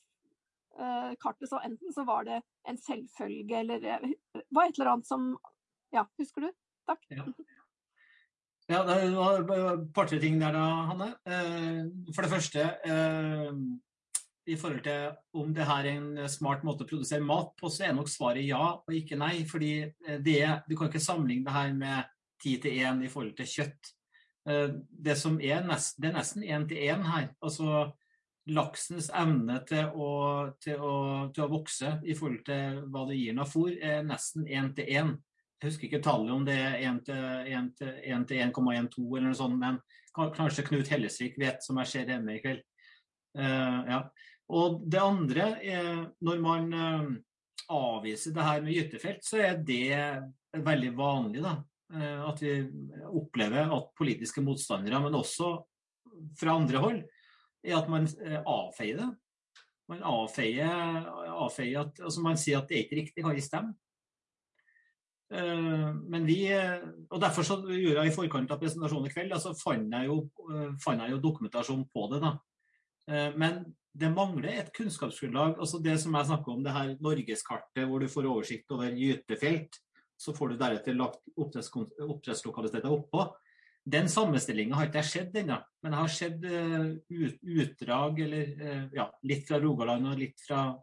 eh, 0.79 1.13
kartet, 1.23 1.49
så 1.51 1.61
enten 1.63 1.95
så 1.95 2.07
var 2.09 2.27
det 2.27 2.41
en 2.67 2.79
selvfølge 2.79 3.61
eller 3.61 3.85
eh, 3.85 4.09
var 4.51 4.71
et 4.71 4.79
eller 4.79 4.95
annet 4.97 5.07
som 5.07 5.35
Ja, 5.93 6.07
husker 6.17 6.47
du? 6.47 6.53
Takk. 6.89 7.03
Ja, 7.13 7.27
det 8.87 9.15
var 9.17 9.41
et 9.75 9.87
par-tre 9.95 10.19
ting 10.23 10.39
der 10.41 10.55
da, 10.57 10.65
Hanne. 10.91 11.09
Eh, 11.27 12.13
For 12.15 12.23
det 12.25 12.31
første, 12.33 12.67
eh, 12.89 13.51
i 14.53 14.57
forhold 14.59 14.83
til 14.83 15.13
om 15.39 15.53
det 15.55 15.67
her 15.69 15.87
er 15.87 15.99
en 16.01 16.29
smart 16.29 16.65
måte 16.67 16.83
å 16.85 16.89
produsere 16.91 17.23
mat 17.23 17.53
på, 17.61 17.71
så 17.71 17.87
er 17.87 17.95
nok 17.95 18.11
svaret 18.11 18.43
ja 18.47 18.63
og 18.75 18.95
ikke 18.97 19.19
nei. 19.21 19.45
Fordi 19.49 19.73
eh, 19.85 20.19
er- 20.19 20.63
du 20.69 20.77
kan 20.77 20.89
ikke 20.91 21.03
sammenligne 21.03 21.45
det 21.47 21.53
her 21.57 21.73
med 21.75 22.05
ti 22.43 22.57
til 22.59 22.73
én 22.83 23.03
i 23.05 23.09
forhold 23.09 23.37
til 23.37 23.47
kjøtt. 23.47 23.93
Det 24.45 25.15
som 25.17 25.37
er 25.39 25.61
nesten, 25.63 26.03
det 26.03 26.09
er 26.11 26.17
nesten 26.17 26.43
én 26.43 26.65
til 26.67 26.77
én 26.91 27.05
her. 27.07 27.29
Altså 27.41 27.93
laksens 28.51 29.07
evne 29.15 29.61
til 29.69 29.85
å, 29.95 30.09
til, 30.59 30.81
å, 30.83 30.95
til 31.31 31.45
å 31.45 31.51
vokse 31.53 31.93
i 32.03 32.17
forhold 32.19 32.41
til 32.49 32.81
hva 32.91 33.05
det 33.07 33.21
gir 33.21 33.37
den 33.37 33.47
fôr, 33.47 33.77
er 33.79 34.03
nesten 34.03 34.49
én 34.51 34.73
til 34.75 34.91
én. 34.91 35.13
Jeg 35.63 35.71
husker 35.71 35.87
ikke 35.87 36.03
tallet 36.03 36.35
om 36.35 36.43
det 36.43 36.57
er 36.59 36.81
1 36.89 36.97
til 37.07 37.19
1 37.55 37.67
til 37.79 37.91
1 38.11 38.23
til 38.27 38.41
1,12 38.43 39.03
eller 39.15 39.29
noe 39.29 39.39
sånt, 39.39 39.55
men 39.61 39.77
kanskje 40.35 40.65
Knut 40.67 40.89
Hellesvik 40.91 41.37
vet, 41.39 41.63
som 41.63 41.77
jeg 41.79 41.91
ser 41.93 42.09
hjemme 42.11 42.35
i 42.35 42.41
kveld. 42.43 42.65
Uh, 43.39 43.79
ja. 43.87 44.01
Og 44.51 44.81
det 44.91 44.99
andre 44.99 45.45
er 45.63 46.01
når 46.19 46.41
man 46.43 46.67
uh, 46.75 47.13
avviser 47.71 48.35
det 48.35 48.47
her 48.49 48.65
med 48.65 48.75
gytefelt, 48.75 49.23
så 49.23 49.39
er 49.39 49.61
det 49.63 50.65
veldig 50.67 50.91
vanlig. 50.99 51.45
da. 51.47 51.55
uh, 51.95 52.27
at 52.33 52.43
vi 52.43 52.57
opplever 53.07 53.71
at 53.71 53.95
politiske 53.95 54.43
motstandere, 54.43 54.99
men 55.07 55.15
også 55.15 55.55
fra 56.43 56.57
andre 56.59 56.83
hold, 56.83 56.99
er 57.63 57.79
at 57.79 57.87
man 57.87 58.11
avfeier 58.43 58.99
det. 58.99 59.09
Man 59.87 60.03
avfeier, 60.03 61.07
avfeier 61.31 61.87
at 61.87 62.03
altså 62.03 62.23
Man 62.27 62.39
sier 62.41 62.59
at 62.59 62.67
det 62.67 62.81
er 62.81 62.85
ikke 62.89 62.99
riktig, 62.99 63.23
kan 63.23 63.39
ikke 63.39 63.47
stemme. 63.47 63.77
Eh, 65.33 65.95
Men 65.95 66.27
vi, 66.27 66.53
eh, 66.53 66.81
og 67.11 67.21
Derfor 67.21 67.43
så 67.47 67.59
gjorde 67.65 68.05
jeg 68.05 68.13
i 68.13 68.15
forkant 68.15 68.51
av 68.53 68.61
presentasjonen 68.61 69.09
i 69.09 69.13
kveld, 69.15 69.33
altså 69.33 69.55
fant 69.57 69.95
jeg 69.95 70.09
jo, 70.11 70.19
eh, 70.53 70.73
fant 70.83 71.01
jeg 71.01 71.15
jo 71.15 71.23
dokumentasjon 71.25 71.87
på 71.89 72.09
det. 72.13 72.21
da. 72.21 72.39
Men 73.37 73.65
det 73.99 74.15
mangler 74.15 74.61
et 74.61 74.73
kunnskapsgrunnlag. 74.73 75.59
altså 75.59 75.83
Det 75.83 75.99
som 76.01 76.15
jeg 76.15 76.27
snakker 76.27 76.53
om, 76.53 76.63
det 76.63 76.73
her 76.73 76.97
norgeskartet 77.01 77.89
hvor 77.89 77.99
du 77.99 78.07
får 78.07 78.29
oversikt 78.31 78.71
over 78.71 78.93
gytefelt, 78.95 79.75
så 80.17 80.33
får 80.33 80.51
du 80.51 80.57
deretter 80.57 80.95
lagt 80.95 81.19
oppdrettslokaliteter 81.37 82.87
oppå. 82.87 83.35
Den 83.85 84.07
sammenstillinga 84.07 84.77
har 84.77 84.87
ikke 84.87 85.03
jeg 85.03 85.05
sett 85.05 85.35
ennå, 85.35 85.59
men 85.83 85.93
jeg 85.93 86.01
har 86.01 86.09
sett 86.09 86.45
ut, 87.11 87.39
utdrag 87.43 88.21
eller 88.21 88.93
ja, 88.95 89.11
litt 89.25 89.49
fra 89.49 89.59
Rogaland 89.59 90.07
og 90.07 90.19
litt, 90.19 90.41
fra, 90.41 90.79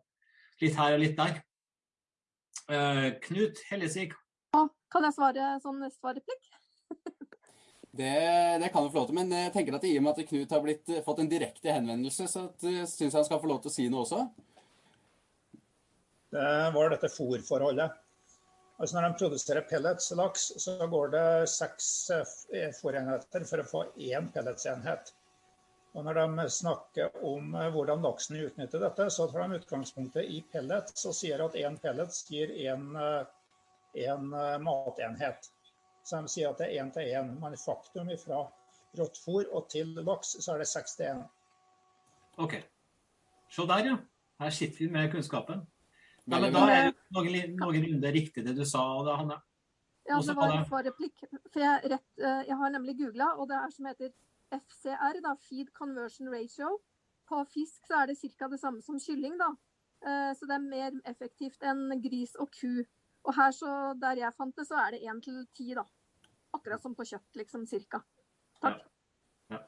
litt 0.59 0.75
her 0.75 0.93
og 0.93 0.99
litt 0.99 1.15
der. 1.15 1.39
Knut 3.23 3.63
Hellesvik 3.71 4.13
Kan 4.89 5.05
jeg 5.05 5.15
svare 5.15 5.55
sånn 5.63 5.83
svarreplikk? 5.99 6.49
Det, 7.99 8.11
det 8.61 8.67
kan 8.69 8.85
du 8.85 8.91
få 8.93 9.01
lov 9.01 9.07
til, 9.09 9.15
men 9.17 9.31
jeg 9.33 9.51
tenker 9.51 9.75
at 9.75 9.85
i 9.89 9.95
og 9.97 10.03
med 10.05 10.13
at 10.13 10.27
Knut 10.29 10.51
har 10.53 10.61
blitt, 10.63 10.91
fått 11.03 11.17
en 11.19 11.27
direkte 11.27 11.73
henvendelse, 11.73 12.27
så 12.29 12.43
syns 12.61 12.93
jeg 13.01 13.09
han 13.11 13.25
skal 13.25 13.41
få 13.41 13.49
lov 13.49 13.63
til 13.63 13.71
å 13.71 13.73
si 13.73 13.87
noe 13.89 14.03
også. 14.05 14.19
Det 16.31 16.51
var 16.75 16.93
dette 16.93 17.09
fòrforholdet. 17.11 17.97
Altså 18.77 18.95
Når 18.95 19.07
de 19.07 19.17
produserer 19.19 19.67
pelletslaks, 19.67 20.45
så 20.63 20.75
går 20.93 21.11
det 21.15 21.25
seks 21.51 21.89
eh, 22.13 22.69
fôrenheter 22.77 23.43
for 23.49 23.65
å 23.65 23.67
få 23.67 23.81
én 23.97 24.29
pelletsenhet. 24.37 25.11
Og 25.97 26.05
Når 26.05 26.21
de 26.21 26.47
snakker 26.55 27.19
om 27.25 27.57
eh, 27.57 27.71
hvordan 27.73 28.05
laksen 28.05 28.37
utnytter 28.45 28.85
dette, 28.85 29.09
så 29.11 29.27
tar 29.27 29.49
de 29.49 29.59
utgangspunktet 29.59 30.29
i 30.29 30.39
pellets 30.53 31.09
og 31.09 31.17
sier 31.17 31.41
at 31.43 31.57
én 31.59 31.81
pellets 31.81 32.21
gir 32.29 32.53
én 32.69 32.87
eh, 33.95 34.59
matenhet. 34.63 35.51
Så 36.03 36.21
de 36.21 36.31
sier 36.31 36.49
at 36.49 36.61
det 36.61 36.69
er 36.69 36.83
én 36.83 36.91
til 36.93 37.09
én. 37.09 37.33
Men 37.41 37.57
faktum 37.57 38.09
fra 38.21 38.45
råttfôr 38.97 39.49
og 39.53 39.69
til 39.69 39.93
laks, 40.05 40.37
så 40.43 40.53
er 40.53 40.63
det 40.63 40.67
seks 40.67 40.95
til 40.95 41.11
én. 41.11 41.25
OK. 42.37 42.55
Se 43.49 43.67
der, 43.67 43.85
ja. 43.85 43.97
Her 44.39 44.49
sitter 44.49 44.77
vi 44.77 44.87
med 44.91 45.11
kunnskapen. 45.11 45.67
Ja, 46.29 46.39
men 46.39 46.53
da 46.53 46.65
er 46.69 46.91
det 46.93 47.45
noenlunde 47.57 48.11
riktig 48.13 48.45
det 48.45 48.55
du 48.55 48.65
sa, 48.65 48.81
da, 49.05 49.17
Hanne. 49.19 49.39
Ja, 50.09 50.19
det 50.25 50.35
var 50.37 50.53
en 50.53 50.65
svarreplikk. 50.65 51.23
For 51.53 51.61
jeg, 51.61 51.89
rett, 51.93 52.09
eh, 52.17 52.43
jeg 52.47 52.57
har 52.57 52.69
nemlig 52.73 52.95
googla, 52.97 53.33
og 53.37 53.49
det 53.49 53.57
er 53.57 53.73
som 53.73 53.89
heter 53.89 54.13
FCR, 54.55 55.19
da, 55.25 55.35
Feed 55.49 55.73
Conversion 55.77 56.29
Ratio. 56.33 56.77
På 57.29 57.43
fisk 57.45 57.85
så 57.85 58.01
er 58.01 58.09
det 58.09 58.17
ca. 58.21 58.47
det 58.49 58.59
samme 58.59 58.81
som 58.81 58.97
kylling, 59.01 59.35
da. 59.37 59.51
Eh, 60.05 60.31
så 60.37 60.47
det 60.49 60.55
er 60.55 60.65
mer 60.65 60.95
effektivt 61.09 61.65
enn 61.65 61.91
gris 62.01 62.35
og 62.39 62.49
ku. 62.55 62.85
Og 63.27 63.35
her, 63.35 63.51
så, 63.55 63.71
der 63.99 64.21
jeg 64.23 64.35
fant 64.37 64.55
det, 64.55 64.67
så 64.69 64.79
er 64.83 64.95
det 64.95 65.03
én 65.09 65.19
til 65.23 65.41
ti, 65.55 65.71
da. 65.77 65.83
Akkurat 66.55 66.81
som 66.81 66.95
på 66.97 67.05
kjøtt, 67.05 67.27
liksom, 67.37 67.65
cirka. 67.69 68.01
Takk. 68.63 68.79
Ja. 69.51 69.59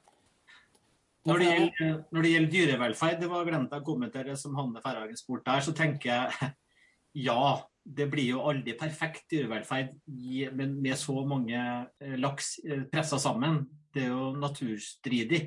Når 1.30 1.38
det, 1.38 1.50
gjelder, 1.50 1.98
når 2.10 2.26
det, 2.26 2.32
gjelder, 2.32 2.52
dyrevelferd, 2.56 3.20
det 3.22 3.30
var 3.30 3.46
glemt 3.46 3.76
å 3.78 3.84
kommentere 3.86 4.38
som 4.40 4.56
Hanne 4.58 4.82
Ferhagen 4.82 5.20
spurte 5.20 5.52
der, 5.52 5.66
så 5.66 5.74
tenker 5.78 6.10
jeg 6.10 6.50
ja, 7.28 7.44
det 7.84 8.08
blir 8.10 8.32
jo 8.32 8.42
aldri 8.50 8.74
perfekt 8.78 9.28
dyrevelferd 9.34 9.94
men 10.58 10.74
med 10.82 10.98
så 10.98 11.22
mange 11.28 11.60
eh, 11.60 12.18
laks 12.18 12.56
eh, 12.66 12.86
pressa 12.90 13.20
sammen. 13.22 13.64
Det 13.94 14.08
er 14.08 14.14
jo 14.16 14.32
naturstridig. 14.40 15.44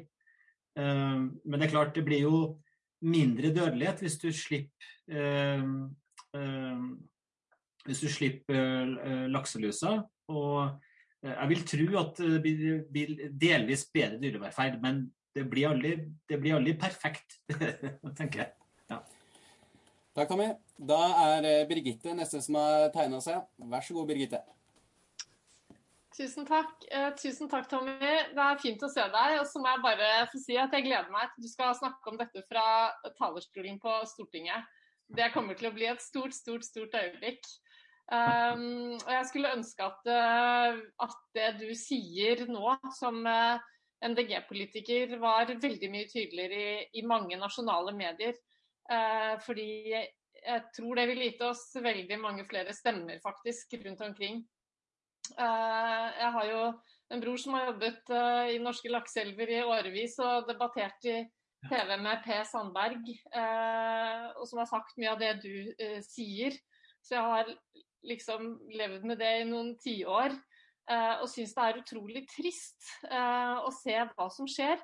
Eh, 0.78 1.18
men 1.18 1.58
det 1.58 1.66
er 1.66 1.74
klart, 1.74 1.94
det 1.96 2.06
blir 2.06 2.22
jo 2.28 2.38
mindre 3.04 3.50
dødelighet 3.52 4.00
hvis 4.00 4.18
du 4.22 4.30
slipper 4.32 4.70
hvis 7.84 8.00
du 8.04 8.08
slipper 8.08 9.28
lakselusa. 9.32 9.98
Og 10.32 10.80
jeg 11.24 11.50
vil 11.50 11.64
tro 11.68 11.86
at 12.00 12.20
det 12.20 12.40
blir 12.92 13.26
delvis 13.32 13.86
bedre 13.92 14.20
dyrevelferd, 14.22 14.80
men 14.82 15.04
det 15.34 15.44
blir 15.50 15.68
aldri, 15.72 15.94
det 16.28 16.38
blir 16.40 16.56
aldri 16.58 16.76
perfekt, 16.78 17.40
tenker 18.18 18.44
jeg. 18.44 18.50
Ja. 18.92 19.00
Takk, 20.14 20.28
Tommy. 20.30 20.50
Da 20.78 20.98
er 21.24 21.48
eh, 21.48 21.64
Birgitte 21.66 22.14
neste 22.14 22.42
som 22.44 22.58
har 22.60 22.90
tegna 22.94 23.18
seg. 23.24 23.42
Vær 23.70 23.82
så 23.82 23.96
god, 23.96 24.06
Birgitte. 24.10 24.40
Tusen 26.14 26.46
takk. 26.46 26.84
Eh, 26.86 27.08
tusen 27.18 27.50
takk, 27.50 27.66
Tommy. 27.70 27.96
Det 27.98 28.44
er 28.44 28.60
fint 28.62 28.82
å 28.86 28.90
se 28.92 29.02
deg. 29.16 29.40
Og 29.40 29.48
så 29.50 29.62
må 29.62 29.72
jeg 29.72 29.82
bare 29.82 30.12
få 30.30 30.38
si 30.38 30.58
at 30.60 30.74
jeg 30.76 30.86
gleder 30.86 31.10
meg 31.10 31.32
til 31.34 31.48
du 31.48 31.50
skal 31.50 31.74
snakke 31.78 32.12
om 32.12 32.20
dette 32.20 32.44
fra 32.46 32.66
talerstolen 33.18 33.80
på 33.82 33.96
Stortinget. 34.12 34.70
Det 35.10 35.32
kommer 35.34 35.58
til 35.58 35.72
å 35.72 35.74
bli 35.74 35.90
et 35.90 36.02
stort, 36.02 36.36
stort, 36.36 36.62
stort 36.66 36.94
øyeblikk. 36.94 37.42
Um, 38.04 38.98
og 38.98 39.12
jeg 39.14 39.28
skulle 39.30 39.52
ønske 39.56 39.86
at, 39.86 40.10
uh, 40.12 40.80
at, 41.06 41.20
det 41.36 41.46
du 41.62 41.70
sier 41.78 42.44
nå, 42.50 42.74
som 42.98 43.22
uh, 43.24 43.56
MDG-politiker 44.04 45.16
var 45.22 45.48
veldig 45.48 45.88
mye 45.92 46.10
tydeligere 46.10 46.58
i, 46.58 46.82
i 47.00 47.04
mange 47.08 47.38
nasjonale 47.40 47.94
medier. 47.96 48.36
Uh, 48.90 49.40
fordi 49.44 49.94
jeg 49.94 50.64
tror 50.76 50.98
det 51.00 51.06
ville 51.08 51.30
gitt 51.30 51.46
oss 51.46 51.70
veldig 51.80 52.18
mange 52.20 52.44
flere 52.48 52.74
stemmer 52.76 53.22
faktisk 53.24 53.78
rundt 53.86 54.04
omkring. 54.04 54.42
Uh, 55.38 56.08
jeg 56.20 56.34
har 56.36 56.50
jo 56.50 56.66
en 57.14 57.24
bror 57.24 57.40
som 57.40 57.56
har 57.56 57.70
jobbet 57.70 58.12
uh, 58.12 58.52
i 58.52 58.60
norske 58.60 58.92
lakseelver 58.92 59.56
i 59.56 59.64
årevis 59.64 60.18
og 60.20 60.50
debattert 60.50 61.08
i 61.08 61.22
TV 61.68 61.96
med 61.96 62.20
P. 62.24 62.36
Sandberg, 62.44 63.08
eh, 63.40 64.24
og 64.36 64.48
som 64.48 64.60
har 64.60 64.68
sagt 64.68 64.96
mye 65.00 65.12
av 65.14 65.20
det 65.20 65.32
du 65.44 65.54
eh, 65.78 66.00
sier. 66.04 66.56
Så 67.04 67.16
jeg 67.18 67.28
har 67.28 67.54
liksom 68.08 68.54
levd 68.72 69.06
med 69.08 69.20
det 69.20 69.32
i 69.40 69.48
noen 69.48 69.74
tiår. 69.80 70.34
Eh, 70.84 71.14
og 71.22 71.28
syns 71.32 71.54
det 71.56 71.64
er 71.64 71.80
utrolig 71.80 72.22
trist 72.28 72.90
eh, 73.08 73.56
å 73.64 73.70
se 73.72 73.96
hva 74.10 74.28
som 74.32 74.48
skjer. 74.48 74.80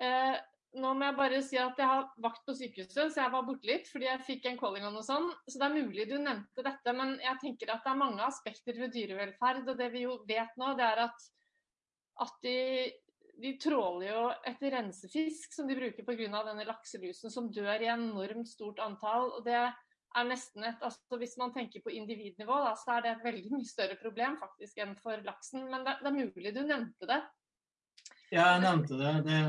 Eh, 0.00 0.36
nå 0.80 0.90
må 0.96 1.06
jeg 1.06 1.16
bare 1.18 1.40
si 1.44 1.58
at 1.60 1.78
jeg 1.78 1.86
har 1.86 2.08
vakt 2.22 2.42
på 2.48 2.54
sykehuset, 2.58 3.12
så 3.12 3.20
jeg 3.20 3.30
var 3.30 3.44
borte 3.46 3.68
litt 3.68 3.86
fordi 3.92 4.08
jeg 4.08 4.24
fikk 4.26 4.48
en 4.50 4.58
calling 4.58 4.88
og 4.88 4.96
noe 4.96 5.06
sånt. 5.06 5.36
Så 5.46 5.60
det 5.60 5.68
er 5.68 5.76
mulig 5.76 6.08
du 6.10 6.16
nevnte 6.18 6.64
dette, 6.66 6.96
men 6.96 7.14
jeg 7.22 7.40
tenker 7.42 7.74
at 7.74 7.84
det 7.84 7.92
er 7.92 8.00
mange 8.00 8.26
aspekter 8.26 8.80
ved 8.80 8.94
dyrevelferd. 8.96 9.68
Og 9.68 9.78
det 9.78 9.90
vi 9.94 10.04
jo 10.06 10.18
vet 10.26 10.58
nå, 10.60 10.72
det 10.78 10.88
er 10.88 11.04
at, 11.04 11.28
at 12.24 12.34
de, 12.46 12.58
de 13.44 13.54
tråler 13.62 14.08
jo 14.10 14.26
etter 14.50 14.74
rensefisk 14.78 15.54
som 15.54 15.70
de 15.70 15.78
bruker 15.78 16.08
pga. 16.08 16.42
denne 16.48 16.66
lakselusen 16.66 17.30
som 17.30 17.52
dør 17.52 17.84
i 17.84 17.92
enormt 17.92 18.50
stort 18.50 18.82
antall. 18.82 19.30
og 19.38 19.44
det 19.46 19.60
er 20.14 20.26
nesten 20.28 20.64
et 20.66 20.82
altså 20.84 21.18
Hvis 21.20 21.36
man 21.40 21.52
tenker 21.54 21.82
på 21.84 21.92
individnivå, 21.94 22.58
da, 22.66 22.74
så 22.78 22.96
er 22.96 23.04
det 23.04 23.12
et 23.14 23.24
veldig 23.24 23.52
mye 23.54 23.68
større 23.68 23.96
problem 24.00 24.38
faktisk 24.40 24.80
enn 24.82 24.94
for 25.00 25.22
laksen. 25.26 25.66
Men 25.70 25.86
det, 25.86 25.98
det 26.02 26.10
er 26.10 26.18
mulig 26.18 26.54
du 26.54 26.62
nevnte 26.66 27.10
det? 27.10 27.20
Ja, 28.30 28.54
jeg 28.54 28.62
nevnte 28.64 28.98
det. 28.98 29.14
det. 29.28 29.40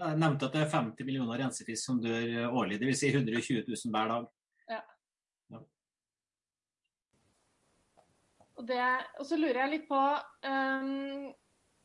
Jeg 0.00 0.18
nevnte 0.18 0.48
at 0.48 0.54
det 0.56 0.62
er 0.64 0.72
50 0.72 1.06
millioner 1.06 1.42
rensefisk 1.42 1.84
som 1.84 2.00
dør 2.02 2.48
årlig. 2.48 2.80
Dvs. 2.80 3.02
Si 3.02 3.12
120 3.12 3.66
000 3.68 3.92
hver 3.94 4.12
dag. 4.14 4.28
Ja. 4.72 4.80
ja. 5.52 5.60
Og, 8.56 8.64
det, 8.70 8.80
og, 9.18 9.26
så 9.28 9.38
lurer 9.40 9.60
jeg 9.64 9.74
litt 9.74 9.86
på 9.90 10.00
um, 10.00 11.28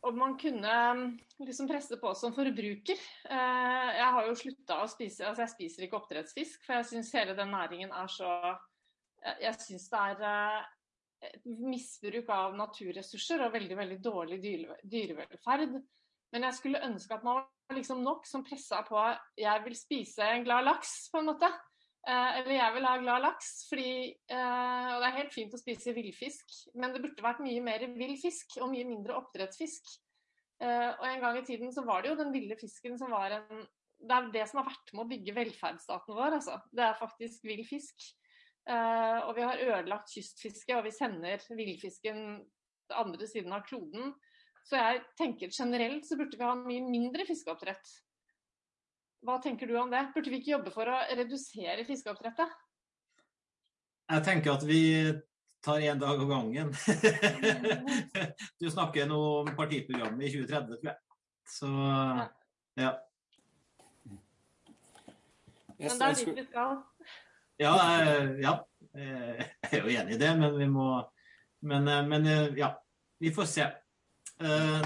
om 0.07 0.17
man 0.19 0.37
kunne 0.39 0.73
um, 0.91 1.03
liksom 1.43 1.67
presse 1.69 1.97
på 2.01 2.13
som 2.15 2.33
forbruker. 2.35 3.01
Eh, 3.29 3.89
jeg 3.97 4.13
har 4.15 4.27
jo 4.27 4.37
slutta 4.39 4.79
å 4.83 4.89
spise 4.91 5.27
altså 5.27 5.45
Jeg 5.45 5.53
spiser 5.53 5.85
ikke 5.85 5.99
oppdrettsfisk, 5.99 6.63
for 6.65 6.79
jeg 6.79 6.89
syns 6.91 7.13
hele 7.17 7.35
den 7.37 7.53
næringen 7.53 7.93
er 7.95 8.09
så 8.11 8.31
Jeg 9.41 9.53
syns 9.61 9.89
det 9.91 10.01
er 10.13 10.25
eh, 10.29 11.29
et 11.31 11.45
misbruk 11.45 12.29
av 12.33 12.57
naturressurser 12.57 13.45
og 13.45 13.53
veldig 13.55 13.77
veldig 13.79 13.99
dårlig 14.05 14.41
dyrevelferd. 14.83 15.79
Men 16.33 16.49
jeg 16.49 16.57
skulle 16.57 16.83
ønske 16.85 17.15
at 17.15 17.23
man 17.25 17.41
var 17.41 17.77
liksom 17.77 18.03
nok 18.03 18.27
som 18.27 18.43
pressa 18.45 18.83
på 18.87 18.99
jeg 19.39 19.63
vil 19.65 19.75
spise 19.75 20.27
en 20.27 20.45
glad 20.45 20.67
laks, 20.67 21.07
på 21.11 21.21
en 21.21 21.31
måte. 21.31 21.49
Eh, 22.07 22.39
eller 22.39 22.53
jeg 22.55 22.73
vil 22.75 22.87
ha 22.87 22.97
glad 23.01 23.23
laks. 23.25 23.53
Fordi, 23.69 23.93
og 24.31 24.99
det 25.01 25.07
er 25.09 25.17
helt 25.19 25.33
fint 25.35 25.55
å 25.55 25.61
spise 25.61 25.95
villfisk, 25.95 26.59
men 26.79 26.93
det 26.95 27.03
burde 27.03 27.25
vært 27.25 27.43
mye 27.45 27.63
mer 27.63 27.87
vill 27.97 28.15
fisk 28.21 28.59
og 28.61 28.71
mye 28.73 28.87
mindre 28.87 29.17
oppdrettsfisk. 29.19 29.97
Uh, 30.57 30.89
og 30.97 31.03
en 31.05 31.19
gang 31.21 31.35
i 31.37 31.43
tiden 31.45 31.69
så 31.69 31.83
var 31.85 32.01
det 32.01 32.09
jo 32.09 32.15
den 32.17 32.31
ville 32.33 32.55
fisken 32.57 32.95
som 32.97 33.11
var 33.13 33.35
en 33.35 33.59
Det 34.01 34.15
er 34.15 34.29
det 34.33 34.45
som 34.49 34.57
har 34.57 34.71
vært 34.71 34.89
med 34.93 35.03
å 35.03 35.09
bygge 35.11 35.35
velferdsstaten 35.35 36.17
vår, 36.17 36.37
altså. 36.39 36.55
Det 36.73 36.83
er 36.85 36.97
faktisk 36.97 37.45
vill 37.49 37.63
fisk. 37.65 38.09
Og 38.67 39.31
vi 39.33 39.45
har 39.47 39.61
ødelagt 39.63 40.11
kystfisket, 40.13 40.75
og 40.75 40.83
vi 40.85 40.91
sender 40.93 41.41
villfisken 41.49 42.19
andre 42.93 43.27
siden 43.29 43.55
av 43.55 43.63
kloden. 43.65 44.11
Så 44.67 44.77
jeg 44.77 45.01
tenker 45.19 45.53
generelt 45.55 46.05
så 46.05 46.17
burde 46.19 46.37
vi 46.37 46.45
ha 46.45 46.53
mye 46.59 46.83
mindre 46.85 47.25
fiskeoppdrett. 47.27 47.93
Hva 49.25 49.37
tenker 49.41 49.67
du 49.67 49.77
om 49.79 49.89
det? 49.91 50.03
Burde 50.15 50.31
vi 50.31 50.41
ikke 50.41 50.53
jobbe 50.53 50.73
for 50.73 50.89
å 50.89 50.97
redusere 51.17 51.85
fiskeoppdrettet? 51.87 52.51
Jeg 54.07 54.23
tenker 54.23 54.53
at 54.53 54.63
vi 54.67 54.81
tar 55.65 55.81
én 55.83 55.99
dag 55.99 56.21
av 56.21 56.29
gangen. 56.29 56.69
du 58.61 58.69
snakker 58.71 59.09
nå 59.09 59.17
om 59.41 59.49
partiprogrammet 59.57 60.29
i 60.29 60.31
2030, 60.37 60.77
tror 60.77 60.91
jeg. 60.91 60.97
Så 61.47 61.71
ja. 62.77 62.93
Men 65.77 65.99
det 65.99 66.07
er 66.07 66.17
dit 66.21 66.39
vi 66.39 66.45
skal. 66.47 66.79
Ja, 67.57 67.73
ja, 68.37 68.53
jeg 68.93 69.49
er 69.71 69.81
jo 69.81 69.93
enig 69.97 70.15
i 70.15 70.21
det, 70.21 70.31
men 70.37 70.57
vi 70.57 70.67
må 70.69 70.87
Men, 71.65 71.89
men 72.07 72.27
ja, 72.55 72.75
vi 73.19 73.31
får 73.33 73.47
se. 73.49 73.65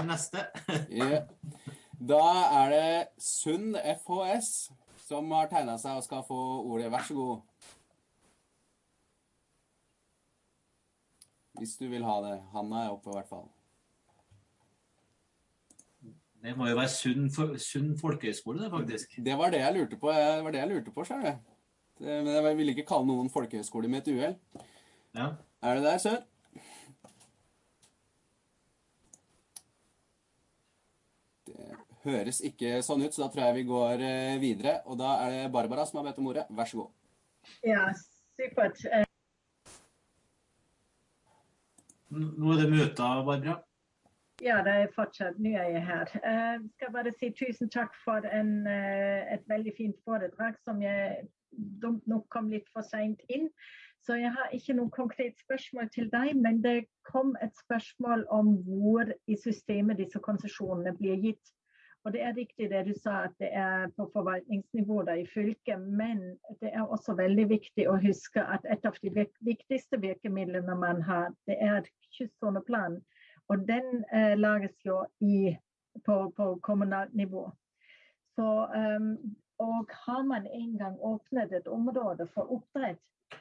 Neste. 0.08 0.46
Da 2.02 2.22
er 2.62 2.72
det 2.72 3.22
Sund 3.22 3.76
FHS 3.78 4.72
som 5.06 5.30
har 5.36 5.50
tegna 5.50 5.76
seg 5.78 6.00
og 6.00 6.06
skal 6.06 6.24
få 6.26 6.38
ordet. 6.66 6.90
Vær 6.90 7.04
så 7.06 7.14
god. 7.14 7.40
Hvis 11.60 11.76
du 11.78 11.84
vil 11.92 12.06
ha 12.06 12.16
det. 12.24 12.36
Hanna 12.54 12.86
er 12.86 12.94
oppe, 12.94 13.12
i 13.12 13.18
hvert 13.18 13.30
fall. 13.30 13.46
Det 16.42 16.56
må 16.58 16.66
jo 16.66 16.78
være 16.80 16.90
Sund, 16.90 17.28
Sund 17.62 17.94
folkehøyskole, 18.00 18.64
det, 18.64 18.72
faktisk. 18.72 19.14
Det 19.22 19.38
var 19.38 19.54
det 19.54 19.62
jeg 19.62 19.76
lurte 19.76 20.00
på. 20.00 20.10
Det 20.10 20.42
var 20.42 20.56
det 20.56 20.62
jeg 20.64 20.72
lurte 20.72 20.96
på 20.96 21.06
sjøl, 21.06 21.22
jeg. 21.28 21.38
Men 22.02 22.32
jeg 22.34 22.56
ville 22.58 22.74
ikke 22.74 22.88
kalle 22.88 23.06
noen 23.06 23.30
folkehøyskole 23.30 23.90
med 23.92 24.02
et 24.02 24.14
uhell. 24.16 24.36
Ja. 25.14 25.28
Er 25.62 25.78
det 25.78 25.84
der, 25.86 26.02
sør? 26.02 26.20
Det 31.46 31.91
høres 32.04 32.40
ikke 32.44 32.80
sånn 32.84 33.04
ut, 33.04 33.14
så 33.14 33.24
da 33.24 33.30
tror 33.32 33.44
jeg 33.46 33.58
vi 33.60 33.68
går 33.70 34.04
eh, 34.06 34.36
videre. 34.42 34.78
Og 34.86 34.98
da 35.00 35.16
er 35.24 35.34
det 35.36 35.52
Barbara 35.54 35.86
som 35.88 36.00
har 36.00 36.10
bedt 36.10 36.20
om 36.22 36.30
ordet. 36.32 36.46
Vær 36.50 36.70
så 36.70 36.82
god. 36.82 36.94
Ja, 37.66 37.88
supert. 38.38 38.80
Nå 42.12 42.54
er 42.54 42.64
det 42.64 42.72
møte, 42.72 43.12
Barbara. 43.26 43.60
Ja, 44.42 44.58
det 44.66 44.72
er 44.72 44.88
fortsatt. 44.94 45.38
Er 45.38 45.68
jeg 45.70 45.84
her. 45.86 46.08
Jeg 46.24 46.58
uh, 46.58 46.64
skal 46.74 46.90
bare 46.92 47.12
si 47.14 47.30
tusen 47.38 47.70
takk 47.70 47.94
for 48.04 48.26
en, 48.26 48.66
uh, 48.66 49.20
et 49.34 49.44
veldig 49.46 49.74
fint 49.76 49.96
foredrag 50.04 50.58
som 50.66 50.82
jeg 50.82 51.28
dumt 51.82 52.06
nok 52.10 52.26
kom 52.32 52.50
litt 52.50 52.66
for 52.74 52.82
seint 52.82 53.22
inn. 53.28 53.46
Så 54.02 54.16
jeg 54.18 54.32
har 54.34 54.50
ikke 54.56 54.74
noe 54.74 54.90
konkret 54.90 55.38
spørsmål 55.44 55.90
til 55.94 56.08
deg, 56.10 56.34
men 56.34 56.58
det 56.64 56.88
kom 57.06 57.36
et 57.44 57.54
spørsmål 57.64 58.24
om 58.34 58.56
hvor 58.66 59.12
i 59.30 59.36
systemet 59.38 60.00
disse 60.02 60.18
konsesjonene 60.18 60.96
blir 60.98 61.22
gitt. 61.22 61.52
Og 62.04 62.12
Det 62.12 62.22
er 62.22 62.34
riktig 62.34 62.70
det 62.70 62.86
du 62.86 62.94
sa, 62.98 63.24
at 63.28 63.34
det 63.38 63.48
er 63.54 63.88
på 63.96 64.08
forvaltningsnivå 64.12 65.02
i 65.14 65.26
fylket. 65.34 65.80
Men 65.80 66.18
det 66.60 66.72
er 66.74 66.82
også 66.82 67.14
veldig 67.14 67.48
viktig 67.48 67.86
å 67.88 67.98
huske 68.02 68.42
at 68.42 68.66
et 68.66 68.84
av 68.84 68.98
de 69.02 69.26
viktigste 69.40 70.00
virkemidlene 70.02 70.74
man 70.74 71.02
har, 71.02 71.30
det 71.46 71.56
er 71.62 71.86
kystsoneplanen. 72.18 72.98
Og 73.48 73.68
den 73.68 74.04
eh, 74.12 74.34
lages 74.38 74.74
jo 74.86 75.04
i, 75.20 75.54
på, 76.06 76.32
på 76.36 76.58
kommunalt 76.62 77.14
nivå. 77.14 77.50
Så 78.34 78.48
um, 78.74 79.36
og 79.62 79.90
har 80.06 80.22
man 80.22 80.46
en 80.46 80.78
gang 80.78 80.98
åpnet 81.00 81.52
et 81.52 81.68
område 81.68 82.26
for 82.34 82.52
oppdrett, 82.52 82.98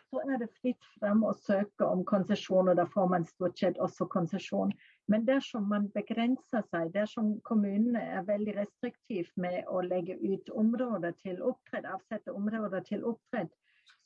så 0.09 0.21
er 0.31 0.37
det 0.41 0.51
fritt 0.61 0.89
frem 0.99 1.23
å 1.23 1.33
søke 1.33 1.87
om 1.87 2.03
konsesjon, 2.07 2.69
og 2.71 2.77
da 2.79 2.85
får 2.93 3.07
man 3.11 3.25
stort 3.27 3.59
sett 3.59 3.79
også 3.79 4.07
konsesjon. 4.11 4.73
Men 5.07 5.25
dersom 5.27 5.67
man 5.69 5.89
begrenser 5.95 6.63
seg, 6.69 6.91
dersom 6.93 7.33
kommunene 7.47 8.03
er 8.17 8.27
veldig 8.27 8.55
restriktive 8.59 9.29
med 9.35 9.65
å 9.67 9.81
legge 9.85 10.15
ut 10.21 10.49
områder 10.63 11.15
til 11.23 11.41
oppdrett, 11.41 11.87
avsette 11.89 12.33
områder 12.33 12.85
til 12.87 13.03
oppdrett, 13.03 13.51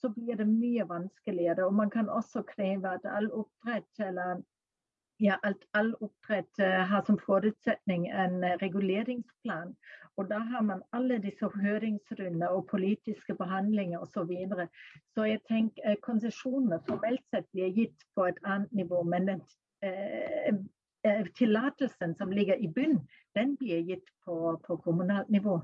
så 0.02 0.10
blir 0.16 0.40
det 0.40 0.48
mye 0.50 0.88
vanskeligere. 0.90 1.66
Og 1.68 1.74
man 1.74 1.92
kan 1.94 2.10
også 2.10 2.44
kreve 2.48 2.96
at 2.98 3.06
all 3.10 3.30
oppdrett 3.32 4.06
eller 4.08 4.42
ja, 5.20 5.38
alt, 5.48 5.64
all 5.74 5.94
oppdrett 6.04 6.60
uh, 6.60 6.82
har 6.90 7.06
som 7.08 7.20
forutsetning 7.22 8.10
en 8.12 8.42
uh, 8.44 8.58
reguleringsplan. 8.64 9.76
Og 10.18 10.30
da 10.30 10.40
har 10.40 10.62
man 10.62 10.84
alle 10.96 11.18
disse 11.24 11.48
høringsrunder 11.48 12.48
og 12.48 12.68
politiske 12.68 13.36
behandlinger 13.36 14.00
osv. 14.00 14.14
Så, 14.14 14.24
videre. 14.24 14.68
så 15.14 15.28
jeg 15.28 15.42
tenker 15.50 15.90
eh, 15.92 15.98
konsesjonene 16.02 16.80
formelt 16.88 17.24
sett 17.34 17.50
blir 17.52 17.74
gitt 17.76 18.06
på 18.16 18.28
et 18.30 18.40
annet 18.44 18.72
nivå. 18.72 19.04
Men 19.04 19.28
den, 19.28 19.42
eh, 19.84 20.48
eh, 20.50 20.62
tillatelsen 21.38 22.16
som 22.18 22.34
ligger 22.34 22.60
i 22.62 22.68
bunn, 22.68 23.00
den 23.36 23.56
blir 23.60 23.84
gitt 23.86 24.12
på, 24.26 24.58
på 24.66 24.78
kommunalt 24.84 25.30
nivå. 25.30 25.60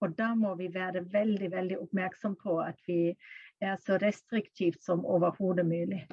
Og 0.00 0.16
da 0.16 0.30
må 0.34 0.54
vi 0.56 0.70
være 0.72 1.04
veldig 1.12 1.50
veldig 1.52 1.78
oppmerksom 1.82 2.38
på 2.40 2.56
at 2.64 2.80
vi 2.88 3.12
er 3.60 3.76
så 3.84 3.98
restriktivt 4.00 4.82
som 4.84 5.04
overhodet 5.04 5.66
mulig. 5.68 6.06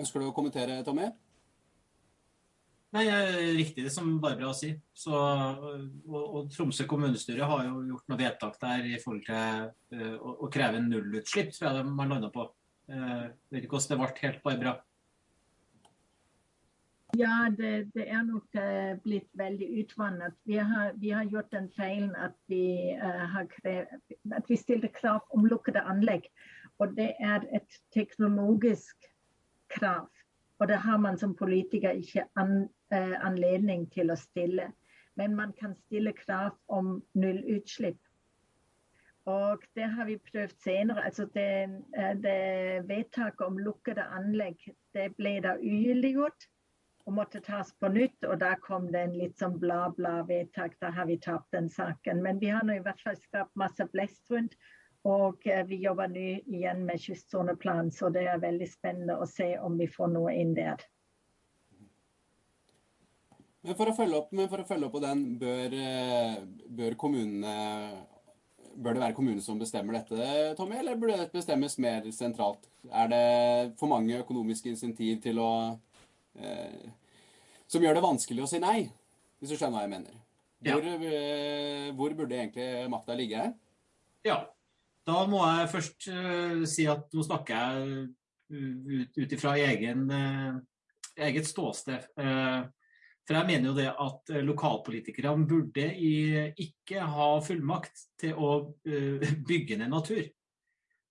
Ønsker 0.00 0.20
du 0.20 0.28
å 0.28 0.34
kommentere, 0.36 0.82
Tommy? 0.84 1.08
Nei, 2.96 3.04
Riktig 3.58 3.84
det 3.84 3.92
som 3.92 4.14
Barbara 4.22 4.52
sier. 4.56 4.78
Så, 4.96 5.12
og, 5.12 6.20
og, 6.22 6.50
Tromsø 6.52 6.86
kommunestyre 6.88 7.48
har 7.48 7.66
jo 7.68 7.82
gjort 7.90 8.12
noe 8.12 8.20
vedtak 8.20 8.56
der 8.62 8.88
i 8.88 8.98
forhold 9.02 9.24
til 9.26 9.66
uh, 9.96 10.14
å, 10.16 10.36
å, 10.46 10.50
kreve 10.52 10.80
nullutslipp, 10.84 11.52
tror 11.52 11.80
jeg 11.80 11.88
man 11.90 12.14
landa 12.14 12.30
på. 12.32 12.46
Uh, 12.88 13.26
vet 13.52 13.66
ikke 13.66 13.76
hvordan 13.76 13.92
det 13.92 14.00
ble 14.00 14.22
helt, 14.22 14.44
Barbara? 14.44 14.76
Ja, 17.16 17.48
det, 17.58 17.90
det, 17.94 18.04
er 18.10 18.22
nok 18.26 18.56
uh, 18.58 18.96
blitt 19.04 19.28
veldig 19.38 19.66
utvannet. 19.80 20.34
Vi 20.44 20.56
har, 20.56 20.92
vi 21.00 21.10
har, 21.14 21.24
gjort 21.24 21.52
den 21.52 21.68
feilen 21.76 22.12
at 22.20 22.34
vi, 22.50 22.92
uh, 22.98 23.36
krev, 23.52 23.86
at 24.36 24.50
vi 24.50 24.56
stilte 24.60 24.90
krav 24.92 25.22
om 25.30 25.46
lukkede 25.48 25.80
anlegg. 25.80 26.26
Og 26.78 26.92
det 26.96 27.14
er 27.20 27.46
et 27.56 27.78
teknologisk 27.94 29.06
krav. 29.72 30.10
Og 30.58 30.68
det 30.68 30.76
har 30.84 30.98
man 30.98 31.16
som 31.18 31.36
politiker 31.36 31.96
ikke 31.96 32.26
an, 32.36 32.66
uh, 32.92 33.14
anledning 33.24 33.86
til 33.94 34.12
å 34.12 34.18
stille. 34.20 34.72
Men 35.16 35.36
man 35.36 35.54
kan 35.56 35.72
stille 35.86 36.12
krav 36.12 36.58
om 36.68 36.98
nullutslipp. 37.14 38.00
Og 39.26 39.64
det 39.74 39.88
har 39.94 40.04
vi 40.04 40.18
prøvd 40.32 40.52
senere. 40.62 41.04
Altså 41.04 41.24
det, 41.34 41.48
eh, 41.98 42.12
det 42.22 42.88
vedtaket 42.88 43.40
om 43.46 43.58
lukkede 43.58 44.04
anlegg 44.14 44.60
det 44.94 45.08
ble 45.16 45.40
da 45.42 45.56
ugyldiggjort 45.58 46.46
og 47.06 47.14
måtte 47.14 47.40
tas 47.40 47.70
på 47.80 47.88
nytt. 47.94 48.24
Og 48.26 48.38
da 48.42 48.54
kom 48.62 48.88
det 48.92 49.04
en 49.06 49.14
litt 49.18 49.38
sånn 49.38 49.58
bla-bla-vedtak. 49.62 50.74
Da 50.82 50.90
har 50.94 51.06
vi 51.06 51.20
tapt 51.22 51.52
den 51.54 51.70
saken. 51.70 52.22
Men 52.24 52.42
vi 52.42 52.50
har 52.50 52.66
nå 52.66 52.78
i 52.78 52.82
hvert 52.82 53.02
fall 53.04 53.18
skapt 53.20 53.54
masse 53.58 53.86
blest 53.92 54.34
rundt. 54.34 54.58
Og 55.06 55.46
eh, 55.46 55.62
vi 55.68 55.78
jobber 55.84 56.10
nå 56.10 56.26
igjen 56.50 56.82
med 56.88 56.98
kystsoneplan, 56.98 57.92
så 57.94 58.10
det 58.10 58.24
er 58.26 58.42
veldig 58.42 58.66
spennende 58.66 59.20
å 59.22 59.28
se 59.30 59.52
om 59.62 59.78
vi 59.78 59.86
får 59.86 60.10
noe 60.16 60.34
inn 60.34 60.50
der. 60.56 60.82
Men 63.66 63.78
for 63.78 63.90
å 63.90 63.94
følge 63.94 64.18
opp, 64.18 64.34
å 64.34 64.66
følge 64.66 64.88
opp 64.88 64.96
på 64.96 65.02
den, 65.04 65.22
bør, 65.38 65.78
eh, 65.78 66.36
bør, 66.66 66.98
kommunene 66.98 67.56
Bør 68.76 68.92
det 68.92 69.00
være 69.00 69.14
kommunene 69.16 69.40
som 69.40 69.56
bestemmer 69.56 69.94
dette, 69.96 70.24
Tommy, 70.58 70.74
eller 70.76 70.98
burde 71.00 71.14
det 71.16 71.32
bestemmes 71.32 71.78
mer 71.80 72.04
sentralt? 72.12 72.66
Er 72.92 73.06
det 73.08 73.20
for 73.80 73.88
mange 73.88 74.18
økonomiske 74.20 74.68
insentiv 74.68 75.22
til 75.24 75.40
å 75.40 75.48
Som 77.66 77.82
gjør 77.82 77.96
det 77.98 78.04
vanskelig 78.04 78.44
å 78.44 78.48
si 78.50 78.60
nei, 78.62 78.86
hvis 79.40 79.52
du 79.52 79.56
skjønner 79.56 79.78
hva 79.78 79.84
jeg 79.86 79.94
mener? 79.96 80.22
Hvor, 80.66 80.84
ja. 80.84 80.96
eh, 81.12 81.88
hvor 81.94 82.14
burde 82.16 82.38
egentlig 82.38 82.86
makta 82.90 83.16
ligge 83.16 83.40
her? 83.40 83.50
Ja, 84.26 84.38
da 85.06 85.18
må 85.30 85.42
jeg 85.44 85.68
først 85.70 86.08
uh, 86.10 86.62
si 86.68 86.86
at 86.90 87.12
nå 87.14 87.24
snakker 87.26 87.54
jeg 87.54 88.06
uh, 88.56 89.04
ut 89.20 89.36
ifra 89.36 89.54
egen, 89.62 90.08
uh, 90.10 90.56
eget 91.16 91.46
ståsted. 91.48 92.08
for 93.26 93.34
jeg 93.34 93.46
mener 93.48 93.70
jo 93.70 93.74
det 93.74 93.86
at 93.88 94.32
lokalpolitikerne 94.44 95.46
burde 95.48 95.86
i, 95.98 96.50
ikke 96.62 97.00
ha 97.00 97.28
fullmakt 97.42 98.02
til 98.20 98.36
å 98.36 98.50
bygge 99.48 99.78
ned 99.80 99.90
natur. 99.90 100.26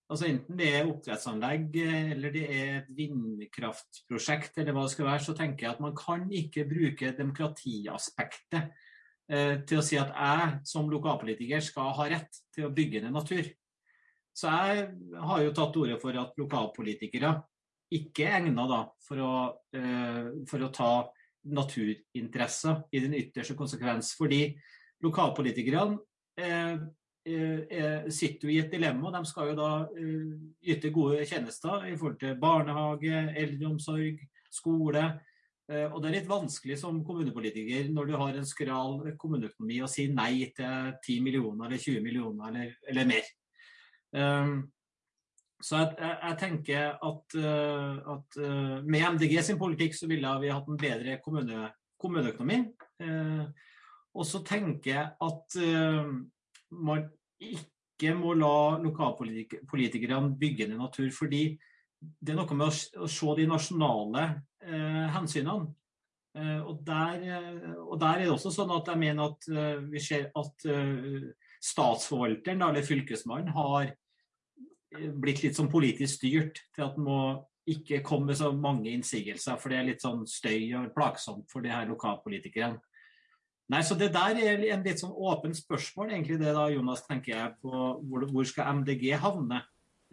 Altså 0.06 0.28
Enten 0.28 0.58
det 0.58 0.68
er 0.70 0.86
oppdrettsanlegg 0.86 1.76
eller 1.82 2.34
det 2.34 2.44
er 2.46 2.68
et 2.76 2.90
vindkraftprosjekt, 2.94 4.60
eller 4.60 4.76
hva 4.76 4.84
det 4.86 4.92
skal 4.94 5.08
være, 5.08 5.24
så 5.26 5.34
tenker 5.34 5.66
jeg 5.66 5.74
at 5.74 5.82
man 5.82 5.96
kan 5.98 6.28
ikke 6.30 6.66
bruke 6.70 7.10
demokratiaspektet 7.16 8.70
til 9.26 9.80
å 9.80 9.82
si 9.82 9.96
at 9.98 10.12
jeg 10.14 10.50
som 10.70 10.86
lokalpolitiker 10.86 11.64
skal 11.66 11.90
ha 11.98 12.04
rett 12.12 12.38
til 12.54 12.68
å 12.68 12.70
bygge 12.70 13.00
ned 13.02 13.16
natur. 13.16 13.48
Så 14.36 14.52
jeg 14.52 14.88
har 15.26 15.42
jo 15.42 15.52
tatt 15.56 15.76
ordet 15.80 15.96
for 16.02 16.16
at 16.20 16.36
lokalpolitikere 16.38 17.32
ikke 17.96 18.26
er 18.26 18.40
egna 18.42 18.82
for, 19.06 19.22
uh, 19.22 20.26
for 20.50 20.66
å 20.66 20.72
ta 20.74 20.90
naturinteresser 21.46 22.82
i 22.92 23.02
den 23.04 23.14
ytterste 23.16 23.56
konsekvens. 23.56 24.12
Fordi 24.18 24.50
lokalpolitikerne 25.04 25.96
uh, 25.96 26.86
sitter 27.26 28.46
jo 28.46 28.52
i 28.54 28.58
et 28.62 28.70
dilemma. 28.70 29.10
De 29.10 29.22
skal 29.26 29.48
jo 29.50 29.56
da 29.58 29.70
yte 30.62 30.92
gode 30.94 31.24
tjenester 31.26 31.88
i 31.90 31.96
forhold 31.96 32.20
til 32.20 32.36
barnehage, 32.38 33.22
eldreomsorg, 33.42 34.20
skole. 34.54 35.02
Og 35.66 35.96
det 35.98 36.08
er 36.08 36.14
litt 36.20 36.30
vanskelig 36.30 36.76
som 36.78 37.00
kommunepolitiker 37.02 37.90
når 37.90 38.12
du 38.12 38.14
har 38.20 38.38
en 38.38 38.46
skral 38.46 39.00
kommuneøkonomi 39.18 39.80
å 39.82 39.90
si 39.90 40.06
nei 40.14 40.52
til 40.54 40.92
10 41.02 41.26
millioner 41.26 41.66
eller 41.66 41.82
20 41.82 42.06
millioner 42.06 42.52
eller, 42.52 42.76
eller 42.86 43.10
mer. 43.10 43.32
Så 45.62 45.78
jeg, 45.80 45.94
jeg, 45.98 46.16
jeg 46.22 46.38
tenker 46.40 46.82
at, 47.08 47.36
eh, 47.40 48.12
at, 48.12 48.38
eh, 48.38 48.74
med 48.84 49.04
MDG 49.16 49.38
sin 49.44 49.58
politikk 49.60 49.96
så 49.96 50.08
ville 50.10 50.34
vi 50.42 50.52
hatt 50.52 50.68
en 50.68 50.80
bedre 50.80 51.16
kommune, 51.24 51.70
kommuneøkonomi. 52.00 52.58
Og 54.16 54.24
så 54.24 54.40
tenker 54.44 54.90
jeg 54.90 55.06
at 55.26 55.56
eh, 55.60 56.10
man 56.70 57.06
ikke 57.40 58.14
må 58.18 58.34
la 58.36 58.76
lokalpolitikerne 58.82 60.36
bygge 60.38 60.68
ned 60.68 60.80
natur. 60.80 61.10
fordi 61.10 61.58
det 62.00 62.32
er 62.32 62.38
noe 62.38 62.56
med 62.58 62.68
å, 62.68 63.08
se 63.08 63.34
de 63.38 63.46
nasjonale 63.48 64.24
eh, 64.62 65.06
hensynene. 65.16 65.72
Eh, 66.36 66.60
og, 66.60 66.82
der, 66.84 67.24
og, 67.80 67.96
der, 68.00 68.20
er 68.20 68.26
det 68.26 68.32
også 68.34 68.52
sånn 68.52 68.74
at 68.76 68.90
jeg 68.92 69.00
mener 69.00 69.32
at 69.32 69.48
eh, 69.48 69.78
vi 69.88 70.02
ser 70.04 70.28
at 70.36 70.66
uh, 70.68 71.30
statsforvalteren, 71.64 72.64
eller 72.66 72.84
fylkesmannen, 72.84 73.54
har 73.56 73.94
blitt 75.16 75.42
litt 75.42 75.56
sånn 75.56 75.72
politisk 75.72 76.20
styrt 76.20 76.60
til 76.76 76.84
at 76.84 76.98
en 76.98 77.06
må 77.08 77.20
ikke 77.66 78.02
komme 78.06 78.30
med 78.30 78.38
så 78.38 78.52
mange 78.54 78.92
innsigelser, 78.92 79.56
for 79.58 79.72
det 79.72 79.80
er 79.80 79.88
litt 79.88 80.04
sånn 80.04 80.22
støy 80.30 80.70
og 80.78 80.92
plagsomt 80.94 81.48
for 81.50 81.64
de 81.64 81.72
her 81.72 81.88
lokalpolitikerne. 81.90 82.78
Nei, 83.72 83.82
så 83.82 83.96
Det 83.98 84.12
der 84.14 84.38
er 84.38 84.60
en 84.76 84.84
litt 84.86 85.00
sånn 85.02 85.14
åpen 85.14 85.54
spørsmål, 85.56 86.12
egentlig 86.12 86.38
det 86.38 86.52
da, 86.54 86.68
Jonas, 86.70 87.02
tenker 87.06 87.32
jeg 87.32 87.54
på 87.62 87.70
hvor, 87.72 88.26
hvor 88.30 88.46
skal 88.46 88.80
MDG 88.80 89.08
havne 89.18 89.64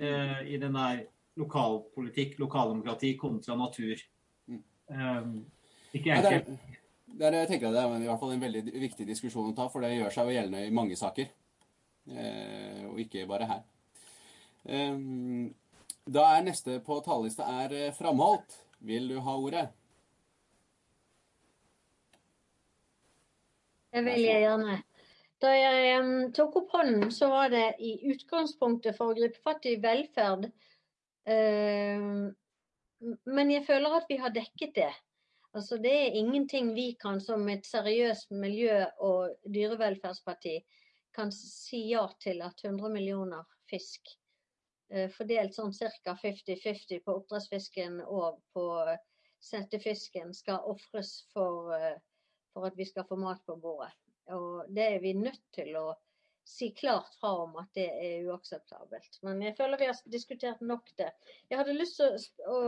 eh, 0.02 0.40
i 0.56 0.58
den 0.62 0.74
der 0.74 1.04
lokalpolitikk, 1.38 2.40
lokaldemokrati 2.42 3.14
kontra 3.18 3.58
natur. 3.58 4.02
Um, 4.90 5.44
ikke 5.94 6.16
enkelt. 6.16 6.50
Ja, 6.50 7.14
det, 7.14 7.28
er, 7.28 7.36
det 7.38 7.44
tenker 7.50 7.70
jeg 7.70 7.76
det 7.76 7.84
er 7.84 7.96
i 8.02 8.10
hvert 8.10 8.22
fall 8.22 8.34
en 8.36 8.44
veldig 8.44 8.64
viktig 8.88 9.08
diskusjon 9.10 9.52
å 9.52 9.56
ta, 9.58 9.70
for 9.70 9.86
det 9.86 9.94
gjør 9.96 10.14
seg 10.14 10.30
jo 10.30 10.36
gjeldende 10.38 10.66
i 10.66 10.74
mange 10.74 10.98
saker. 10.98 11.30
Eh, 12.10 12.82
og 12.90 12.98
ikke 13.06 13.28
bare 13.30 13.50
her. 13.50 13.62
Um, 14.66 15.54
Da 16.04 16.26
er 16.34 16.42
neste 16.44 16.82
på 16.84 16.98
talerlista 17.06 17.46
er 17.64 17.94
Framholdt. 17.96 18.58
Vil 18.84 19.08
du 19.14 19.22
ha 19.24 19.38
ordet? 19.40 19.70
Det 23.94 24.02
vil 24.08 24.24
jeg 24.26 24.42
gjerne. 24.42 24.80
Da 25.44 25.52
jeg 25.54 25.98
um, 26.02 26.14
tok 26.34 26.56
opp 26.62 26.72
hånden, 26.78 27.12
så 27.12 27.28
var 27.30 27.52
det 27.54 27.66
i 27.84 27.98
utgangspunktet 28.14 28.96
for 28.98 29.12
å 29.12 29.18
gripe 29.18 29.42
fatt 29.44 29.68
i 29.70 29.76
velferd. 29.84 30.48
Uh, 31.30 32.32
men 33.30 33.52
jeg 33.52 33.66
føler 33.68 33.98
at 34.00 34.08
vi 34.10 34.18
har 34.24 34.34
dekket 34.34 34.74
det. 34.80 34.92
Altså, 35.54 35.78
det 35.78 35.92
er 35.94 36.18
ingenting 36.18 36.72
vi 36.74 36.94
kan 36.98 37.20
som 37.22 37.44
et 37.52 37.68
seriøst 37.70 38.32
miljø- 38.34 38.90
og 39.06 39.36
dyrevelferdsparti 39.46 40.56
kan 41.14 41.30
si 41.36 41.84
ja 41.92 42.08
til 42.24 42.42
at 42.42 42.64
100 42.64 42.90
millioner 42.96 43.46
fisk 43.70 44.10
uh, 44.96 45.06
fordelt 45.14 45.54
sånn 45.54 45.76
ca. 45.76 46.16
50-50 46.24 47.04
på 47.06 47.20
oppdrettsfisken 47.20 48.02
og 48.08 48.42
på 48.56 48.66
settefisken 49.44 50.34
skal 50.34 50.66
ofres 50.72 51.14
for 51.36 51.76
uh, 51.76 51.94
for 52.54 52.70
at 52.70 52.78
vi 52.78 52.88
skal 52.88 53.08
få 53.10 53.18
mat 53.20 53.44
på 53.46 53.58
bordet. 53.60 53.92
Og 54.34 54.70
det 54.72 54.88
er 54.96 55.00
vi 55.04 55.14
nødt 55.18 55.42
til 55.56 55.76
å 55.80 55.88
si 56.48 56.72
klart 56.76 57.16
fra 57.20 57.32
om 57.44 57.56
at 57.60 57.72
det 57.76 57.88
er 57.88 58.28
uakseptabelt. 58.28 59.20
Men 59.24 59.42
jeg 59.44 59.56
føler 59.58 59.80
vi 59.80 59.90
har 59.90 60.02
diskutert 60.12 60.62
nok 60.62 60.92
det. 61.00 61.10
Jeg 61.50 61.60
hadde 61.60 61.78
lyst 61.78 62.00
til 62.00 62.18
å 62.52 62.60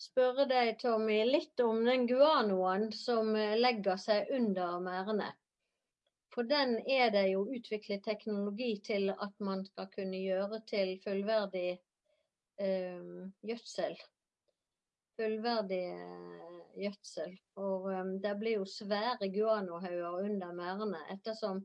spørre 0.00 0.46
deg, 0.50 0.74
Tommy, 0.82 1.20
litt 1.28 1.60
om 1.62 1.84
den 1.86 2.06
guanoen 2.10 2.90
som 2.92 3.32
legger 3.34 3.98
seg 4.00 4.30
under 4.34 4.80
merdene. 4.84 5.30
For 6.34 6.46
den 6.50 6.80
er 6.90 7.12
det 7.14 7.28
jo 7.30 7.44
utviklet 7.46 8.02
teknologi 8.02 8.72
til 8.82 9.12
at 9.14 9.34
man 9.38 9.62
skal 9.68 9.86
kunne 9.92 10.18
gjøre 10.18 10.58
til 10.66 10.96
fullverdig 11.04 11.76
øh, 12.58 13.28
gjødsel. 13.46 13.94
Fullverdig 15.18 15.84
gjødsel. 16.78 17.34
Og 17.62 17.88
um, 17.92 18.14
det 18.22 18.34
blir 18.40 18.58
jo 18.58 18.68
svære 18.68 19.30
guanohauger 19.34 20.20
under 20.24 20.54
merdene, 20.56 21.00
ettersom 21.14 21.62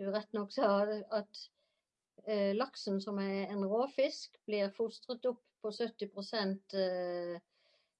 du 0.00 0.08
rett 0.14 0.32
nok 0.36 0.52
sa 0.54 0.70
at 1.20 1.42
uh, 2.28 2.52
laksen, 2.56 3.00
som 3.04 3.20
er 3.20 3.52
en 3.52 3.66
råfisk, 3.68 4.38
blir 4.48 4.72
fostret 4.76 5.28
opp 5.28 5.42
på 5.60 5.72
70 5.76 6.08
uh, 6.80 7.36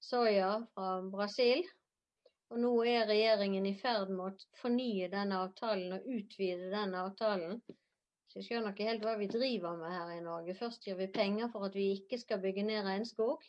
soya 0.01 0.55
fra 0.73 0.95
Brasil. 1.13 1.61
Og 2.51 2.59
nå 2.59 2.71
er 2.89 3.07
regjeringen 3.07 3.65
i 3.69 3.77
ferd 3.79 4.09
med 4.11 4.25
å 4.25 4.57
fornye 4.59 5.07
denne 5.13 5.37
avtalen 5.45 5.93
og 5.95 6.09
utvide 6.17 6.71
denne 6.73 7.05
avtalen. 7.05 7.61
Så 8.27 8.39
jeg 8.39 8.47
skjønner 8.47 8.73
ikke 8.73 8.87
helt 8.89 9.05
hva 9.05 9.13
vi 9.19 9.29
driver 9.31 9.77
med 9.79 9.93
her 9.93 10.11
i 10.17 10.23
Norge. 10.25 10.55
Først 10.57 10.83
gir 10.87 10.97
vi 10.99 11.07
penger 11.11 11.51
for 11.53 11.67
at 11.67 11.77
vi 11.77 11.93
ikke 11.95 12.19
skal 12.19 12.41
bygge 12.43 12.65
ned 12.67 12.83
regnskog. 12.87 13.45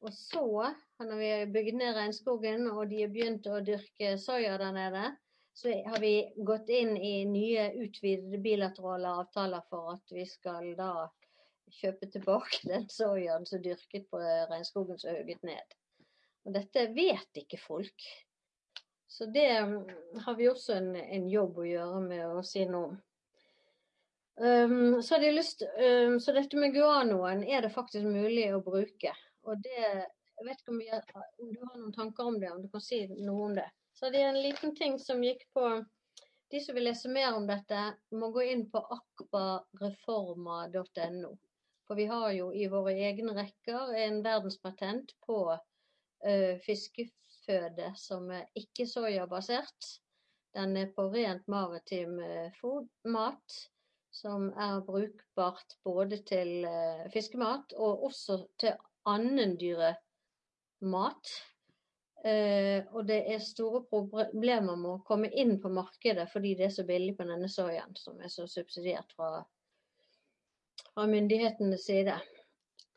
Og 0.00 0.12
så, 0.16 0.74
når 0.98 1.16
vi 1.16 1.30
har 1.30 1.50
bygd 1.52 1.76
ned 1.76 1.96
regnskogen 1.96 2.68
og 2.70 2.86
de 2.88 3.02
har 3.02 3.10
begynt 3.12 3.48
å 3.50 3.60
dyrke 3.64 4.14
soya 4.20 4.56
der 4.60 4.72
nede, 4.72 5.02
så 5.52 5.72
har 5.86 6.00
vi 6.00 6.14
gått 6.36 6.70
inn 6.72 6.94
i 6.96 7.24
nye 7.28 7.66
utvidede 7.82 8.38
bilaterale 8.40 9.12
avtaler 9.22 9.66
for 9.68 9.92
at 9.92 10.14
vi 10.14 10.24
skal 10.28 10.72
da 10.78 11.10
kjøpe 11.80 12.08
tilbake 12.14 12.62
den 12.72 12.88
soyaen 12.88 13.46
som 13.46 13.62
dyrket 13.62 14.08
på 14.10 14.22
regnskogen 14.22 14.98
som 14.98 15.18
hugget 15.18 15.44
ned. 15.46 15.76
Og 16.48 16.56
dette 16.56 16.86
vet 16.96 17.42
ikke 17.42 17.60
folk. 17.60 18.08
Så 19.10 19.26
det 19.26 19.50
mm, 19.68 19.78
har 20.24 20.36
vi 20.38 20.48
også 20.48 20.78
en, 20.78 20.94
en 20.96 21.28
jobb 21.28 21.60
å 21.60 21.68
gjøre 21.68 22.02
med 22.06 22.26
å 22.30 22.44
si 22.46 22.64
noe 22.64 22.92
om. 22.92 22.98
Um, 24.40 25.02
så, 25.04 25.18
um, 25.20 26.14
så 26.22 26.32
dette 26.32 26.56
med 26.56 26.72
guanoen 26.72 27.42
er 27.44 27.66
det 27.66 27.74
faktisk 27.74 28.06
mulig 28.08 28.46
å 28.54 28.62
bruke. 28.64 29.12
Og 29.48 29.54
det, 29.64 29.80
jeg 30.40 30.46
vet 30.46 30.60
ikke 30.60 30.72
om, 30.74 30.80
jeg, 30.84 31.00
om, 31.40 31.48
du 31.52 31.58
har 31.64 31.76
noen 31.78 31.96
tanker 31.96 32.24
om 32.28 32.36
det, 32.40 32.50
om 32.52 32.62
du 32.62 32.68
kan 32.72 32.82
si 32.84 32.98
noe 33.12 33.42
om 33.48 33.54
det. 33.56 33.70
Så 33.96 34.04
det 34.12 34.20
er 34.22 34.28
en 34.32 34.44
liten 34.44 34.70
ting 34.76 34.94
som 35.02 35.24
gikk 35.24 35.42
på 35.56 35.64
De 36.50 36.58
som 36.58 36.74
vil 36.74 36.88
lese 36.88 37.08
mer 37.12 37.36
om 37.38 37.44
dette, 37.46 37.80
må 38.18 38.26
gå 38.34 38.42
inn 38.50 38.64
på 38.72 38.80
akbareforma.no. 38.96 41.30
For 41.86 41.94
vi 41.94 42.06
har 42.10 42.30
jo 42.34 42.46
i 42.50 42.66
våre 42.72 42.92
egne 43.06 43.32
rekker 43.36 43.94
en 44.02 44.16
verdenspatent 44.24 45.08
på 45.26 45.54
uh, 45.54 46.54
fiskeføde 46.66 47.88
som 47.94 48.30
er 48.34 48.44
ikke 48.58 48.86
soyabasert. 48.90 50.02
Den 50.58 50.76
er 50.80 50.88
på 50.96 51.02
rent 51.14 51.46
maritim 51.46 52.18
uh, 52.18 52.50
mat 53.06 53.48
som 54.10 54.50
er 54.58 54.82
brukbart 54.86 55.78
både 55.86 56.18
til 56.26 56.66
uh, 56.66 57.06
fiskemat 57.14 57.72
og 57.78 58.02
også 58.10 58.34
til 58.58 58.74
annen 59.08 59.56
dyremat. 59.60 61.32
Eh, 62.24 62.84
og 62.92 63.06
det 63.08 63.22
er 63.32 63.40
store 63.40 63.80
problemer 63.88 64.76
med 64.76 64.90
å 64.90 65.04
komme 65.06 65.30
inn 65.32 65.54
på 65.60 65.70
markedet 65.72 66.26
fordi 66.28 66.52
det 66.58 66.66
er 66.66 66.74
så 66.74 66.84
billig 66.84 67.14
på 67.16 67.24
denne 67.24 67.48
soyaen, 67.48 67.96
som 67.96 68.20
er 68.20 68.28
så 68.32 68.44
subsidiert 68.50 69.14
fra, 69.16 69.38
fra 70.92 71.06
myndighetenes 71.08 71.86
side. 71.88 72.18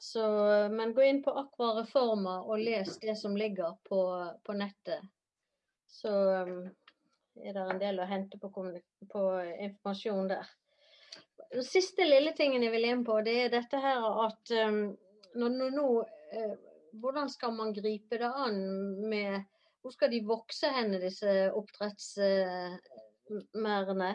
Så, 0.04 0.24
men 0.72 0.92
gå 0.94 1.06
inn 1.08 1.22
på 1.24 1.32
Aqua 1.40 1.70
Reforma 1.78 2.42
og 2.44 2.60
les 2.60 2.98
det 3.00 3.16
som 3.16 3.38
ligger 3.40 3.78
på, 3.88 4.02
på 4.44 4.56
nettet. 4.60 5.00
Så 5.88 6.12
um, 6.12 6.66
er 7.40 7.56
det 7.56 7.64
en 7.64 7.80
del 7.80 8.02
å 8.04 8.08
hente 8.10 8.40
på, 8.42 8.50
på 8.52 9.22
informasjon 9.64 10.28
der. 10.34 10.50
Den 11.54 11.64
siste 11.64 12.04
lille 12.04 12.34
tingen 12.36 12.66
jeg 12.66 12.74
vil 12.74 12.90
inn 12.90 13.06
på, 13.08 13.22
det 13.24 13.38
er 13.46 13.54
dette 13.54 13.80
her 13.80 14.04
at 14.26 14.54
um, 14.68 14.82
når, 15.40 15.50
når 15.60 15.70
nå, 15.78 15.88
eh, 16.36 16.56
hvordan 17.02 17.28
skal 17.30 17.52
man 17.58 17.70
gripe 17.76 18.16
det 18.22 18.30
an 18.30 18.58
med 19.10 19.34
Hvor 19.84 19.92
skal 19.92 20.12
de 20.14 20.22
vokse 20.24 20.68
hen, 20.72 21.02
disse 21.02 21.52
oppdrettsmerdene? 21.60 24.12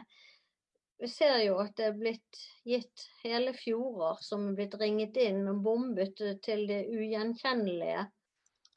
Vi 0.99 1.09
ser 1.13 1.39
jo 1.45 1.59
at 1.61 1.77
det 1.77 1.85
er 1.91 1.99
blitt 1.99 2.37
gitt 2.65 3.05
hele 3.21 3.53
fjorder 3.53 4.17
som 4.25 4.49
er 4.49 4.55
blitt 4.57 4.75
ringet 4.81 5.17
inn 5.21 5.49
og 5.53 5.61
bombet 5.67 6.17
til 6.43 6.67
det 6.71 6.87
ugjenkjennelige 6.89 8.03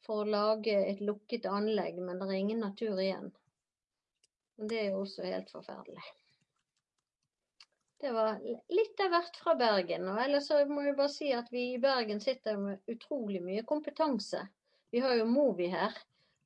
for 0.06 0.16
å 0.22 0.32
lage 0.36 0.76
et 0.90 1.00
lukket 1.00 1.46
anlegg, 1.48 1.96
men 2.04 2.20
det 2.20 2.28
er 2.28 2.42
ingen 2.42 2.64
natur 2.66 2.96
igjen. 3.00 3.32
Og 4.60 4.64
det 4.70 4.78
er 4.82 4.88
jo 4.92 5.02
også 5.06 5.22
helt 5.26 5.50
forferdelig. 5.56 6.04
Det 8.02 8.12
var 8.12 8.40
litt 8.74 9.02
av 9.04 9.12
hvert 9.14 9.36
fra 9.38 9.54
Bergen. 9.56 10.08
Og 10.10 10.20
ellers 10.24 10.48
så 10.50 10.56
må 10.66 10.82
jeg 10.88 10.96
bare 10.98 11.14
si 11.14 11.28
at 11.38 11.52
vi 11.54 11.68
i 11.76 11.82
Bergen 11.82 12.22
sitter 12.24 12.58
med 12.58 12.80
utrolig 12.90 13.42
mye 13.46 13.62
kompetanse. 13.70 14.42
Vi 14.90 15.04
har 15.04 15.20
jo 15.20 15.28
Movi 15.30 15.68
her. 15.70 15.94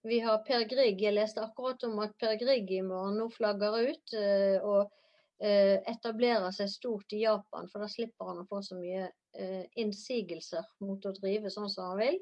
Vi 0.03 0.19
har 0.19 0.41
Per 0.43 0.65
Grieg. 0.69 0.99
Jeg 1.01 1.15
leste 1.15 1.45
akkurat 1.45 1.85
om 1.87 2.01
at 2.03 2.17
Per 2.19 2.35
Grieg 2.41 2.73
i 2.75 2.81
morgen 2.83 3.15
nå 3.21 3.29
flagger 3.31 3.77
ut 3.87 4.15
uh, 4.19 4.67
og 4.67 4.81
uh, 4.83 5.77
etablerer 5.93 6.51
seg 6.57 6.73
stort 6.73 7.15
i 7.15 7.23
Japan. 7.23 7.71
For 7.71 7.81
da 7.81 7.87
slipper 7.93 8.33
han 8.33 8.43
å 8.43 8.47
få 8.49 8.59
så 8.65 8.75
mye 8.81 9.07
uh, 9.07 9.63
innsigelser 9.79 10.67
mot 10.83 11.07
å 11.07 11.13
drive 11.15 11.53
sånn 11.53 11.71
som 11.71 11.93
han 11.93 12.01
vil. 12.03 12.19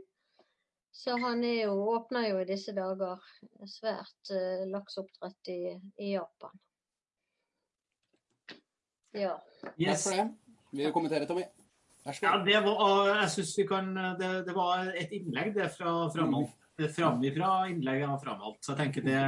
Så 0.93 1.17
han 1.17 1.41
jo, 1.41 1.73
åpner 1.95 2.29
jo 2.29 2.37
i 2.43 2.45
disse 2.53 2.77
dager 2.77 3.17
svært 3.65 4.29
lakseoppdrett 4.69 5.49
i, 5.49 5.61
i 6.05 6.11
Japan. 6.13 6.53
Ja. 9.13 9.35
Yes. 9.77 10.03
Takk 10.03 10.03
for 10.03 10.17
det. 10.17 10.25
Vil 10.73 10.89
du 10.89 10.95
kommentere, 10.95 11.27
Tommy? 11.29 11.45
Ja, 12.03 12.35
det 12.43 12.59
var, 12.65 13.13
jeg 13.21 13.29
synes 13.31 13.53
vi 13.57 13.65
kan, 13.67 13.93
det, 14.19 14.29
det, 14.47 14.55
var 14.55 14.89
et 14.99 15.11
innlegg 15.15 15.53
det 15.55 15.69
fra 15.71 15.93
Framhold. 16.11 16.49
Framifra 16.91 17.51
innlegget 17.71 18.09
av 18.09 18.17
Framhold. 18.23 18.57
Så 18.59 18.73
jeg 18.73 18.81
tenker 18.81 19.05
det, 19.05 19.19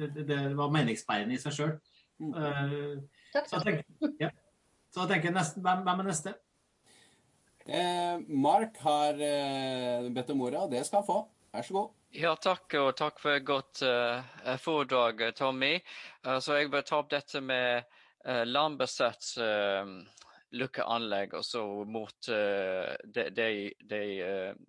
det, 0.00 0.24
det 0.26 0.40
var 0.58 0.72
meningsbærende 0.74 1.36
i 1.36 1.42
seg 1.42 1.54
sjøl. 1.54 1.76
Mm. 2.22 2.32
Uh, 2.32 2.96
så 3.34 3.60
jeg 3.60 3.66
tenker, 3.68 4.16
ja. 4.20 4.32
så 4.90 5.04
jeg 5.04 5.12
tenker 5.14 5.36
nesten, 5.36 5.62
hvem, 5.62 5.84
hvem 5.86 6.02
er 6.02 6.10
neste? 6.10 6.34
Eh, 7.66 8.18
Mark 8.26 8.78
har 8.82 9.20
eh, 9.22 10.10
bedt 10.10 10.30
om 10.34 10.42
ordet, 10.42 10.60
og 10.64 10.70
det 10.72 10.82
skal 10.86 11.02
han 11.02 11.06
få. 11.06 11.18
Vær 11.52 11.66
så 11.66 11.76
god. 11.76 11.90
Ja, 12.12 12.34
takk, 12.34 12.74
og 12.80 12.90
takk 12.98 13.20
for 13.22 13.36
et 13.36 13.44
godt 13.48 13.80
uh, 13.86 14.56
foredrag, 14.60 15.22
Tommy. 15.36 15.76
Uh, 16.26 16.38
så 16.44 16.58
jeg 16.58 16.72
bør 16.72 16.84
ta 16.84 16.98
opp 17.00 17.12
dette 17.12 17.40
med 17.40 17.86
eh, 18.24 18.44
landbasert 18.46 19.36
eh, 19.42 19.96
lukkeanlegg 20.52 21.32
og 21.36 21.44
så 21.44 21.62
mot 21.88 22.28
eh, 22.28 22.92
det, 23.04 23.30
det, 23.36 23.46
det, 23.88 24.02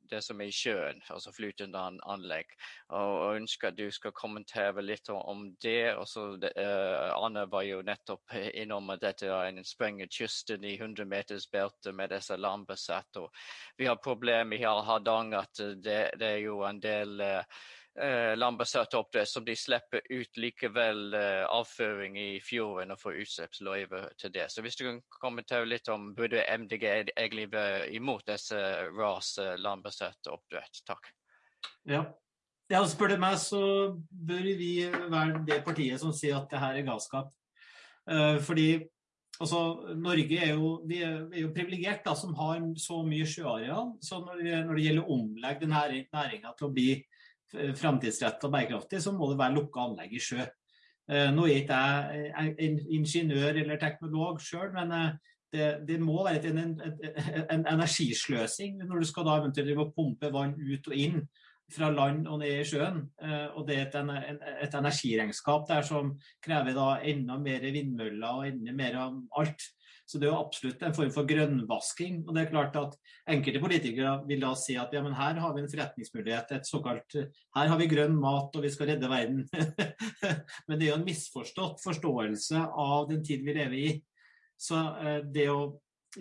det, 0.09 0.21
som 0.23 0.41
er 0.41 0.49
i 0.49 0.55
sjøen, 0.55 1.01
altså 1.11 1.33
flytende 1.35 1.81
anlegg. 2.09 2.53
Og, 2.95 3.35
ønsker 3.35 3.71
at 3.71 3.77
du 3.77 3.89
skal 3.91 4.15
kommentere 4.15 4.83
litt 4.85 5.09
om, 5.11 5.49
det. 5.61 5.95
og 5.97 6.07
så 6.07 6.27
eh, 6.53 7.11
Anne 7.17 7.45
var 7.51 7.67
jo 7.67 7.81
nettopp 7.85 8.35
innom 8.53 8.93
at 8.95 9.03
dette 9.03 9.27
er 9.27 9.51
en 9.51 9.63
sprenger 9.67 10.11
kysten 10.11 10.63
i 10.63 10.75
100 10.77 11.07
meters 11.09 11.49
belte 11.51 11.91
med 11.91 12.13
disse 12.15 12.37
landbasert. 12.39 13.19
Og 13.19 13.31
vi 13.77 13.89
har 13.89 14.01
problemer 14.03 14.57
i 14.57 14.63
Hardanger 14.63 15.43
at 15.43 15.63
det, 15.83 16.01
er 16.21 16.39
jo 16.45 16.61
en 16.67 16.79
del 16.83 17.19
eh, 17.23 17.63
eh, 18.01 18.37
landbasert 18.37 18.93
oppdrett 18.93 19.29
som 19.29 19.45
de 19.45 19.55
slipper 19.55 20.01
ut 20.09 20.37
likevel 20.37 21.13
eh, 21.13 21.43
avføring 21.45 22.17
i 22.19 22.39
fjorden 22.43 22.93
og 22.93 23.01
får 23.01 23.19
utslippsløyve 23.23 24.03
til 24.21 24.33
det. 24.33 24.47
Så 24.51 24.63
hvis 24.65 24.77
du 24.79 24.85
kan 24.87 25.01
kommentere 25.19 25.69
litt 25.69 25.89
om 25.93 26.11
burde 26.17 26.45
MDG 26.57 26.87
egentlig 27.15 27.49
være 27.53 27.91
imot 27.93 28.25
disse 28.29 28.59
ras 28.97 29.35
landbasert 29.61 30.31
oppdrett? 30.31 30.83
Takk. 30.87 31.11
Ja. 31.87 32.03
ja, 32.71 32.81
spør 32.87 33.13
du 33.13 33.19
meg, 33.21 33.37
så 33.39 33.61
bør 34.09 34.49
vi 34.59 34.73
være 34.89 35.43
det 35.47 35.61
partiet 35.65 36.01
som 36.01 36.15
sier 36.15 36.39
at 36.39 36.49
det 36.51 36.61
her 36.63 36.79
er 36.79 36.87
galskap. 36.87 37.31
Uh, 38.03 38.35
fordi 38.43 38.83
altså, 39.39 39.93
Norge 39.95 40.39
er 40.43 40.53
jo, 40.57 40.75
vi 40.87 40.99
jo 41.39 41.51
privilegert 41.55 42.07
som 42.19 42.33
har 42.35 42.59
så 42.79 42.99
mye 43.07 43.27
sjøareal. 43.27 43.93
Så 44.03 44.19
når, 44.25 44.43
når 44.67 44.75
det 44.75 44.85
gjelder 44.87 45.05
å 45.05 45.17
omlegge 45.17 45.69
næringa 45.71 46.55
til 46.57 46.67
å 46.67 46.73
bli 46.75 46.89
framtidsrettet 47.77 48.47
og 48.47 48.53
bærekraftig, 48.53 49.01
så 49.03 49.11
må 49.13 49.29
det 49.29 49.39
være 49.39 49.55
lukka 49.57 49.87
anlegg 49.87 50.15
i 50.17 50.21
sjø. 50.21 50.45
Eh, 51.11 51.29
nå 51.35 51.45
er 51.49 51.61
ikke 51.61 51.77
jeg 52.29 52.75
ingeniør 52.95 53.57
eller 53.59 53.79
teknolog 53.81 54.39
sjøl, 54.41 54.69
men 54.75 54.91
eh, 54.95 55.09
det, 55.53 55.65
det, 55.87 55.97
må 56.01 56.23
være 56.25 56.53
en, 56.53 56.61
en, 56.63 56.77
en, 57.51 57.65
energisløsing 57.73 58.79
når 58.87 59.03
du 59.03 59.09
skal 59.09 59.27
da 59.27 59.35
eventuelt 59.41 59.91
pumpe 59.95 60.31
vann 60.33 60.55
ut 60.55 60.87
og 60.87 60.95
inn 60.95 61.19
fra 61.73 61.89
land 61.91 62.27
og 62.29 62.39
ned 62.39 62.61
i 62.61 62.65
sjøen. 62.67 63.03
Eh, 63.21 63.45
og 63.51 63.67
det 63.67 63.81
er 63.81 63.99
et, 63.99 64.47
et 64.63 64.79
energiregnskap 64.79 65.67
der 65.69 65.83
som 65.87 66.15
krever 66.43 66.77
da 66.77 66.87
enda 67.11 67.37
mer 67.41 67.67
vindmøller 67.67 68.39
og 68.39 68.47
enda 68.47 68.75
mer 68.77 68.99
av 69.03 69.19
alt. 69.43 69.67
Så 70.05 70.19
det 70.19 70.27
er 70.27 70.33
jo 70.33 70.41
absolutt 70.41 70.81
en 70.83 70.95
form 70.95 71.11
for 71.15 71.27
grønnvasking. 71.27 72.23
Og 72.27 72.35
det 72.35 72.43
er 72.43 72.49
klart 72.51 72.75
at 72.79 72.97
enkelte 73.31 73.61
politikere 73.63 74.15
vil 74.27 74.43
da 74.43 74.51
si 74.59 74.75
at 74.79 74.91
ja, 74.93 75.03
men 75.05 75.15
her 75.15 75.39
har 75.39 75.53
vi 75.55 75.63
en 75.63 75.69
forretningsmulighet, 75.71 76.51
et 76.51 76.67
såkalt 76.69 77.15
Her 77.55 77.71
har 77.71 77.79
vi 77.79 77.89
grønn 77.91 78.17
mat, 78.19 78.51
og 78.53 78.65
vi 78.65 78.71
skal 78.73 78.91
redde 78.91 79.11
verden. 79.11 79.45
men 80.67 80.79
det 80.79 80.87
er 80.87 80.91
jo 80.91 80.99
en 80.99 81.07
misforstått 81.07 81.79
forståelse 81.83 82.67
av 82.83 83.07
den 83.11 83.23
tid 83.25 83.47
vi 83.47 83.55
lever 83.55 83.79
i. 83.79 83.95
Så 84.59 84.79
eh, 84.99 85.23
det 85.23 85.49
å 85.51 85.63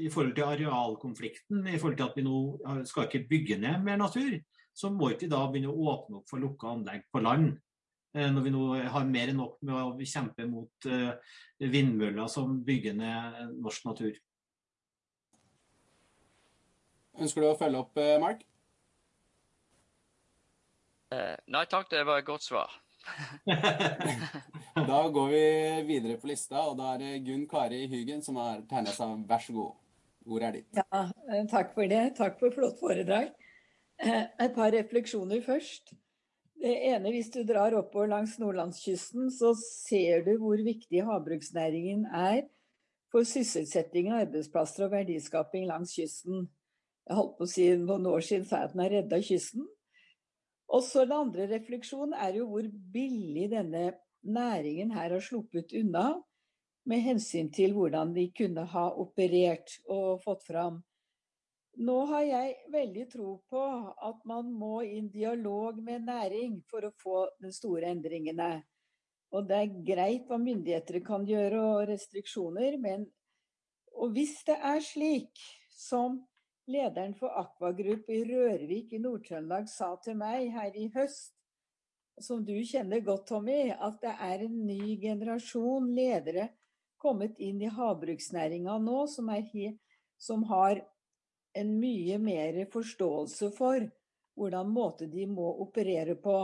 i 0.00 0.08
forhold 0.08 0.32
til 0.36 0.46
arealkonflikten, 0.48 1.66
i 1.68 1.76
forhold 1.76 1.98
til 1.98 2.06
at 2.06 2.14
vi 2.16 2.22
nå 2.24 2.84
skal 2.88 3.08
ikke 3.08 3.26
bygge 3.28 3.58
ned 3.60 3.82
mer 3.84 3.98
natur, 4.00 4.38
så 4.72 4.88
må 4.88 5.10
ikke 5.12 5.26
vi 5.26 5.32
da 5.34 5.42
begynne 5.50 5.72
å 5.72 5.90
åpne 5.92 6.20
opp 6.20 6.30
for 6.30 6.40
lukka 6.40 6.70
anlegg 6.72 7.04
på 7.12 7.20
land. 7.20 7.58
Eh, 8.12 8.28
når 8.28 8.44
vi 8.44 8.50
nå 8.52 8.66
har 8.92 9.08
mer 9.08 9.30
enn 9.32 9.38
nok 9.40 9.56
med 9.64 9.78
å 9.78 10.04
kjempe 10.04 10.44
mot 10.44 10.88
eh, 10.88 11.14
vindmøller 11.64 12.28
som 12.28 12.58
bygger 12.66 12.96
ned 12.98 13.54
norsk 13.64 13.86
natur. 13.88 14.18
Ønsker 17.16 17.44
du 17.44 17.48
å 17.48 17.56
følge 17.56 17.80
opp, 17.80 18.00
eh, 18.00 18.18
Mark? 18.20 18.48
nei 21.12 21.60
takk, 21.68 21.90
det 21.92 22.06
var 22.08 22.22
et 22.22 22.24
godt 22.24 22.40
svar. 22.40 22.70
da 24.88 25.00
går 25.12 25.26
vi 25.28 25.42
videre 25.84 26.16
på 26.16 26.30
lista, 26.30 26.62
og 26.70 26.78
da 26.78 26.94
er 26.94 27.02
det 27.02 27.10
Gunn 27.26 27.42
Kari 27.50 27.82
Hygen 27.90 28.24
som 28.24 28.38
har 28.40 28.62
tegna 28.70 28.94
seg. 28.96 29.26
Vær 29.28 29.44
så 29.44 29.56
god. 29.56 29.74
Ordet 30.24 30.46
er 30.48 30.56
ditt. 30.56 30.80
Ja, 30.80 31.02
takk 31.52 31.74
for 31.76 31.92
det. 31.92 32.00
Takk 32.16 32.40
for 32.40 32.56
flott 32.56 32.80
foredrag. 32.80 33.28
Et 34.00 34.56
par 34.56 34.72
refleksjoner 34.72 35.44
først. 35.44 35.92
Det 36.62 36.72
ene, 36.92 37.10
hvis 37.10 37.30
du 37.34 37.40
drar 37.42 37.74
oppover 37.74 38.06
langs 38.12 38.36
nordlandskysten, 38.38 39.32
så 39.34 39.50
ser 39.58 40.22
du 40.22 40.36
hvor 40.38 40.60
viktig 40.62 41.00
havbruksnæringen 41.02 42.04
er 42.06 42.44
for 43.10 43.26
sysselsetting, 43.26 44.12
arbeidsplasser 44.14 44.86
og 44.86 44.92
verdiskaping 44.94 45.66
langs 45.66 45.96
kysten. 45.98 46.44
Jeg 47.08 47.18
holdt 47.18 47.34
på 47.40 47.48
å 47.48 47.50
si 47.50 47.66
noen 47.80 48.06
år 48.06 48.22
siden 48.22 48.46
sa 48.46 48.60
jeg 48.60 48.70
at 48.70 48.76
den 48.76 48.84
har 48.84 48.94
redda 48.94 49.18
kysten. 49.26 49.66
Og 50.72 50.86
så 50.86 51.02
den 51.02 51.16
andre 51.16 51.48
refleksjonen 51.50 52.14
er 52.14 52.38
jo 52.38 52.46
hvor 52.52 52.70
billig 52.94 53.48
denne 53.50 53.82
næringen 54.22 54.94
her 54.94 55.16
har 55.16 55.26
sluppet 55.26 55.74
unna 55.82 56.12
med 56.86 57.02
hensyn 57.02 57.50
til 57.52 57.74
hvordan 57.74 58.14
de 58.14 58.28
kunne 58.38 58.68
ha 58.70 58.86
operert 59.02 59.80
og 59.90 60.22
fått 60.22 60.46
fram 60.46 60.78
nå 61.80 61.96
har 62.10 62.22
jeg 62.26 62.56
veldig 62.72 63.06
tro 63.12 63.30
på 63.50 63.62
at 64.08 64.20
man 64.28 64.50
må 64.52 64.82
i 64.84 65.00
dialog 65.12 65.78
med 65.82 66.04
næring 66.08 66.60
for 66.70 66.84
å 66.84 66.92
få 67.02 67.24
de 67.40 67.52
store 67.54 67.92
endringene. 67.94 68.52
Og 69.32 69.48
det 69.48 69.58
er 69.58 69.76
greit 69.86 70.28
hva 70.28 70.36
myndigheter 70.40 71.00
kan 71.04 71.24
gjøre 71.24 71.60
og 71.64 71.86
restriksjoner, 71.88 72.76
men 72.76 73.06
og 73.92 74.12
hvis 74.16 74.38
det 74.48 74.56
er 74.56 74.80
slik 74.84 75.40
som 75.76 76.20
lederen 76.70 77.14
for 77.18 77.32
Aquagroup 77.40 78.08
i 78.12 78.22
Rørvik 78.28 78.92
i 78.92 79.00
Nord-Trøndelag 79.02 79.68
sa 79.68 79.92
til 80.04 80.16
meg 80.20 80.52
her 80.54 80.76
i 80.78 80.88
høst, 80.94 81.34
som 82.20 82.44
du 82.44 82.54
kjenner 82.68 83.02
godt, 83.04 83.26
Tommy, 83.28 83.72
at 83.72 83.98
det 84.02 84.12
er 84.20 84.44
en 84.46 84.58
ny 84.66 84.96
generasjon 85.00 85.88
ledere 85.96 86.50
kommet 87.02 87.38
inn 87.42 87.62
i 87.64 87.70
havbruksnæringa 87.72 88.76
nå 88.84 89.06
som, 89.10 89.30
er, 89.32 89.74
som 90.20 90.44
har 90.52 90.84
en 91.54 91.72
mye 91.80 92.18
mer 92.18 92.64
forståelse 92.72 93.50
for 93.56 93.84
hvordan 94.38 94.70
måte 94.72 95.06
de 95.12 95.26
må 95.28 95.48
operere 95.64 96.16
på. 96.20 96.36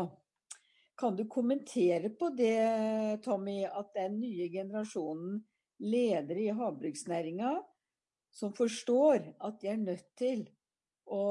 Kan 0.99 1.17
du 1.17 1.25
kommentere 1.31 2.11
på 2.11 2.31
det, 2.37 3.23
Tommy, 3.25 3.63
at 3.65 3.95
den 3.95 4.19
nye 4.21 4.49
generasjonen 4.51 5.39
ledere 5.79 6.49
i 6.49 6.55
havbruksnæringa 6.55 7.53
som 8.35 8.53
forstår 8.55 9.33
at 9.39 9.61
de 9.63 9.71
er 9.71 9.81
nødt 9.81 10.09
til 10.19 10.45
å, 11.07 11.23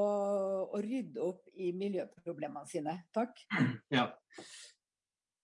å 0.72 0.80
rydde 0.82 1.22
opp 1.22 1.44
i 1.54 1.72
miljøproblemene 1.76 2.68
sine? 2.70 3.00
Takk. 3.14 3.44
Ja. 3.98 4.10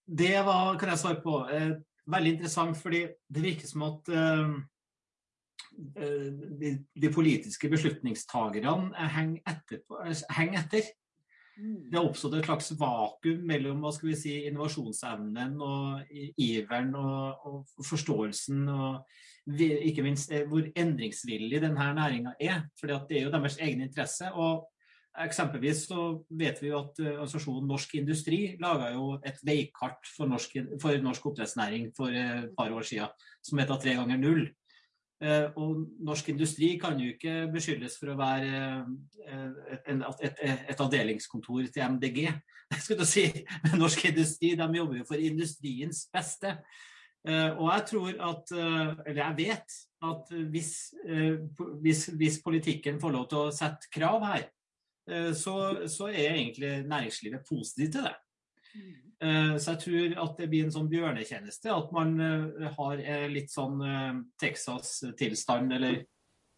Det 0.05 0.35
var, 0.45 0.75
kan 0.77 0.91
jeg 0.91 1.01
svare 1.01 1.21
på. 1.23 1.39
Eh, 1.49 1.71
veldig 2.13 2.33
interessant, 2.35 2.77
fordi 2.77 3.07
det 3.25 3.41
virker 3.41 3.69
som 3.69 3.85
at 3.87 4.11
eh, 4.13 4.51
de, 5.75 6.71
de, 6.95 7.09
politiske 7.13 7.69
beslutningstagerne 7.71 9.09
henger 9.15 9.41
etter. 9.51 9.81
Etter. 10.61 10.93
Mm. 11.55 11.89
Det 11.89 11.95
har 11.95 12.07
oppstått 12.09 12.33
et 12.35 12.47
slags 12.49 12.73
vakuum 12.75 13.45
mellom 13.47 13.83
hva 13.83 13.91
skal 13.95 14.09
vi 14.09 14.17
si, 14.19 14.33
innovasjonsevnen 14.49 15.55
og 15.63 16.17
iveren 16.43 16.91
og, 16.99 17.47
og 17.47 17.85
forståelsen, 17.87 18.65
og 18.67 19.05
ikke 19.63 20.03
minst 20.03 20.33
eh, 20.33 20.43
hvor 20.49 20.67
endringsvillig 20.75 21.61
denne 21.63 21.91
næringa 21.95 22.35
er. 22.39 22.65
For 22.79 22.91
det 22.91 23.19
er 23.19 23.27
jo 23.27 23.35
deres 23.35 23.59
egen 23.63 23.85
interesse. 23.85 24.31
og 24.33 24.65
Eksempelvis 25.15 25.85
så 25.87 26.09
vet 26.27 26.59
vi 26.59 26.73
jo 26.73 26.81
at 26.81 26.99
eh, 26.99 27.13
organisasjonen 27.13 27.69
Norsk 27.71 27.95
Industri 28.01 28.39
laga 28.59 28.91
jo 28.97 29.13
et 29.23 29.39
veikart 29.47 30.11
for 30.17 30.27
norsk, 30.27 30.57
for 30.81 30.99
norsk 30.99 31.31
oppdrettsnæring 31.31 31.93
for 31.95 32.11
et 32.11 32.51
par 32.57 32.73
år 32.75 32.83
siden, 32.83 33.15
som 33.43 33.63
heter 33.63 33.79
Tre 33.79 33.95
ganger 34.01 34.19
null. 34.19 34.45
Eh, 35.23 35.45
og 35.55 35.85
norsk 36.03 36.29
industri 36.33 36.73
kan 36.81 36.97
jo 36.99 37.13
ikke 37.13 37.45
beskyldes 37.53 37.93
for 37.99 38.11
å 38.11 38.17
være 38.19 38.49
eh, 39.23 39.77
et, 39.77 39.87
et, 40.27 40.41
et 40.73 40.83
avdelingskontor 40.83 41.69
til 41.71 41.95
MDG. 41.95 42.25
Skulle 42.83 43.07
si. 43.07 43.29
Men 43.63 43.79
norsk 43.79 44.09
industri 44.11 44.55
de 44.59 44.67
jobber 44.79 44.99
jo 44.99 45.07
for 45.07 45.23
industriens 45.23 46.03
beste. 46.11 46.57
Eh, 47.25 47.47
og 47.53 47.69
jeg 47.71 47.85
tror 47.93 48.19
at, 48.31 48.51
eller 49.07 49.21
jeg 49.21 49.37
vet, 49.39 49.79
at 50.05 50.35
hvis, 50.51 50.73
hvis, 51.81 52.03
hvis 52.19 52.41
politikken 52.43 52.99
får 53.01 53.15
lov 53.15 53.29
til 53.31 53.39
å 53.41 53.55
sette 53.55 53.89
krav 53.93 54.27
her, 54.27 54.43
så, 55.37 55.55
så 55.89 56.07
er 56.09 56.35
egentlig 56.35 56.69
næringslivet 56.89 57.45
positivt 57.45 57.91
til 57.93 58.05
det. 58.05 58.13
Eh, 59.23 59.55
så 59.57 59.75
jeg 59.75 59.81
tror 59.85 60.17
at 60.25 60.39
det 60.41 60.49
blir 60.51 60.65
en 60.65 60.73
sånn 60.75 60.89
bjørnetjeneste 60.91 61.71
at 61.71 61.91
man 61.95 62.17
eh, 62.19 62.65
har 62.75 62.99
eh, 62.99 63.27
litt 63.31 63.53
sånn 63.53 63.79
Texas-tilstand, 64.41 65.71
eller 65.77 66.01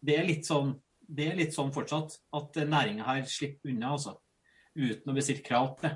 det 0.02 0.18
er 0.18 0.32
sånn 0.46 0.74
det 1.08 1.24
er 1.30 1.38
litt 1.38 1.54
sånn 1.56 1.70
fortsatt 1.72 2.18
at 2.36 2.58
næringa 2.68 3.06
her 3.06 3.22
slipper 3.24 3.70
unna, 3.72 3.94
altså. 3.94 4.18
Uten 4.76 5.08
å 5.08 5.14
bli 5.16 5.22
stilt 5.24 5.40
krav 5.46 5.70
til. 5.80 5.94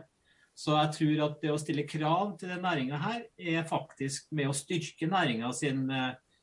Så 0.56 0.72
jeg 0.78 0.94
tror 0.96 1.20
at 1.26 1.34
det 1.42 1.50
å 1.52 1.58
stille 1.60 1.84
krav 1.84 2.30
til 2.40 2.48
den 2.48 2.64
næringa 2.64 3.00
her, 3.02 3.18
er 3.36 3.66
faktisk 3.68 4.32
med 4.32 4.48
å 4.48 4.56
styrke 4.56 5.10
næringa 5.12 5.52
sin, 5.52 5.84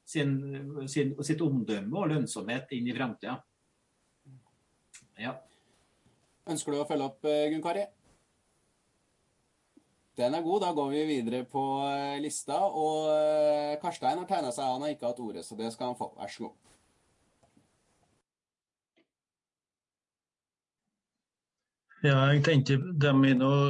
sin, 0.05 0.35
sin, 0.85 1.15
sitt 1.25 1.41
omdømme 1.41 1.97
og 1.97 2.13
lønnsomhet 2.13 2.69
inn 2.77 2.91
i 2.91 2.93
framtida. 2.93 3.39
Ja. 5.17 5.33
Ønsker 6.45 6.77
du 6.77 6.83
å 6.83 6.87
følge 6.89 7.09
opp, 7.09 7.25
Gunn 7.25 7.65
Kari? 7.65 7.89
Den 10.19 10.35
er 10.35 10.43
god. 10.43 10.61
Da 10.61 10.71
går 10.75 10.89
vi 10.91 11.03
videre 11.07 11.43
på 11.47 11.61
eh, 11.87 12.17
lista. 12.21 12.57
Og 12.67 13.07
eh, 13.13 13.77
Karstein 13.81 14.19
har 14.19 14.27
tegna 14.27 14.51
seg. 14.51 14.67
Han 14.67 14.83
har 14.83 14.95
ikke 14.95 15.07
hatt 15.11 15.21
ordet, 15.23 15.45
så 15.47 15.55
det 15.59 15.71
skal 15.73 15.93
han 15.93 15.99
få. 15.99 16.11
Vær 16.19 16.33
så 16.33 16.47
god. 16.47 16.57
Ja, 22.03 22.17
jeg 22.31 22.43
tenker 22.47 22.83
det 22.95 23.09
er 23.11 23.39
noe 23.39 23.63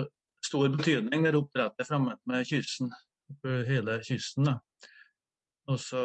stor 0.46 0.68
betydning 0.70 1.24
der 1.26 1.38
oppdrettet 1.40 1.88
fremmed 1.90 2.20
med 2.30 2.46
kysten, 2.46 2.92
hele 3.44 3.96
kysten. 4.06 4.46
da. 4.46 4.60
Og 5.70 5.80
så 5.80 6.02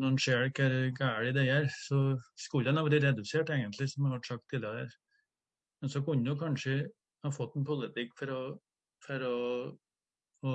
Når 0.00 0.08
en 0.08 0.18
ser 0.18 0.50
hvor 0.56 0.74
galt 0.96 1.34
det 1.36 1.48
er, 1.48 1.68
så 1.68 2.18
skulle 2.36 2.68
den 2.68 2.76
ha 2.76 2.84
vært 2.84 3.04
redusert, 3.04 3.50
egentlig, 3.50 3.88
som 3.90 4.04
jeg 4.04 4.12
har 4.12 4.20
sagt 4.24 4.44
tidligere. 4.52 4.90
Men 5.80 5.90
så 5.90 6.00
kunne 6.04 6.24
du 6.24 6.36
kanskje 6.36 6.76
ha 7.24 7.30
fått 7.30 7.56
en 7.56 7.64
politikk 7.64 8.12
for 8.18 8.32
å 8.32 8.42
for 9.02 9.26
å, 9.26 9.38
å 10.46 10.54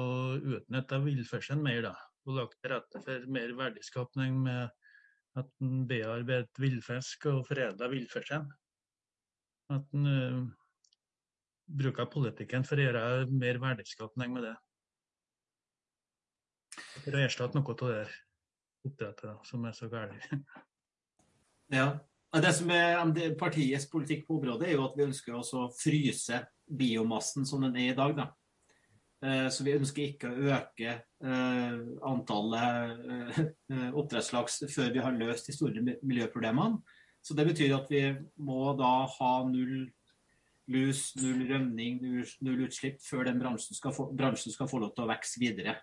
utnytte 0.57 1.01
villfisken 1.03 1.63
mer. 1.63 1.81
da, 1.89 1.95
Og 2.27 2.37
lagt 2.39 2.59
til 2.61 2.73
rette 2.73 3.01
for 3.03 3.25
mer 3.31 3.55
verdiskapning 3.57 4.37
med 4.45 4.69
at 5.37 5.49
en 5.61 5.83
bearbeider 5.89 6.47
villfisk 6.59 7.27
og 7.31 7.43
foredler 7.49 7.91
villfisken. 7.93 8.47
At 9.73 9.93
en 9.93 10.07
uh, 10.07 10.39
bruker 11.67 12.07
politikken 12.09 12.65
for 12.65 12.79
å 12.79 12.87
gjøre 12.87 13.03
mer 13.31 13.59
verdiskapning 13.61 14.33
med 14.33 14.47
det. 14.47 14.55
For 17.03 17.15
å 17.15 17.21
erstatte 17.21 17.59
noe 17.59 17.75
av 17.75 17.91
det 17.91 18.05
oppdrettet 18.87 19.49
som 19.49 19.65
er 19.67 19.77
så 19.77 19.91
galt. 19.91 20.31
Ja. 21.67 21.97
Det 22.31 22.51
som 22.55 22.69
er 22.71 23.33
partiets 23.39 23.89
politikk 23.91 24.21
på 24.27 24.37
området, 24.37 24.69
er 24.69 24.77
jo 24.77 24.85
at 24.85 24.93
vi 24.95 25.03
ønsker 25.03 25.35
å 25.35 25.65
fryse 25.75 26.37
biomassen 26.63 27.43
som 27.47 27.65
den 27.65 27.75
er 27.75 27.89
i 27.91 27.97
dag. 27.97 28.13
Da. 28.15 28.27
Eh, 29.25 29.47
så 29.49 29.65
vi 29.65 29.73
ønsker 29.73 30.11
ikke 30.11 30.29
å 30.29 30.49
øke 30.53 30.91
eh, 30.93 31.77
antallet 32.05 33.07
eh, 33.09 33.87
oppdrettslaks 33.97 34.59
før 34.69 34.91
vi 34.93 35.01
har 35.01 35.17
løst 35.17 35.49
de 35.49 35.55
store 35.55 35.81
miljøproblemene. 35.81 36.77
Så 37.25 37.33
det 37.35 37.47
betyr 37.49 37.73
at 37.75 37.89
vi 37.89 38.03
må 38.45 38.75
da 38.77 38.91
ha 39.09 39.31
null 39.49 39.87
lus, 40.71 41.09
null 41.17 41.47
rømning, 41.49 41.97
null 42.45 42.65
utslipp 42.67 43.01
før 43.03 43.25
den 43.27 43.41
bransjen 43.41 43.75
skal, 43.75 43.95
få, 43.95 44.11
bransjen 44.15 44.53
skal 44.53 44.69
få 44.69 44.83
lov 44.83 44.93
til 44.93 45.07
å 45.07 45.09
vokse 45.09 45.41
videre. 45.41 45.75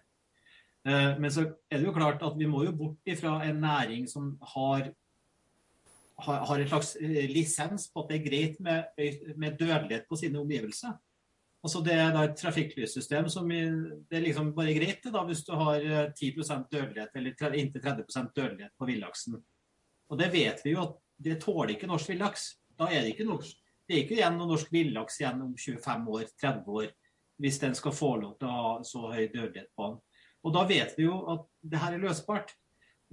Men 0.85 1.33
så 1.33 1.47
er 1.73 1.81
det 1.81 1.87
jo 1.87 1.95
klart 1.97 2.21
at 2.25 2.37
vi 2.37 2.49
må 2.49 2.61
jo 2.67 2.75
bort 2.77 3.09
ifra 3.09 3.39
en 3.47 3.63
næring 3.65 4.05
som 4.09 4.35
har 4.55 4.91
har 6.25 6.61
en 6.61 6.69
slags 6.69 6.93
lisens 7.33 7.89
på 7.91 8.05
at 8.05 8.13
det 8.13 8.19
er 8.19 8.27
greit 8.29 8.61
med, 8.63 8.85
med 9.41 9.57
dødelighet 9.59 10.05
på 10.09 10.21
sine 10.21 10.39
omgivelser. 10.41 10.93
Altså 11.65 11.81
Det 11.81 11.95
er 11.97 12.17
et 12.21 12.37
trafikklyssystem 12.37 13.29
som 13.33 13.49
det 13.49 14.19
er 14.19 14.25
liksom 14.27 14.51
bare 14.57 14.75
greit 14.77 15.07
da, 15.09 15.23
hvis 15.25 15.45
du 15.47 15.55
har 15.57 15.81
10 16.13 16.29
eh, 16.29 16.65
dødelighet 16.71 17.15
eller 17.17 17.57
inntil 17.57 17.81
30% 17.81 18.35
dødelighet 18.37 18.75
på 18.79 18.89
villaksen. 18.91 19.39
Og 20.11 20.19
det 20.21 20.29
vet 20.35 20.61
vi 20.65 20.75
jo 20.75 20.83
at 20.83 20.99
det 21.25 21.39
tåler 21.41 21.73
ikke 21.75 21.89
norsk 21.89 22.11
villaks. 22.13 22.51
Da 22.77 22.91
er 22.91 23.01
det 23.01 23.15
ikke 23.15 23.29
norsk. 23.29 23.57
Det 23.89 23.97
er 23.97 24.03
ikke 24.05 24.19
igjen 24.19 24.37
noe 24.37 24.51
norsk 24.51 24.69
villaks 24.73 25.17
igjen 25.21 25.41
om 25.45 25.55
25 25.57 26.11
år, 26.13 26.27
30 26.43 26.77
år, 26.83 26.91
hvis 27.41 27.61
den 27.63 27.79
skal 27.79 27.97
få 27.97 28.11
lov 28.21 28.37
til 28.41 28.51
å 28.51 28.59
ha 28.59 28.75
så 28.85 29.07
høy 29.15 29.25
dødelighet 29.33 29.73
på 29.77 29.89
den. 29.89 29.99
Og 30.45 30.53
da 30.53 30.67
vet 30.69 30.93
vi 30.99 31.09
jo 31.09 31.17
at 31.33 31.49
det 31.65 31.81
her 31.81 31.97
er 31.97 32.05
løsbart 32.05 32.53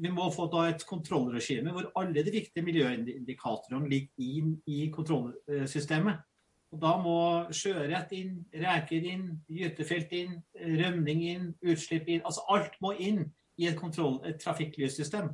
vi 0.01 0.09
må 0.09 0.27
få 0.33 0.47
da 0.51 0.65
et 0.71 0.83
kontrollregime 0.87 1.73
hvor 1.75 1.91
alle 1.99 2.23
de 2.25 2.33
viktige 2.33 2.65
miljøindikatorene 2.65 3.89
ligger 3.91 4.23
inn 4.39 4.53
i 4.65 4.87
kontrollsystemet. 4.93 6.23
Og 6.71 6.79
Da 6.79 6.95
må 7.03 7.17
sjøørret 7.51 8.13
inn, 8.15 8.37
reker 8.55 9.07
inn, 9.11 9.25
gytefelt 9.51 10.13
inn, 10.15 10.37
rømning 10.55 11.23
inn, 11.27 11.49
utslipp 11.67 12.07
inn. 12.07 12.23
Altså 12.23 12.45
alt 12.53 12.77
må 12.83 12.93
inn 12.95 13.25
i 13.59 13.67
et, 13.67 13.75
kontroll, 13.79 14.21
et 14.25 14.39
trafikklyssystem, 14.39 15.27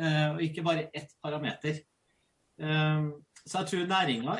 eh, 0.00 0.26
og 0.34 0.42
ikke 0.42 0.64
bare 0.66 0.88
ett 0.92 1.14
parameter. 1.22 1.78
Eh, 2.58 3.06
så 3.44 3.62
jeg 3.62 3.70
tror 3.70 3.86
næringa 3.92 4.36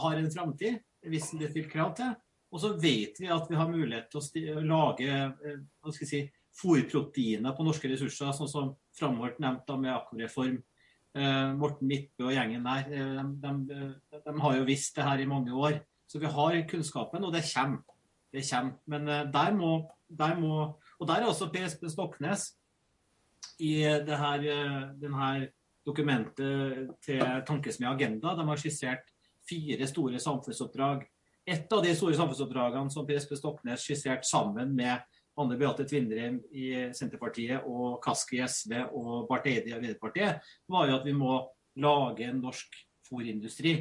har 0.00 0.16
en 0.16 0.32
framtid, 0.32 0.80
hvis 1.04 1.30
det 1.36 1.52
stilt 1.52 1.72
krav 1.72 1.94
til. 1.96 2.16
Og 2.50 2.60
så 2.60 2.72
vet 2.82 3.20
vi 3.20 3.28
at 3.30 3.46
vi 3.50 3.58
har 3.58 3.70
mulighet 3.70 4.10
til 4.10 4.56
å 4.56 4.64
lage 4.64 5.06
eh, 5.06 5.60
hva 5.80 5.92
skal 5.92 6.06
jeg 6.06 6.10
si, 6.10 6.22
fôrproteiner 6.60 7.54
på 7.54 7.64
norske 7.64 7.88
ressurser, 7.92 8.32
sånn 8.34 8.50
som 8.50 8.72
framholdt 8.98 9.38
nevnt 9.42 9.70
med 9.78 9.92
Akvareform. 9.94 10.58
Eh, 11.10 11.52
Morten 11.58 11.88
Midtbø 11.90 12.28
og 12.28 12.36
gjengen 12.36 12.66
der, 12.68 12.84
de, 12.86 13.50
de, 13.66 14.20
de, 14.22 14.34
har 14.44 14.56
jo 14.60 14.66
visst 14.68 14.94
det 14.94 15.06
her 15.06 15.18
i 15.18 15.26
mange 15.26 15.54
år. 15.54 15.80
Så 16.06 16.20
vi 16.22 16.30
har 16.30 16.58
kunnskapen, 16.70 17.24
og 17.24 17.34
det 17.34 17.42
kommer. 17.50 17.82
Det 18.30 18.44
kommer. 18.46 18.76
Men 18.86 19.08
eh, 19.08 19.26
der 19.32 19.54
må, 19.56 19.90
der 20.06 20.38
må 20.38 20.78
Og 21.00 21.08
der 21.08 21.14
er 21.14 21.26
også 21.26 21.48
Per 21.50 21.64
Espen 21.64 21.90
Stoknes 21.90 22.52
i 23.58 23.82
det 24.06 24.18
her, 24.18 24.44
eh, 24.44 24.90
den 25.00 25.14
her 25.14 25.46
dokumentet 25.86 26.90
til 27.02 27.22
Tankesmia 27.46 27.94
Agenda. 27.94 28.36
De 28.36 28.46
har 28.46 28.56
skissert 28.56 29.08
fire 29.48 29.86
store 29.86 30.18
samfunnsoppdrag. 30.18 31.06
Et 31.46 31.72
av 31.72 31.82
de 31.82 31.94
store 31.96 32.14
samfunnsoppdragene 32.14 32.92
som 32.92 33.06
Per 33.06 33.16
Espen 33.16 33.40
Stoknes 33.40 33.82
skisserte 33.82 34.28
sammen 34.28 34.76
med 34.76 35.00
Anne 35.38 35.56
Beate 35.56 35.86
Tvindrem 35.88 36.40
i 36.52 36.72
Senterpartiet 36.96 37.66
og 37.68 38.00
Kaski 38.04 38.40
i 38.40 38.44
SV 38.48 38.74
og 38.88 39.28
Barth 39.28 39.48
Eide 39.48 39.70
i 39.70 39.74
Arbeiderpartiet, 39.76 40.42
var 40.68 40.90
jo 40.90 40.98
at 40.98 41.06
vi 41.06 41.14
må 41.16 41.38
lage 41.80 42.26
en 42.26 42.42
norsk 42.42 42.76
fôrindustri 43.06 43.74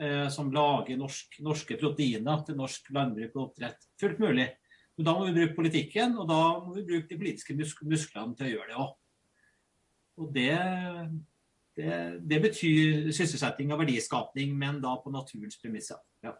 eh, 0.00 0.28
som 0.32 0.52
lager 0.54 0.98
norsk, 1.00 1.40
norske 1.44 1.78
proteiner 1.80 2.44
til 2.46 2.58
norsk 2.58 2.92
landbruk 2.94 3.34
og 3.34 3.48
oppdrett. 3.48 3.88
Fullt 4.00 4.22
mulig. 4.22 4.48
Men 4.96 5.08
da 5.08 5.14
må 5.16 5.26
vi 5.26 5.36
bruke 5.40 5.58
politikken, 5.58 6.18
og 6.22 6.28
da 6.30 6.40
må 6.62 6.74
vi 6.76 6.86
bruke 6.86 7.10
de 7.10 7.18
politiske 7.18 7.56
musk 7.58 7.82
musklene 7.90 8.36
til 8.38 8.46
å 8.46 8.52
gjøre 8.52 8.70
det 8.70 8.80
òg. 8.84 8.92
Og 10.22 10.28
det, 10.30 10.52
det, 11.74 11.94
det, 12.22 12.38
betyr 12.44 13.10
sysselsetting 13.10 13.72
og 13.74 13.82
verdiskapning, 13.82 14.54
men 14.58 14.78
da 14.82 14.94
på 15.02 15.10
naturens 15.10 15.58
premisser. 15.58 15.98
Ja. 16.22 16.36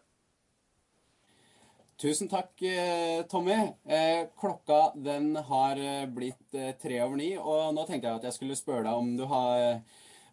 Tusen 1.95 2.27
takk, 2.27 2.61
eh, 2.61 3.21
Tommy. 3.23 3.53
Eh, 3.87 4.27
klokka 4.37 4.91
den 4.95 5.35
har 5.35 5.77
eh, 5.79 6.05
blitt 6.05 6.55
tre 6.81 6.97
over 7.01 7.15
ni, 7.15 7.29
og 7.39 7.71
nå 7.71 7.85
tenkte 7.87 8.09
jeg 8.09 8.19
at 8.19 8.25
jeg 8.27 8.35
skulle 8.35 8.57
spørre 8.59 8.83
deg 8.83 8.99
om 8.99 9.13
du 9.15 9.23
har 9.31 9.79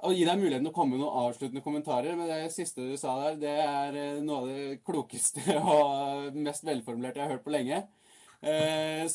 å 0.02 0.10
gi 0.10 0.24
deg 0.26 0.40
muligheten 0.40 0.66
å 0.66 0.72
komme 0.74 0.96
med 0.96 1.04
noen 1.04 1.28
avsluttende 1.28 1.62
kommentarer. 1.62 2.16
Men 2.18 2.26
det 2.26 2.50
siste 2.50 2.82
du 2.82 2.96
sa 2.98 3.14
der, 3.20 3.36
det 3.38 3.52
er 3.62 4.24
noe 4.26 4.40
av 4.40 4.48
det 4.50 4.80
klokeste 4.82 5.54
og 5.76 6.34
mest 6.34 6.66
velformulerte 6.66 7.22
jeg 7.22 7.28
har 7.28 7.36
hørt 7.36 7.44
på 7.46 7.54
lenge. 7.54 7.84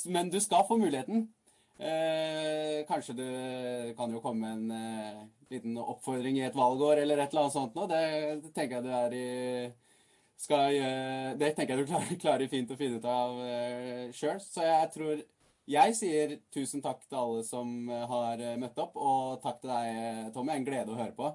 Men 0.07 0.31
du 0.31 0.39
skal 0.39 0.63
få 0.69 0.77
muligheten. 0.79 1.25
Kanskje 2.87 3.17
du 3.17 3.25
kan 3.97 4.15
jo 4.15 4.23
komme 4.23 4.53
med 4.55 4.71
en 4.71 5.27
liten 5.51 5.75
oppfordring 5.83 6.39
i 6.39 6.47
et 6.47 6.55
valgår 6.55 7.03
eller 7.03 7.19
et 7.19 7.35
eller 7.35 7.43
annet 7.43 7.57
sånt 7.57 7.75
nå. 7.75 7.89
Det 7.91 8.53
tenker 8.55 8.79
jeg 8.79 8.87
du 8.87 8.95
er 8.95 9.17
i 9.19 9.27
skal 10.37 10.75
Det 11.39 11.49
tenker 11.57 11.73
jeg 11.73 11.85
du 11.85 11.89
klarer, 11.89 12.19
klarer 12.23 12.51
fint 12.51 12.69
å 12.71 12.77
finne 12.77 13.01
ut 13.01 13.09
av 13.09 13.39
uh, 13.41 14.03
sjøl. 14.13 14.37
Så 14.43 14.65
jeg 14.65 14.91
tror 14.93 15.25
jeg 15.67 15.95
sier 15.97 16.37
tusen 16.55 16.79
takk 16.83 17.01
til 17.09 17.19
alle 17.19 17.41
som 17.43 17.89
eh, 17.91 18.05
har 18.07 18.39
eh, 18.39 18.55
møtt 18.59 18.77
opp, 18.79 18.93
og 18.95 19.41
takk 19.43 19.59
til 19.59 19.73
deg, 19.73 20.29
Tommy. 20.35 20.53
En 20.55 20.67
glede 20.67 20.93
å 20.93 20.99
høre 20.99 21.15
på. 21.17 21.33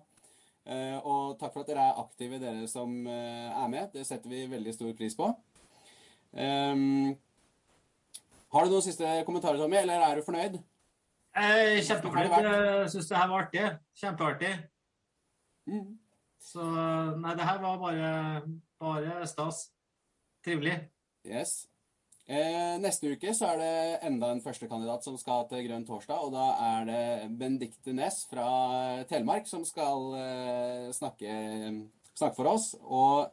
Uh, 0.63 0.97
og 1.03 1.23
takk 1.41 1.51
for 1.51 1.65
at 1.65 1.73
dere 1.73 1.85
er 1.91 1.99
aktive, 1.99 2.39
dere 2.39 2.69
som 2.71 2.95
uh, 3.05 3.51
er 3.51 3.69
med. 3.69 3.91
Det 3.93 4.07
setter 4.07 4.31
vi 4.31 4.45
veldig 4.49 4.73
stor 4.77 4.93
pris 4.97 5.17
på. 5.19 5.27
Um, 6.33 7.11
har 8.55 8.65
du 8.65 8.73
noen 8.73 8.85
siste 8.87 9.11
kommentarer, 9.27 9.59
Tommy, 9.61 9.81
eller 9.83 10.07
er 10.07 10.17
du 10.21 10.25
fornøyd? 10.25 10.57
Jeg 11.35 11.67
er 11.67 11.85
kjempefornøyd. 11.91 12.47
Jeg 12.47 12.93
syns 12.95 13.11
det 13.11 13.19
her 13.19 13.29
var 13.33 13.45
artig. 13.45 13.67
Kjempeartig. 14.01 14.53
Mm. 15.69 15.87
Så 16.41 16.65
nei, 17.19 17.37
det 17.37 17.51
her 17.51 17.61
var 17.67 17.83
bare 17.83 18.09
bare 18.83 19.27
stas. 19.31 19.69
Trivelig. 20.43 20.75
Yes. 21.27 21.63
Eh, 22.27 22.79
neste 22.83 23.13
uke 23.13 23.33
så 23.35 23.51
er 23.53 23.61
det 23.61 23.75
enda 24.07 24.31
en 24.33 24.43
førstekandidat 24.43 25.05
som 25.07 25.19
skal 25.19 25.47
til 25.51 25.67
Grønn 25.67 25.87
torsdag. 25.87 26.23
Og 26.23 26.35
da 26.35 26.49
er 26.69 26.89
det 26.89 27.31
Benedicte 27.39 27.95
Næss 27.95 28.25
fra 28.31 28.49
Telemark 29.11 29.47
som 29.51 29.67
skal 29.67 30.09
eh, 30.19 30.89
snakke, 30.95 31.37
snakke, 32.15 32.37
for 32.39 32.51
oss. 32.55 32.73
Og 32.83 33.31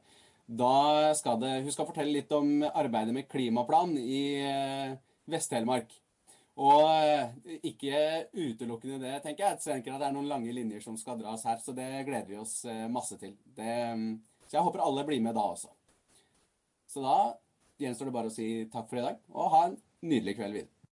da 0.49 1.13
skal 1.17 1.41
det 1.41 1.61
Hun 1.63 1.73
skal 1.73 1.89
fortelle 1.89 2.15
litt 2.17 2.31
om 2.33 2.63
arbeidet 2.69 3.13
med 3.13 3.29
klimaplan 3.29 3.97
i 4.01 4.23
eh, 4.41 4.97
Vest-Telemark. 5.29 5.93
Og 6.59 6.89
eh, 6.91 7.59
ikke 7.69 7.99
utelukkende 8.35 8.99
det, 9.05 9.19
tenker 9.23 9.45
jeg. 9.45 9.59
Jeg 9.59 9.63
tenker 9.63 9.95
at 9.95 10.01
det 10.01 10.09
er 10.09 10.17
noen 10.17 10.29
lange 10.29 10.53
linjer 10.53 10.83
som 10.83 10.97
skal 10.99 11.21
dras 11.21 11.45
her, 11.47 11.61
så 11.63 11.73
det 11.77 11.87
gleder 12.09 12.33
vi 12.33 12.41
oss 12.41 12.65
eh, 12.67 12.89
masse 12.91 13.15
til. 13.21 13.37
Det 13.55 13.77
så 14.49 14.57
jeg 14.57 14.65
håper 14.65 14.81
alle 14.81 15.05
blir 15.05 15.21
med 15.21 15.37
da 15.37 15.45
også. 15.51 15.69
Så 16.89 17.03
da 17.05 17.17
gjenstår 17.79 18.09
det 18.09 18.15
bare 18.15 18.31
å 18.31 18.33
si 18.33 18.47
takk 18.73 18.89
for 18.89 18.97
i 18.97 19.05
dag, 19.05 19.19
og 19.29 19.53
ha 19.53 19.61
en 19.67 19.77
nydelig 20.01 20.39
kveld 20.39 20.57
videre. 20.57 20.78